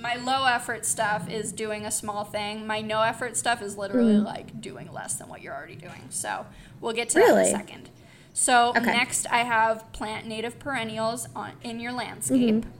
my 0.00 0.16
low 0.16 0.44
effort 0.44 0.84
stuff 0.84 1.28
is 1.28 1.52
doing 1.52 1.86
a 1.86 1.90
small 1.90 2.24
thing. 2.24 2.66
My 2.66 2.80
no 2.80 3.02
effort 3.02 3.36
stuff 3.36 3.62
is 3.62 3.76
literally 3.76 4.14
mm-hmm. 4.14 4.26
like 4.26 4.60
doing 4.60 4.92
less 4.92 5.14
than 5.14 5.28
what 5.28 5.42
you're 5.42 5.54
already 5.54 5.76
doing. 5.76 6.06
So 6.10 6.46
we'll 6.80 6.92
get 6.92 7.08
to 7.10 7.18
that 7.18 7.30
in 7.30 7.38
a 7.38 7.50
second. 7.50 7.90
So 8.32 8.70
Okay. 8.70 8.92
next, 8.92 9.26
I 9.30 9.38
have 9.38 9.90
plant 9.92 10.26
native 10.26 10.58
perennials 10.58 11.26
on 11.34 11.52
in 11.62 11.80
your 11.80 11.92
landscape. 11.92 12.56
Mm-hmm. 12.56 12.70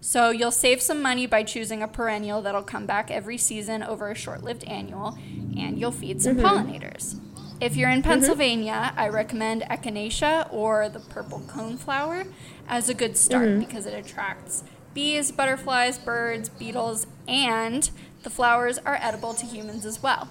So 0.00 0.30
you'll 0.30 0.50
save 0.50 0.80
some 0.80 1.02
money 1.02 1.26
by 1.26 1.42
choosing 1.42 1.82
a 1.82 1.88
perennial 1.88 2.40
that'll 2.42 2.62
come 2.62 2.86
back 2.86 3.10
every 3.10 3.36
season 3.36 3.82
over 3.82 4.10
a 4.10 4.14
short-lived 4.14 4.64
annual, 4.64 5.18
and 5.56 5.78
you'll 5.78 5.92
feed 5.92 6.22
some 6.22 6.36
mm-hmm. 6.36 6.46
pollinators. 6.46 7.20
If 7.60 7.76
you're 7.76 7.90
in 7.90 8.02
Pennsylvania, 8.02 8.92
I 8.96 9.08
recommend 9.08 9.62
echinacea 9.62 10.52
or 10.52 10.88
the 10.88 11.00
purple 11.00 11.40
coneflower 11.40 12.30
as 12.68 12.88
a 12.88 12.94
good 12.94 13.16
start 13.16 13.58
because 13.58 13.86
it 13.86 13.94
attracts 13.94 14.62
bees, 14.98 15.30
butterflies, 15.30 15.96
birds, 15.96 16.48
beetles, 16.48 17.06
and 17.28 17.88
the 18.24 18.30
flowers 18.30 18.78
are 18.78 18.98
edible 19.00 19.32
to 19.32 19.46
humans 19.46 19.86
as 19.86 20.02
well. 20.02 20.26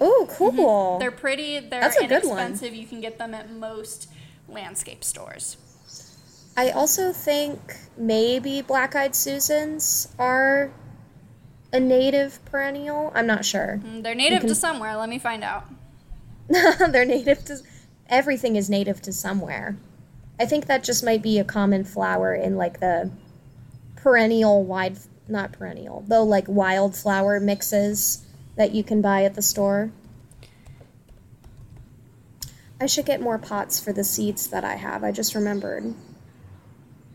Oh, 0.00 0.26
cool. 0.30 0.98
They're 0.98 1.10
pretty, 1.10 1.60
they're 1.60 1.82
That's 1.82 1.98
a 1.98 2.06
good 2.06 2.24
one. 2.24 2.38
inexpensive. 2.38 2.74
You 2.74 2.86
can 2.86 3.02
get 3.02 3.18
them 3.18 3.34
at 3.34 3.50
most 3.52 4.08
landscape 4.48 5.04
stores. 5.04 5.58
I 6.56 6.70
also 6.70 7.12
think 7.12 7.60
maybe 7.98 8.62
black 8.62 8.96
eyed 8.96 9.14
Susans 9.14 10.14
are 10.18 10.72
a 11.70 11.78
native 11.78 12.42
perennial. 12.46 13.12
I'm 13.14 13.26
not 13.26 13.44
sure. 13.44 13.82
Mm, 13.84 14.02
They're 14.02 14.14
native 14.14 14.44
to 14.44 14.54
somewhere. 14.54 14.96
Let 14.96 15.10
me 15.10 15.18
find 15.18 15.44
out. 15.44 15.66
They're 16.48 17.04
native 17.04 17.44
to 17.44 17.58
everything 18.08 18.56
is 18.56 18.70
native 18.70 19.02
to 19.02 19.12
somewhere. 19.12 19.76
I 20.40 20.46
think 20.46 20.68
that 20.68 20.84
just 20.84 21.04
might 21.04 21.22
be 21.22 21.38
a 21.38 21.44
common 21.44 21.84
flower 21.84 22.34
in 22.34 22.56
like 22.56 22.80
the 22.80 23.10
perennial 24.02 24.64
wide 24.64 24.98
not 25.28 25.52
perennial, 25.52 26.04
though 26.08 26.24
like 26.24 26.46
wildflower 26.48 27.40
mixes 27.40 28.24
that 28.56 28.72
you 28.72 28.82
can 28.82 29.02
buy 29.02 29.24
at 29.24 29.34
the 29.34 29.42
store. 29.42 29.92
I 32.80 32.86
should 32.86 33.06
get 33.06 33.20
more 33.20 33.38
pots 33.38 33.80
for 33.80 33.92
the 33.92 34.04
seeds 34.04 34.46
that 34.48 34.64
I 34.64 34.76
have. 34.76 35.02
I 35.02 35.12
just 35.12 35.34
remembered. 35.34 35.94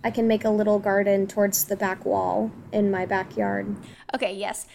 I 0.03 0.11
can 0.11 0.27
make 0.27 0.43
a 0.43 0.49
little 0.49 0.79
garden 0.79 1.27
towards 1.27 1.63
the 1.63 1.77
back 1.77 2.05
wall 2.05 2.51
in 2.71 2.91
my 2.91 3.05
backyard. 3.05 3.75
Okay, 4.13 4.33
yes. 4.33 4.67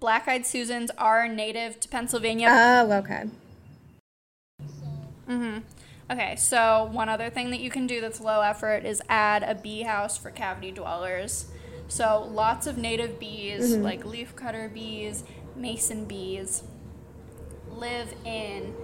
Black 0.00 0.28
eyed 0.28 0.46
Susans 0.46 0.90
are 0.98 1.26
native 1.26 1.80
to 1.80 1.88
Pennsylvania. 1.88 2.48
Oh, 2.50 2.92
okay. 2.92 3.24
Mm-hmm. 5.28 5.58
Okay, 6.10 6.36
so 6.36 6.88
one 6.90 7.08
other 7.08 7.28
thing 7.28 7.50
that 7.50 7.60
you 7.60 7.70
can 7.70 7.86
do 7.86 8.00
that's 8.00 8.20
low 8.20 8.40
effort 8.40 8.84
is 8.86 9.02
add 9.08 9.42
a 9.42 9.54
bee 9.54 9.82
house 9.82 10.16
for 10.16 10.30
cavity 10.30 10.70
dwellers. 10.70 11.46
So 11.88 12.28
lots 12.32 12.66
of 12.66 12.78
native 12.78 13.18
bees, 13.18 13.72
Mm-hmm. 13.74 13.82
like 13.82 14.04
leafcutter 14.04 14.72
bees, 14.72 15.24
mason 15.54 16.06
bees, 16.06 16.62
live 17.70 18.14
in 18.24 18.74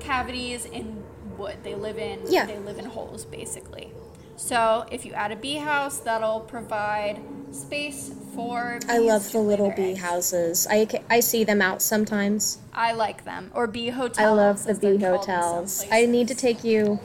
cavities 0.00 0.64
in 0.64 1.04
wood. 1.36 1.58
They 1.62 1.74
live 1.74 1.98
in 1.98 2.20
Yeah. 2.26 2.46
they 2.46 2.58
live 2.58 2.78
in 2.78 2.86
holes 2.86 3.24
basically. 3.24 3.92
So 4.36 4.86
if 4.90 5.04
you 5.04 5.12
add 5.12 5.30
a 5.32 5.36
bee 5.36 5.56
house, 5.56 5.98
that'll 5.98 6.40
provide 6.40 7.20
space 7.52 8.12
for. 8.34 8.78
I 8.88 8.98
love 8.98 9.32
the 9.32 9.38
little 9.38 9.70
bee 9.70 9.92
eggs. 9.92 10.00
houses. 10.00 10.66
I, 10.70 10.86
I 11.10 11.20
see 11.20 11.44
them 11.44 11.60
out 11.60 11.82
sometimes. 11.82 12.58
I 12.72 12.92
like 12.92 13.24
them 13.24 13.50
or 13.54 13.66
bee 13.66 13.90
hotels. 13.90 14.18
I 14.18 14.30
love 14.30 14.64
the 14.64 14.74
bee 14.74 14.80
called 14.80 14.94
in 14.94 15.00
some 15.00 15.16
hotels. 15.16 15.86
I 15.90 16.06
need 16.06 16.28
to 16.28 16.34
take 16.34 16.64
you. 16.64 17.00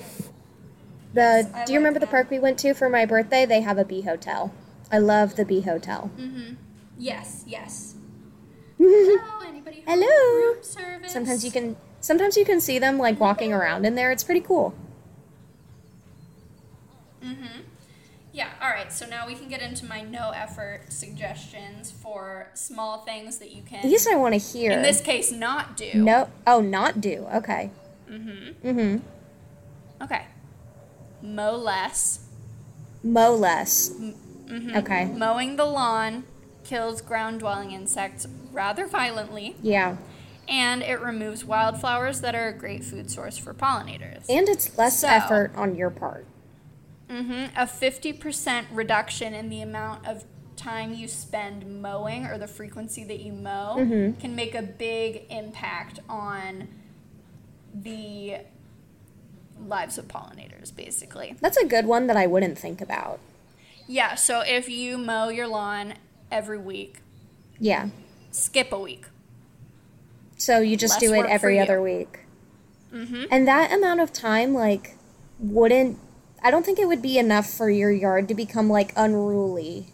The 1.14 1.50
I 1.54 1.66
do 1.66 1.74
you 1.74 1.80
like 1.80 1.84
remember 1.86 2.00
the 2.00 2.08
park 2.08 2.30
we 2.30 2.39
went 2.39 2.58
to 2.60 2.74
for 2.74 2.89
my 2.89 3.06
birthday? 3.06 3.46
They 3.46 3.62
have 3.62 3.78
a 3.78 3.86
bee 3.86 4.02
hotel. 4.02 4.54
I 4.91 5.00
love 5.00 5.36
the 5.36 5.46
bee 5.46 5.62
hotel. 5.62 6.12
Mm-hmm. 6.18 6.56
Yes, 6.98 7.44
yes. 7.48 7.96
Hello, 8.78 9.48
anybody? 9.48 9.84
Hello. 9.88 10.54
Room 10.54 10.64
service. 10.64 11.12
Sometimes 11.12 11.46
you 11.46 11.52
can 11.52 11.76
sometimes 12.00 12.38
you 12.38 12.46
can 12.46 12.60
see 12.60 12.80
them 12.80 12.98
like 12.98 13.20
walking 13.20 13.52
mm-hmm. 13.52 13.60
around 13.60 13.86
in 13.86 13.96
there. 13.96 14.12
It's 14.12 14.24
pretty 14.24 14.41
cool. 14.41 14.76
Mm-hmm. 17.24 17.62
Yeah. 18.34 18.50
All 18.62 18.70
right. 18.70 18.92
So 18.92 19.06
now 19.06 19.26
we 19.28 19.36
can 19.36 19.48
get 19.48 19.62
into 19.62 19.86
my 19.86 20.02
no 20.02 20.32
effort 20.32 20.92
suggestions 20.92 21.92
for 21.92 22.50
small 22.56 23.00
things 23.00 23.38
that 23.38 23.52
you 23.52 23.62
can. 23.62 23.84
These 23.84 24.08
I 24.08 24.16
want 24.16 24.34
to 24.34 24.40
hear. 24.40 24.72
in 24.72 24.82
this 24.82 25.00
case, 25.02 25.32
not 25.32 25.78
do. 25.78 25.92
no, 25.94 26.28
oh, 26.48 26.60
not 26.60 27.00
do. 27.00 27.28
Okay. 27.36 27.70
Mhm. 28.10 28.56
Mhm. 28.64 29.02
Okay. 30.02 30.26
Mow 31.22 31.56
less. 31.56 32.20
Mow 33.04 33.34
less. 33.36 33.90
Mm-hmm. 33.90 34.76
Okay. 34.78 35.06
Mowing 35.06 35.56
the 35.56 35.66
lawn 35.66 36.24
kills 36.64 37.02
ground 37.02 37.40
dwelling 37.40 37.72
insects 37.72 38.26
rather 38.52 38.86
violently, 38.88 39.56
Yeah. 39.62 39.98
and 40.48 40.82
it 40.82 41.00
removes 41.02 41.44
wildflowers 41.46 42.22
that 42.22 42.36
are 42.36 42.48
a 42.48 42.54
great 42.54 42.84
food 42.84 43.10
source 43.12 43.38
for 43.38 43.54
pollinators. 43.54 44.26
And 44.30 44.48
it's 44.50 44.78
less 44.78 45.00
So- 45.00 45.08
effort 45.08 45.52
on 45.56 45.76
your 45.76 45.90
part. 45.90 46.26
Hmm 47.10 47.45
A 47.56 47.66
50% 47.66 48.66
reduction 48.72 49.34
in 49.34 49.49
the 49.49 49.62
amount 49.62 50.08
of 50.08 50.24
time 50.56 50.93
you 50.93 51.08
spend 51.08 51.82
mowing 51.82 52.26
or 52.26 52.38
the 52.38 52.47
frequency 52.47 53.04
that 53.04 53.20
you 53.20 53.34
mow 53.34 53.76
Mm-hmm. 53.78 54.20
can 54.20 54.36
make 54.36 54.56
a 54.56 54.62
big 54.62 55.24
impact 55.30 55.99
on 56.08 56.68
the 57.74 58.38
lives 59.60 59.97
of 59.97 60.08
pollinators, 60.08 60.76
basically. 60.76 61.36
That's 61.41 61.58
a 61.58 61.66
good 61.66 61.86
one 61.86 62.08
that 62.08 62.18
I 62.18 62.28
wouldn't 62.28 62.58
think 62.58 62.82
about. 62.82 63.20
Yeah, 63.88 64.16
so 64.16 64.41
if 64.41 64.70
you 64.70 64.97
mow 64.97 65.30
your 65.30 65.47
lawn 65.47 65.95
every 66.32 66.58
week, 66.58 66.99
Yeah. 67.60 67.89
skip 68.32 68.72
a 68.72 68.80
week. 68.80 69.06
So 70.38 70.60
you 70.60 70.78
just 70.78 70.95
Less 71.01 71.12
do 71.12 71.14
it 71.14 71.26
every 71.28 71.60
other 71.60 71.82
week. 71.82 72.20
Mm-hmm. 72.93 73.26
And 73.32 73.47
that 73.47 73.72
amount 73.72 74.01
of 74.01 74.14
time, 74.14 74.54
like, 74.54 74.97
wouldn't. 75.39 75.97
I 76.44 76.52
don't 76.52 76.66
think 76.66 76.78
it 76.80 76.88
would 76.88 77.02
be 77.02 77.18
enough 77.18 77.48
for 77.50 77.70
your 77.70 77.91
yard 77.91 78.28
to 78.28 78.34
become, 78.36 78.70
like, 78.70 78.91
unruly. 78.98 79.88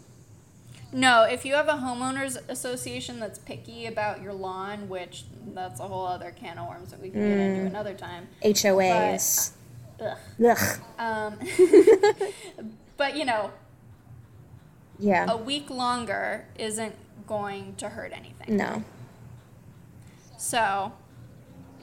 No, 0.92 1.22
if 1.22 1.44
you 1.44 1.54
have 1.54 1.68
a 1.68 1.74
homeowners 1.74 2.36
association 2.48 3.20
that's 3.20 3.38
picky 3.38 3.86
about 3.86 4.20
your 4.20 4.32
lawn, 4.32 4.88
which 4.88 5.24
that's 5.54 5.78
a 5.78 5.84
whole 5.84 6.04
other 6.06 6.32
can 6.32 6.58
of 6.58 6.66
worms 6.68 6.90
that 6.90 7.00
we 7.00 7.10
can 7.10 7.20
get 7.20 7.38
Mm. 7.38 7.54
into 7.54 7.66
another 7.66 7.94
time. 7.94 8.26
HOAs. 8.42 9.52
Ugh. 10.00 10.16
Ugh. 10.44 10.80
Um, 10.98 11.38
but 12.96 13.16
you 13.16 13.24
know, 13.24 13.52
Yeah. 14.98 15.26
a 15.30 15.36
week 15.36 15.70
longer 15.70 16.46
isn't 16.58 16.96
going 17.28 17.76
to 17.76 17.90
hurt 17.90 18.12
anything. 18.12 18.56
No. 18.56 18.82
So, 20.36 20.92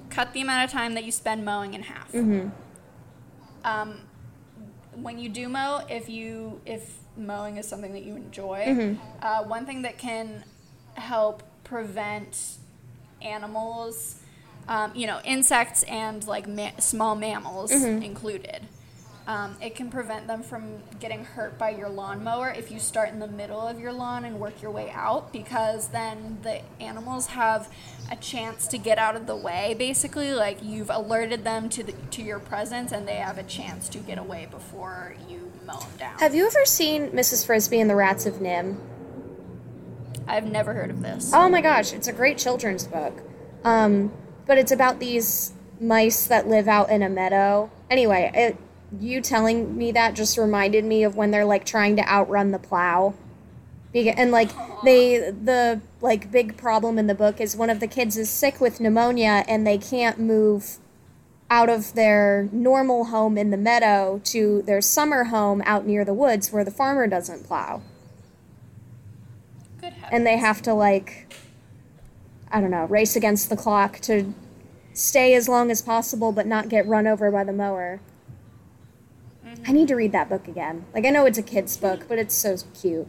cut 0.09 0.34
the 0.34 0.41
amount 0.41 0.65
of 0.65 0.72
time 0.72 0.95
that 0.95 1.05
you 1.05 1.11
spend 1.13 1.45
mowing 1.45 1.74
in 1.74 1.84
half. 1.84 2.11
Mm-hmm. 2.11 2.49
Um, 3.63 4.01
when 5.01 5.19
you 5.19 5.29
do 5.29 5.47
mow, 5.49 5.81
if 5.89 6.09
you 6.09 6.61
if 6.65 6.97
mowing 7.17 7.57
is 7.57 7.67
something 7.67 7.93
that 7.93 8.03
you 8.03 8.15
enjoy, 8.15 8.65
Mhm. 8.67 8.97
uh, 9.21 9.43
one 9.43 9.65
thing 9.65 9.81
that 9.83 9.97
can 9.97 10.43
help 10.95 11.43
prevent 11.63 12.57
animals, 13.21 14.15
um, 14.67 14.91
you 14.95 15.07
know, 15.07 15.19
insects 15.23 15.83
and 15.83 16.25
like 16.27 16.47
ma- 16.47 16.77
small 16.79 17.15
mammals 17.15 17.71
Mhm. 17.71 18.03
included. 18.03 18.67
Um, 19.28 19.57
it 19.61 19.75
can 19.75 19.89
prevent 19.89 20.25
them 20.25 20.41
from 20.41 20.82
getting 21.01 21.25
hurt 21.25 21.57
by 21.57 21.71
your 21.71 21.89
lawnmower 21.89 22.49
if 22.49 22.71
you 22.71 22.80
start 22.80 23.09
in 23.09 23.19
the 23.19 23.28
middle 23.28 23.59
of 23.59 23.78
your 23.78 23.91
lawn 23.91 24.23
and 24.23 24.39
work 24.39 24.61
your 24.61 24.71
way 24.71 24.89
out, 24.91 25.34
because 25.34 25.89
then 25.89 26.38
the 26.43 26.61
animals 26.82 27.28
have 27.28 27.69
a 28.09 28.15
chance 28.15 28.67
to 28.67 28.78
get 28.78 28.97
out 28.97 29.17
of 29.17 29.28
the 29.28 29.36
way. 29.36 29.75
Basically, 29.78 30.34
like 30.34 30.63
you've 30.63 30.89
alerted 30.89 31.43
them 31.43 31.67
to 31.69 31.84
the, 31.84 31.91
to 31.91 32.21
your 32.21 32.39
presence, 32.39 32.93
and 32.93 33.05
they 33.05 33.15
have 33.15 33.38
a 33.38 33.43
chance 33.43 33.89
to 33.89 33.97
get 33.97 34.17
away 34.17 34.47
before 34.49 35.13
you 35.28 35.51
mow 35.65 35.78
them 35.78 35.89
down. 35.99 36.19
Have 36.19 36.34
you 36.34 36.47
ever 36.47 36.65
seen 36.65 37.09
Mrs. 37.09 37.45
Frisby 37.45 37.82
and 37.82 37.89
the 37.89 37.97
Rats 37.97 38.25
of 38.25 38.36
NIMH? 38.36 38.80
I've 40.25 40.45
never 40.45 40.73
heard 40.73 40.89
of 40.89 41.01
this. 41.01 41.32
Oh 41.34 41.49
my 41.49 41.59
gosh, 41.59 41.91
it's 41.91 42.07
a 42.07 42.13
great 42.13 42.38
children's 42.38 42.88
book. 42.88 43.21
Um, 43.65 44.13
but 44.45 44.57
it's 44.57 44.71
about 44.71 44.99
these 44.99 45.51
mice 45.82 46.28
that 46.28 46.47
live 46.47 46.69
out 46.69 46.89
in 46.89 47.01
a 47.01 47.09
meadow. 47.09 47.69
Anyway, 47.89 48.32
it, 48.34 48.57
you 48.99 49.21
telling 49.21 49.77
me 49.77 49.91
that 49.91 50.13
just 50.13 50.38
reminded 50.38 50.85
me 50.85 51.03
of 51.03 51.15
when 51.15 51.31
they're 51.31 51.45
like 51.45 51.65
trying 51.65 51.95
to 51.97 52.07
outrun 52.07 52.51
the 52.51 52.59
plow. 52.59 53.13
And 53.93 54.31
like 54.31 54.51
they 54.83 55.31
the 55.31 55.81
like 56.01 56.31
big 56.31 56.55
problem 56.55 56.99
in 56.99 57.07
the 57.07 57.15
book 57.15 57.41
is 57.41 57.55
one 57.55 57.71
of 57.71 57.79
the 57.79 57.88
kids 57.88 58.15
is 58.15 58.29
sick 58.29 58.61
with 58.61 58.79
pneumonia 58.79 59.43
and 59.47 59.65
they 59.65 59.79
can't 59.79 60.19
move 60.19 60.77
out 61.49 61.69
of 61.69 61.93
their 61.93 62.47
normal 62.51 63.05
home 63.05 63.38
in 63.38 63.49
the 63.49 63.57
meadow 63.57 64.21
to 64.25 64.61
their 64.63 64.81
summer 64.81 65.25
home 65.25 65.63
out 65.65 65.88
near 65.88 66.05
the 66.05 66.13
woods 66.13 66.51
where 66.51 66.63
the 66.63 66.69
farmer 66.69 67.07
doesn't 67.07 67.45
plow. 67.45 67.81
Good 69.81 69.93
and 70.11 70.27
they 70.27 70.38
have 70.38 70.61
to 70.63 70.73
like 70.73 71.33
i 72.51 72.61
don't 72.61 72.71
know 72.71 72.85
race 72.85 73.15
against 73.15 73.49
the 73.49 73.57
clock 73.57 73.99
to 73.99 74.33
stay 74.93 75.33
as 75.33 75.47
long 75.47 75.69
as 75.71 75.81
possible 75.81 76.31
but 76.31 76.45
not 76.45 76.69
get 76.69 76.85
run 76.88 77.07
over 77.07 77.31
by 77.31 77.43
the 77.43 77.53
mower 77.53 77.99
i 79.66 79.72
need 79.72 79.88
to 79.88 79.95
read 79.95 80.12
that 80.12 80.30
book 80.30 80.47
again 80.47 80.86
like 80.93 81.05
i 81.05 81.10
know 81.10 81.26
it's 81.26 81.38
a 81.38 81.43
kid's 81.43 81.78
book 81.78 82.05
but 82.08 82.18
it's 82.20 82.36
so 82.36 82.55
cute 82.80 83.08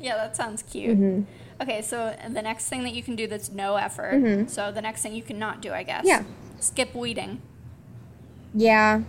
Yeah, 0.00 0.16
that 0.16 0.36
sounds 0.36 0.62
cute. 0.62 0.98
Mm-hmm. 0.98 1.62
Okay, 1.62 1.80
so 1.80 2.14
the 2.28 2.42
next 2.42 2.68
thing 2.68 2.82
that 2.82 2.92
you 2.92 3.02
can 3.02 3.14
do 3.16 3.26
that's 3.26 3.50
no 3.52 3.76
effort. 3.76 4.50
So 4.50 4.70
the 4.72 4.82
next 4.82 5.02
thing 5.02 5.14
you 5.14 5.22
cannot 5.22 5.62
do, 5.62 5.72
I 5.72 5.82
guess. 5.84 6.04
Mm-hmm. 6.04 6.24
Yeah. 6.26 6.60
Skip 6.60 6.94
weeding. 6.94 7.40
yeah 8.52 9.02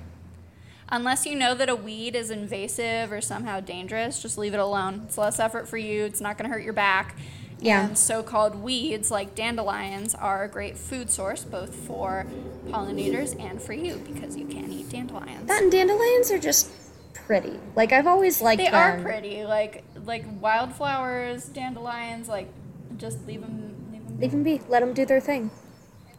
Unless 0.90 1.26
you 1.26 1.36
know 1.36 1.56
that 1.56 1.68
a 1.68 1.76
weed 1.76 2.16
is 2.16 2.30
invasive 2.30 3.12
or 3.12 3.20
somehow 3.20 3.60
dangerous, 3.60 4.22
just 4.22 4.38
leave 4.38 4.54
it 4.54 4.60
alone. 4.60 5.02
It's 5.06 5.18
less 5.18 5.40
effort 5.40 5.68
for 5.68 5.78
you. 5.78 6.06
It's 6.06 6.22
not 6.22 6.38
going 6.38 6.48
to 6.50 6.54
hurt 6.56 6.64
your 6.64 6.74
back. 6.74 7.18
Yeah. 7.60 7.88
And 7.88 7.98
so-called 7.98 8.56
weeds 8.56 9.10
like 9.12 9.34
dandelions 9.36 10.14
are 10.14 10.44
a 10.44 10.48
great 10.48 10.78
food 10.78 11.10
source 11.10 11.44
both 11.44 11.74
for 11.74 12.26
pollinators 12.68 13.40
and 13.42 13.62
for 13.62 13.74
you 13.74 13.96
because 14.06 14.36
you 14.36 14.46
can 14.46 14.72
eat 14.72 14.90
dandelions. 14.90 15.48
that 15.48 15.62
and 15.64 15.72
dandelions 15.72 16.32
are 16.32 16.40
just 16.40 16.72
pretty 17.14 17.60
like 17.76 17.92
i've 17.92 18.06
always 18.08 18.42
liked 18.42 18.60
they 18.60 18.70
them 18.70 19.00
are 19.00 19.02
pretty, 19.02 19.44
like 19.46 19.84
like 20.06 20.26
wildflowers, 20.42 21.46
dandelions. 21.46 22.28
Like 22.28 22.50
just 22.98 23.26
leave 23.26 23.42
them. 23.42 23.76
Leave 23.92 24.06
them 24.06 24.20
leave 24.20 24.32
them 24.32 24.44
be 24.44 24.62
let 24.68 24.82
them 24.82 24.94
do 24.94 25.06
their 25.06 25.20
thing 25.22 25.50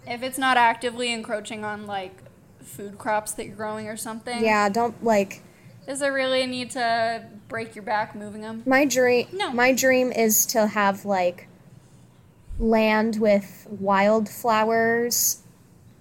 If 0.06 0.22
it's 0.22 0.38
not 0.38 0.56
actively 0.56 1.12
encroaching 1.12 1.64
on 1.64 1.86
like 1.86 2.16
food 2.60 2.98
crops 2.98 3.32
that 3.34 3.46
you're 3.46 3.54
growing 3.56 3.86
or 3.86 3.96
something, 3.96 4.42
yeah 4.42 4.68
don't 4.68 5.02
like 5.04 5.42
Is 5.86 6.00
there 6.00 6.12
really 6.12 6.42
a 6.42 6.46
need 6.46 6.70
to 6.72 7.24
break 7.48 7.74
your 7.76 7.84
back 7.84 8.14
moving 8.14 8.40
them? 8.42 8.62
my 8.66 8.84
dream 8.84 9.28
No. 9.32 9.52
my 9.52 9.72
dream 9.72 10.12
is 10.12 10.46
to 10.46 10.66
have 10.66 11.04
like 11.04 11.48
land 12.58 13.20
with 13.20 13.66
wildflowers 13.70 15.42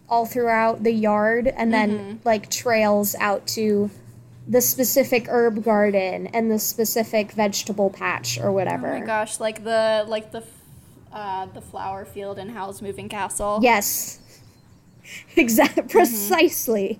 all 0.07 0.25
throughout 0.25 0.83
the 0.83 0.91
yard 0.93 1.47
and 1.47 1.73
then 1.73 1.89
Mm-hmm. 1.91 2.17
like 2.23 2.49
trails 2.49 3.15
out 3.19 3.47
to 3.47 3.89
the 4.47 4.61
specific 4.61 5.25
herb 5.27 5.63
garden 5.63 6.27
and 6.27 6.51
the 6.51 6.59
specific 6.59 7.31
vegetable 7.31 7.89
patch 7.89 8.39
or 8.39 8.51
whatever. 8.51 8.93
Oh 8.95 8.99
my 8.99 9.05
gosh, 9.05 9.39
like 9.39 9.63
the 9.63 10.05
like 10.07 10.31
the 10.31 10.43
uh, 11.11 11.47
the 11.47 11.61
flower 11.61 12.05
field 12.05 12.37
in 12.37 12.49
Howl's 12.49 12.81
Moving 12.81 13.09
Castle. 13.09 13.59
Yes. 13.61 14.19
Exactly 15.35 15.83
Mm-hmm. 15.83 15.89
precisely. 15.91 16.99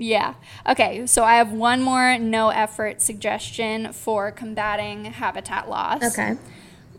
Yeah. 0.00 0.34
Okay, 0.66 1.06
so 1.06 1.24
I 1.24 1.34
have 1.34 1.52
one 1.52 1.82
more 1.82 2.18
no 2.18 2.48
effort 2.48 3.02
suggestion 3.02 3.92
for 3.92 4.32
combating 4.32 5.04
habitat 5.04 5.68
loss. 5.68 6.02
Okay. 6.02 6.36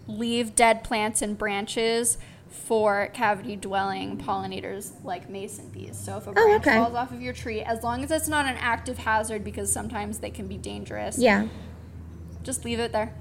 Leave 0.08 0.56
dead 0.56 0.84
plants 0.84 1.22
and 1.24 1.36
branches 1.38 2.20
for 2.50 3.08
cavity 3.14 3.56
dwelling 3.56 4.18
pollinators 4.18 4.92
like 5.04 5.30
mason 5.30 5.70
bees. 5.70 5.98
So 5.98 6.18
if 6.18 6.28
a 6.28 6.30
oh, 6.30 6.34
branch 6.34 6.50
Oh, 6.52 6.56
okay. 6.58 6.78
falls 6.78 6.94
off 6.94 7.12
of 7.12 7.22
your 7.22 7.34
tree, 7.34 7.62
as 7.62 7.82
long 7.82 8.04
as 8.04 8.12
it's 8.12 8.28
not 8.28 8.46
an 8.46 8.58
active 8.60 9.00
hazard 9.00 9.44
because 9.44 9.72
sometimes 9.72 10.20
they 10.20 10.30
can 10.30 10.48
be 10.48 10.58
dangerous, 10.58 11.18
Yeah. 11.18 11.48
just 12.44 12.64
leave 12.64 12.80
it 12.80 12.92
there. 12.92 13.16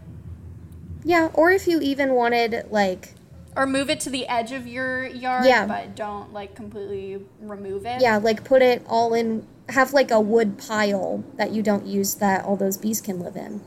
Yeah, 1.05 1.31
or 1.33 1.51
if 1.53 1.66
you 1.66 1.81
even 1.81 2.12
wanted 2.12 2.66
like 2.70 3.14
Or 3.57 3.67
move 3.67 3.91
it 3.91 3.99
to 4.01 4.11
the 4.11 4.27
edge 4.29 4.53
of 4.53 4.67
your 4.67 5.05
yard, 5.07 5.45
Yeah. 5.45 5.67
but 5.67 5.97
don't 5.97 6.33
like 6.33 6.55
completely 6.55 7.25
remove 7.41 7.85
it. 7.85 8.01
yeah, 8.01 8.17
like 8.19 8.45
put 8.45 8.63
it 8.63 8.85
all 8.89 9.13
in 9.15 9.47
have 9.71 9.93
like 9.93 10.11
a 10.11 10.21
wood 10.21 10.59
pile 10.59 11.23
that 11.37 11.53
you 11.53 11.63
don't 11.63 11.87
use 11.87 12.17
that 12.17 12.45
all 12.45 12.57
those 12.57 12.77
bees 12.77 13.01
can 13.01 13.21
live 13.21 13.37
in. 13.37 13.61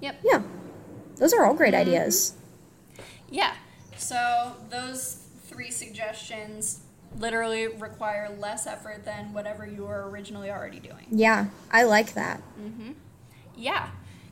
Yep. 0.00 0.16
Yeah. 0.22 0.42
Those 1.16 1.32
are 1.32 1.44
all 1.46 1.54
great 1.54 1.72
Mm-hmm. 1.74 1.80
ideas. 1.88 2.34
Yeah. 3.30 3.54
So 3.96 4.54
those 4.70 5.24
three 5.44 5.70
suggestions 5.70 6.80
literally 7.18 7.66
require 7.68 8.28
less 8.38 8.66
effort 8.66 9.04
than 9.06 9.32
whatever 9.32 9.66
you 9.66 9.84
were 9.86 10.08
originally 10.10 10.50
already 10.50 10.78
doing. 10.78 11.06
Yeah, 11.10 11.46
I 11.70 11.84
like 11.84 12.12
that. 12.14 12.42
Mm-hmm. 12.60 12.92
Yeah, 13.56 13.88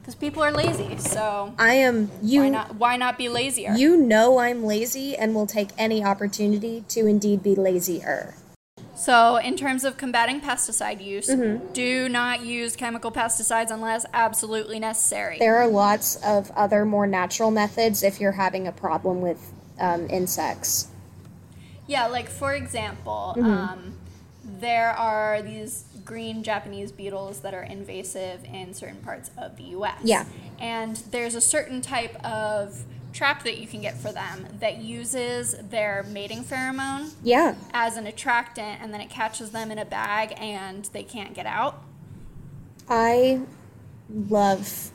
because 0.07 0.15
people 0.15 0.41
are 0.41 0.53
lazy. 0.53 0.97
So 0.99 1.53
I 1.59 1.75
am 1.75 2.09
you 2.23 2.43
why 2.43 2.49
not? 2.49 2.75
Why 2.77 2.97
not 2.97 3.19
be 3.19 3.29
lazier? 3.29 3.73
you 3.75 3.97
know 3.97 4.39
I'm 4.39 4.63
lazy 4.65 5.17
and 5.17 5.35
will 5.35 5.49
take 5.49 5.71
any 5.77 6.05
opportunity 6.05 6.85
to 6.91 7.07
indeed 7.07 7.43
be 7.43 7.57
lazier. 7.57 8.35
So, 8.95 9.37
in 9.37 9.57
terms 9.59 9.85
of 9.85 9.99
combating 9.99 10.41
pesticide 10.41 11.05
use, 11.05 11.29
Mm-hmm. 11.29 11.73
do 11.75 12.09
not 12.09 12.43
use 12.47 12.77
chemical 12.77 13.11
pesticides 13.13 13.71
unless 13.71 14.07
absolutely 14.15 14.79
necessary. 14.79 15.37
There 15.39 15.57
are 15.57 15.67
lots 15.67 16.17
of 16.25 16.51
other 16.53 16.87
more 16.87 17.07
natural 17.07 17.51
methods 17.51 18.03
if 18.03 18.21
you're 18.21 18.33
having 18.33 18.67
a 18.67 18.73
problem 18.73 19.21
with 19.21 19.53
um, 19.79 20.09
insects. 20.09 20.89
Yeah, 21.87 22.07
like 22.07 22.29
for 22.31 22.55
example, 22.55 23.35
Mm-hmm. 23.37 23.51
um, 23.51 23.93
there 24.61 24.93
are 24.93 25.43
these 25.43 25.85
green 26.07 26.43
Japanese 26.43 26.91
beetles 26.93 27.41
that 27.41 27.53
are 27.53 27.63
invasive 27.65 28.43
in 28.45 28.73
certain 28.73 29.01
parts 29.03 29.31
of 29.37 29.57
the 29.59 29.65
U.S. 29.65 30.01
Yeah. 30.03 30.25
and 30.59 30.97
there's 31.11 31.35
a 31.35 31.41
certain 31.43 31.83
type 31.83 32.15
of 32.25 32.85
trap 33.13 33.45
that 33.45 33.59
you 33.59 33.67
can 33.67 33.81
get 33.81 33.97
for 33.99 34.13
them 34.13 34.47
that 34.61 34.79
uses 34.79 35.55
their 35.71 36.05
mating 36.11 36.45
pheromone 36.45 37.13
Yeah. 37.23 37.55
as 37.75 37.97
an 37.97 38.07
attractant, 38.07 38.81
and 38.83 38.93
then 38.95 39.01
it 39.01 39.11
catches 39.11 39.51
them 39.51 39.71
in 39.71 39.79
a 39.79 39.85
bag, 39.87 40.35
and 40.39 40.85
they 40.93 41.03
can't 41.03 41.35
get 41.35 41.47
out. 41.47 41.83
I 42.89 43.41
love 44.11 44.91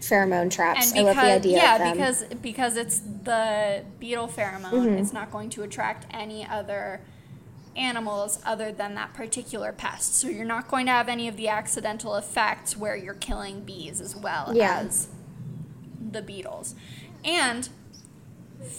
pheromone 0.00 0.50
traps. 0.50 0.92
And 0.92 1.00
I 1.00 1.02
love 1.04 1.16
the 1.16 1.22
idea 1.22 1.56
yeah, 1.56 1.72
of 1.74 1.78
them. 1.80 1.92
because 1.96 2.24
because 2.42 2.76
it's 2.76 3.00
the 3.00 3.84
beetle 3.98 4.28
pheromone, 4.28 4.70
Mm-hmm. 4.72 4.98
it's 4.98 5.12
not 5.12 5.30
going 5.32 5.50
to 5.50 5.62
attract 5.62 6.06
any 6.10 6.46
other 6.46 7.00
animals 7.76 8.40
other 8.44 8.70
than 8.72 8.94
that 8.94 9.12
particular 9.14 9.72
pest. 9.72 10.14
So 10.16 10.28
you're 10.28 10.44
not 10.44 10.68
going 10.68 10.86
to 10.86 10.92
have 10.92 11.08
any 11.08 11.28
of 11.28 11.36
the 11.36 11.48
accidental 11.48 12.14
effects 12.16 12.76
where 12.76 12.96
you're 12.96 13.14
killing 13.14 13.64
bees 13.64 14.00
as 14.00 14.14
well 14.16 14.52
Yeah. 14.54 14.80
as 14.80 15.08
the 16.10 16.22
beetles. 16.22 16.74
And 17.24 17.68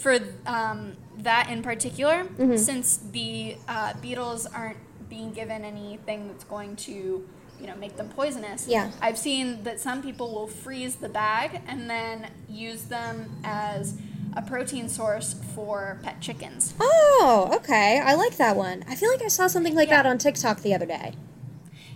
for 0.00 0.18
um, 0.46 0.96
that 1.18 1.48
in 1.50 1.62
particular, 1.62 2.24
Mm-hmm. 2.24 2.56
since 2.56 2.96
the 2.96 3.56
uh, 3.68 3.94
beetles 4.00 4.46
aren't 4.46 4.78
being 5.08 5.32
given 5.32 5.64
anything 5.64 6.28
that's 6.28 6.44
going 6.44 6.76
to 6.76 7.26
you 7.60 7.66
know 7.66 7.76
make 7.76 7.96
them 7.96 8.08
poisonous 8.10 8.66
Yeah. 8.68 8.90
i've 9.00 9.16
seen 9.16 9.62
that 9.62 9.80
some 9.80 10.02
people 10.02 10.30
will 10.34 10.46
freeze 10.48 10.96
the 10.96 11.08
bag 11.08 11.62
and 11.66 11.88
then 11.88 12.28
use 12.50 12.82
them 12.82 13.30
as 13.44 13.94
a 14.36 14.42
protein 14.42 14.88
source 14.88 15.34
for 15.54 15.98
pet 16.02 16.20
chickens 16.20 16.74
oh, 16.78 17.50
okay. 17.54 17.98
I 18.04 18.14
like 18.14 18.36
that 18.36 18.54
one. 18.56 18.84
I 18.88 18.94
feel 18.94 19.10
like 19.10 19.22
I 19.22 19.28
saw 19.28 19.46
something 19.46 19.74
like 19.74 19.88
Yeah. 19.88 20.02
that 20.02 20.08
on 20.08 20.18
TikTok 20.18 20.60
the 20.60 20.74
other 20.74 20.86
day. 20.86 21.14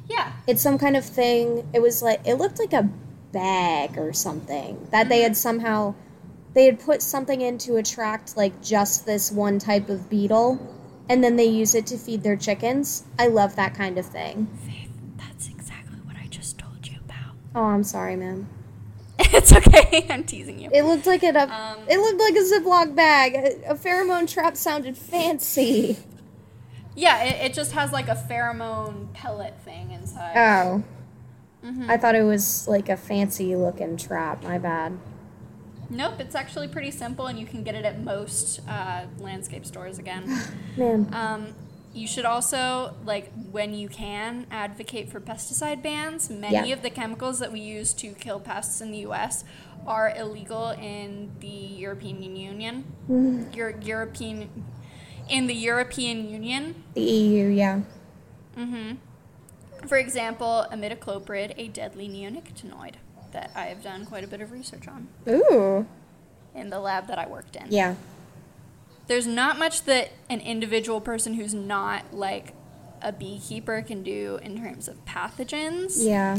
yeah 0.08 0.32
It's 0.46 0.62
some 0.62 0.78
kind 0.78 0.96
of 0.96 1.04
thing. 1.04 1.68
It 1.72 1.80
was 1.82 2.02
like 2.02 2.20
it 2.26 2.34
looked 2.34 2.58
like 2.58 2.72
a 2.72 2.88
bag 3.32 3.96
or 3.98 4.12
something 4.12 4.88
that 4.90 5.08
they 5.08 5.20
had 5.20 5.32
mm-hmm. 5.32 5.36
somehow 5.36 5.94
they 6.54 6.64
had 6.64 6.80
put 6.80 7.00
something 7.02 7.40
in 7.42 7.58
to 7.58 7.76
attract 7.76 8.36
like 8.36 8.60
just 8.62 9.06
this 9.06 9.30
one 9.30 9.58
type 9.60 9.88
of 9.88 10.10
beetle 10.10 10.58
and 11.08 11.22
then 11.22 11.36
they 11.36 11.44
use 11.44 11.74
it 11.74 11.86
to 11.88 11.98
feed 11.98 12.22
their 12.22 12.36
chickens. 12.36 13.04
I 13.18 13.26
love 13.28 13.54
that 13.56 13.74
kind 13.74 13.98
of 13.98 14.06
thing. 14.06 14.48
faith 14.66 14.90
that's 15.16 15.48
exactly 15.48 15.98
what 16.04 16.16
i 16.16 16.26
just 16.28 16.58
told 16.58 16.86
you 16.88 16.98
about 17.04 17.34
Oh, 17.54 17.64
I'm 17.64 17.84
sorry, 17.84 18.16
man. 18.16 18.48
it's 19.32 19.52
okay 19.52 20.06
i'm 20.10 20.24
teasing 20.24 20.58
you 20.58 20.70
It 20.72 20.82
looked 20.84 21.06
like 21.06 21.22
it. 21.22 21.36
A, 21.36 21.42
Um, 21.52 21.78
it 21.88 21.98
looked 21.98 22.20
like 22.20 22.34
a 22.34 22.44
Ziploc 22.44 22.94
bag. 22.94 23.34
A, 23.34 23.70
a 23.72 23.74
pheromone 23.74 24.32
trap 24.32 24.56
sounded 24.56 24.96
fancy. 24.96 25.96
yeah 26.96 27.22
it, 27.24 27.46
it 27.50 27.54
just 27.54 27.72
has 27.72 27.92
like 27.92 28.08
a 28.08 28.14
pheromone 28.28 29.12
pellet 29.12 29.54
thing 29.64 29.90
inside 29.92 30.36
Oh, 30.36 30.82
Mm-hmm. 31.64 31.90
I 31.90 31.98
thought 31.98 32.14
it 32.14 32.22
was 32.22 32.66
like 32.66 32.88
a 32.88 32.96
fancy 32.96 33.54
looking 33.54 33.98
trap. 33.98 34.42
My 34.42 34.56
bad. 34.56 34.98
nope 35.90 36.14
it's 36.18 36.34
actually 36.34 36.68
pretty 36.68 36.90
simple 36.90 37.26
and 37.26 37.38
you 37.38 37.44
can 37.44 37.62
get 37.62 37.74
it 37.74 37.84
at 37.84 38.00
most 38.02 38.60
uh, 38.68 39.04
landscape 39.18 39.66
stores 39.66 39.98
again 39.98 40.24
Man, 40.78 41.08
Um, 41.12 41.54
you 41.92 42.06
should 42.06 42.24
also, 42.24 42.94
like, 43.04 43.32
when 43.50 43.74
you 43.74 43.88
can, 43.88 44.46
advocate 44.50 45.10
for 45.10 45.20
pesticide 45.20 45.82
bans. 45.82 46.30
Many 46.30 46.68
Yeah. 46.68 46.74
of 46.74 46.82
the 46.82 46.90
chemicals 46.90 47.38
that 47.40 47.52
we 47.52 47.60
use 47.60 47.92
to 47.94 48.12
kill 48.12 48.38
pests 48.40 48.80
in 48.80 48.92
the 48.92 48.98
U.S. 48.98 49.44
are 49.86 50.12
illegal 50.16 50.70
in 50.70 51.32
the 51.40 51.46
European 51.48 52.22
Union. 52.36 52.84
Your 53.52 53.70
European, 53.80 54.64
in 55.28 55.46
the 55.46 55.54
European 55.54 56.28
Union. 56.30 56.84
the 56.94 57.00
EU, 57.02 57.48
yeah. 57.48 57.80
hmm 58.54 58.92
For 59.86 59.96
example, 59.96 60.66
imidacloprid, 60.72 61.54
a 61.56 61.68
deadly 61.68 62.08
neonicotinoid 62.08 62.94
that 63.32 63.50
I 63.54 63.64
have 63.66 63.82
done 63.82 64.06
quite 64.06 64.22
a 64.24 64.26
bit 64.28 64.40
of 64.40 64.52
research 64.52 64.86
on 64.88 65.08
Ooh. 65.28 65.86
in 66.54 66.68
the 66.70 66.78
lab 66.80 67.06
that 67.08 67.18
I 67.18 67.26
worked 67.26 67.56
in. 67.56 67.66
Yeah. 67.70 67.94
There's 69.10 69.26
not 69.26 69.58
much 69.58 69.82
that 69.86 70.08
an 70.28 70.38
individual 70.40 71.00
person 71.00 71.34
who's 71.34 71.52
not 71.52 72.14
like 72.14 72.54
a 73.02 73.10
beekeeper 73.10 73.82
can 73.82 74.04
do 74.04 74.38
in 74.40 74.56
terms 74.56 74.86
of 74.86 75.04
pathogens. 75.04 75.94
Yeah. 75.96 76.38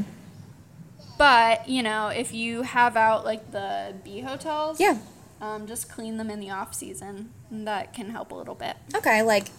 But, 1.17 1.67
you 1.67 1.84
know, 1.84 2.07
if 2.07 2.34
you 2.34 2.61
have 2.61 2.95
out 2.95 3.26
like 3.26 3.51
the 3.51 3.93
bee 4.05 4.22
hotels, 4.22 4.80
Yeah. 4.80 4.99
um, 5.41 5.67
just 5.67 5.91
clean 5.91 6.15
them 6.15 6.30
in 6.30 6.39
the 6.39 6.49
off 6.49 6.74
season. 6.74 7.34
And 7.49 7.67
that 7.67 7.93
can 7.93 8.09
help 8.11 8.32
a 8.32 8.36
little 8.36 8.55
bit. 8.55 8.78
Okay, 8.95 9.22
like 9.22 9.49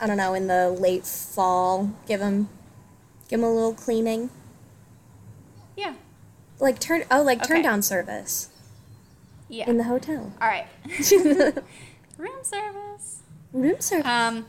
I 0.00 0.06
don't 0.06 0.16
know, 0.16 0.32
in 0.32 0.46
the 0.46 0.70
late 0.70 1.04
fall, 1.04 1.92
give 2.08 2.20
them 2.20 2.48
give 3.28 3.40
them 3.40 3.48
a 3.50 3.52
little 3.52 3.74
cleaning. 3.74 4.30
Yeah. 5.76 5.96
Like 6.60 6.78
turn 6.78 7.04
oh, 7.10 7.22
like 7.22 7.46
turn 7.46 7.60
down 7.60 7.82
service 7.82 8.48
Yeah. 9.50 9.68
in 9.68 9.76
the 9.76 9.84
hotel. 9.84 10.32
All 10.40 10.48
right. 10.48 10.66
Room 12.18 12.42
service. 12.42 13.20
Room 13.52 13.80
service. 13.80 14.06
Um, 14.06 14.46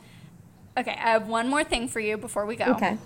okay, 0.77 0.91
I 0.91 1.11
have 1.11 1.27
one 1.27 1.49
more 1.49 1.63
thing 1.63 1.87
for 1.87 1.99
you 1.99 2.17
before 2.17 2.45
we 2.45 2.55
go. 2.55 2.65
okay. 2.73 2.97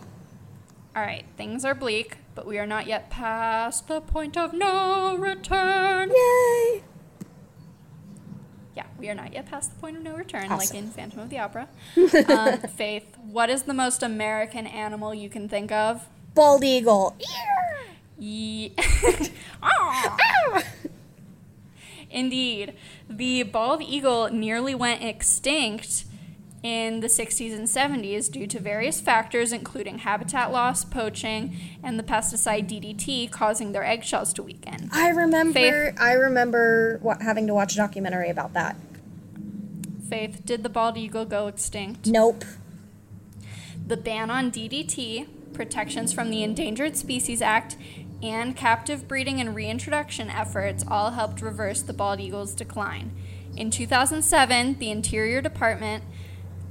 All 0.95 1.03
right, 1.03 1.25
things 1.37 1.63
are 1.63 1.75
bleak, 1.75 2.17
but 2.35 2.45
we 2.45 2.57
are 2.57 2.65
not 2.65 2.87
yet 2.87 3.09
past 3.09 3.87
the 3.87 4.01
point 4.01 4.35
of 4.35 4.53
no 4.53 5.15
return. 5.15 6.09
Yay. 6.09 6.83
Yeah, 8.75 8.85
we 8.97 9.09
are 9.09 9.15
not 9.15 9.33
yet 9.33 9.45
past 9.45 9.73
the 9.75 9.79
point 9.79 9.97
of 9.97 10.03
no 10.03 10.15
return, 10.15 10.49
like 10.49 10.73
in 10.73 10.89
Phantom 10.89 11.19
of 11.19 11.29
the 11.29 11.39
Opera. 11.39 11.67
um, 12.27 12.59
Faith, 12.69 13.15
what 13.23 13.49
is 13.49 13.63
the 13.63 13.73
most 13.73 14.01
American 14.03 14.65
animal 14.67 15.13
you 15.13 15.29
can 15.29 15.47
think 15.47 15.71
of? 15.71 16.07
Bald 16.33 16.63
eagle. 16.63 17.15
Ye- 18.17 18.73
Ah! 19.61 20.63
Indeed, 22.11 22.73
the 23.09 23.43
bald 23.43 23.81
eagle 23.81 24.29
nearly 24.29 24.75
went 24.75 25.03
extinct 25.03 26.05
in 26.61 26.99
the 26.99 27.07
60s 27.07 27.55
and 27.55 27.67
70s 27.67 28.29
due 28.29 28.45
to 28.45 28.59
various 28.59 28.99
factors, 28.99 29.51
including 29.51 29.99
habitat 29.99 30.51
loss, 30.51 30.83
poaching, 30.83 31.55
and 31.81 31.97
the 31.97 32.03
pesticide 32.03 32.69
DDT 32.69 33.31
causing 33.31 33.71
their 33.71 33.83
eggshells 33.83 34.33
to 34.33 34.43
weaken. 34.43 34.89
I 34.91 35.09
remember 35.09 35.53
Faith. 35.53 35.97
I 35.99 36.13
remember 36.13 36.99
having 37.21 37.47
to 37.47 37.53
watch 37.53 37.73
a 37.73 37.77
documentary 37.77 38.29
about 38.29 38.53
that. 38.53 38.75
Faith, 40.09 40.41
did 40.45 40.63
the 40.63 40.69
bald 40.69 40.97
eagle 40.97 41.25
go 41.25 41.47
extinct? 41.47 42.07
Nope. 42.07 42.43
The 43.87 43.97
ban 43.97 44.29
on 44.29 44.51
DDT, 44.51 45.53
protections 45.53 46.11
from 46.11 46.29
the 46.29 46.43
Endangered 46.43 46.97
Species 46.97 47.41
Act, 47.41 47.77
and 48.21 48.55
captive 48.55 49.07
breeding 49.07 49.39
and 49.39 49.55
reintroduction 49.55 50.29
efforts 50.29 50.83
all 50.87 51.11
helped 51.11 51.41
reverse 51.41 51.81
the 51.81 51.93
bald 51.93 52.19
eagle's 52.19 52.53
decline. 52.53 53.11
In 53.55 53.71
2007, 53.71 54.77
the 54.79 54.91
Interior 54.91 55.41
Department 55.41 56.03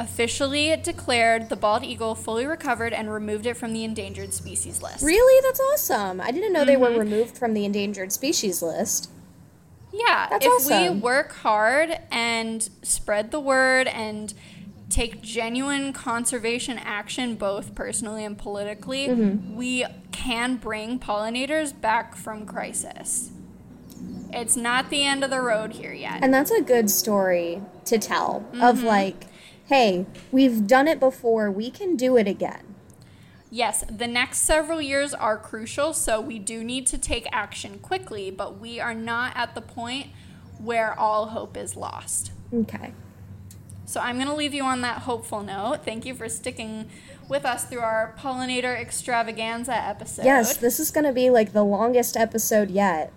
officially 0.00 0.76
declared 0.76 1.48
the 1.48 1.56
bald 1.56 1.82
eagle 1.82 2.14
fully 2.14 2.46
recovered 2.46 2.92
and 2.92 3.10
removed 3.10 3.46
it 3.46 3.56
from 3.56 3.72
the 3.72 3.82
endangered 3.82 4.32
species 4.32 4.80
list. 4.82 5.02
Really? 5.02 5.42
That's 5.42 5.60
awesome. 5.60 6.20
I 6.20 6.30
didn't 6.30 6.52
know 6.52 6.64
they 6.64 6.76
were 6.76 6.90
Mhm. 6.90 6.98
removed 6.98 7.36
from 7.36 7.52
the 7.54 7.64
endangered 7.64 8.12
species 8.12 8.62
list. 8.62 9.10
Yeah, 9.92 10.28
That's 10.30 10.44
if 10.46 10.52
awesome. 10.52 10.82
we 10.94 11.00
work 11.00 11.32
hard 11.36 11.98
and 12.12 12.68
spread 12.82 13.32
the 13.32 13.40
word 13.40 13.88
and 13.88 14.32
take 14.90 15.20
genuine 15.20 15.92
conservation 15.92 16.78
action, 16.78 17.34
both 17.34 17.74
personally 17.74 18.24
and 18.24 18.38
politically, 18.38 19.08
Mm-hmm. 19.08 19.54
we 19.56 19.84
can 20.12 20.56
bring 20.56 20.98
pollinators 20.98 21.78
back 21.78 22.16
from 22.16 22.46
crisis. 22.46 23.30
It's 24.32 24.56
not 24.56 24.90
the 24.90 25.04
end 25.04 25.24
of 25.24 25.30
the 25.30 25.40
road 25.40 25.72
here 25.72 25.92
yet. 25.92 26.22
And 26.22 26.32
that's 26.32 26.50
a 26.50 26.62
good 26.62 26.90
story 26.90 27.62
to 27.86 27.98
tell 27.98 28.46
Mm-hmm. 28.52 28.62
of 28.62 28.82
like, 28.82 29.26
hey, 29.66 30.06
we've 30.32 30.66
done 30.66 30.88
it 30.88 30.98
before, 31.00 31.50
we 31.50 31.70
can 31.70 31.96
do 31.96 32.16
it 32.16 32.26
again. 32.26 32.74
Yes, 33.50 33.84
the 33.90 34.06
next 34.06 34.38
several 34.40 34.80
years 34.80 35.14
are 35.14 35.38
crucial, 35.38 35.94
so 35.94 36.20
we 36.20 36.38
do 36.38 36.62
need 36.62 36.86
to 36.88 36.98
take 36.98 37.26
action 37.32 37.78
quickly, 37.78 38.30
but 38.30 38.58
we 38.58 38.78
are 38.78 38.92
not 38.94 39.32
at 39.36 39.54
the 39.54 39.62
point 39.62 40.08
where 40.58 40.98
all 40.98 41.26
hope 41.28 41.56
is 41.56 41.74
lost. 41.76 42.32
Okay. 42.52 42.92
So 43.88 44.00
I'm 44.00 44.16
going 44.16 44.28
to 44.28 44.34
leave 44.34 44.52
you 44.52 44.64
on 44.64 44.82
that 44.82 44.98
hopeful 44.98 45.42
note. 45.42 45.82
Thank 45.82 46.04
you 46.04 46.14
for 46.14 46.28
sticking 46.28 46.90
with 47.26 47.46
us 47.46 47.64
through 47.64 47.80
our 47.80 48.14
pollinator 48.18 48.78
extravaganza 48.78 49.74
episode. 49.74 50.26
Yes, 50.26 50.58
this 50.58 50.78
is 50.78 50.90
going 50.90 51.06
to 51.06 51.12
be 51.12 51.30
like 51.30 51.54
the 51.54 51.64
longest 51.64 52.14
episode 52.14 52.70
yet. 52.70 53.14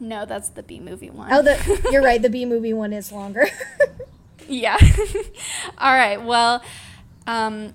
No, 0.00 0.24
that's 0.24 0.48
the 0.48 0.62
B 0.62 0.80
movie 0.80 1.10
one. 1.10 1.30
Oh, 1.30 1.42
the 1.42 1.88
you're 1.92 2.02
right, 2.02 2.22
the 2.22 2.30
B 2.30 2.46
movie 2.46 2.72
one 2.72 2.94
is 2.94 3.12
longer. 3.12 3.46
yeah. 4.48 4.78
All 5.78 5.92
right. 5.92 6.22
Well, 6.22 6.64
um, 7.26 7.74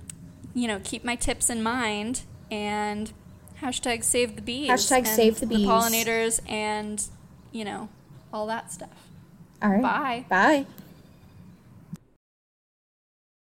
you 0.55 0.67
know, 0.67 0.81
keep 0.83 1.03
my 1.03 1.15
tips 1.15 1.51
in 1.51 1.61
mind 1.61 2.21
and 2.49 3.13
hashtag 3.61 4.03
save 4.03 4.35
the 4.35 4.41
bees. 4.41 4.71
Hashtag 4.71 5.05
save 5.05 5.39
the 5.39 5.45
bees. 5.45 5.67
pollinators 5.67 6.39
and, 6.49 7.03
you 7.51 7.63
know, 7.63 7.89
all 8.33 8.47
that 8.47 8.71
stuff. 8.71 9.07
All 9.61 9.69
right. 9.69 9.83
Bye. 9.83 10.25
Bye. 10.29 10.65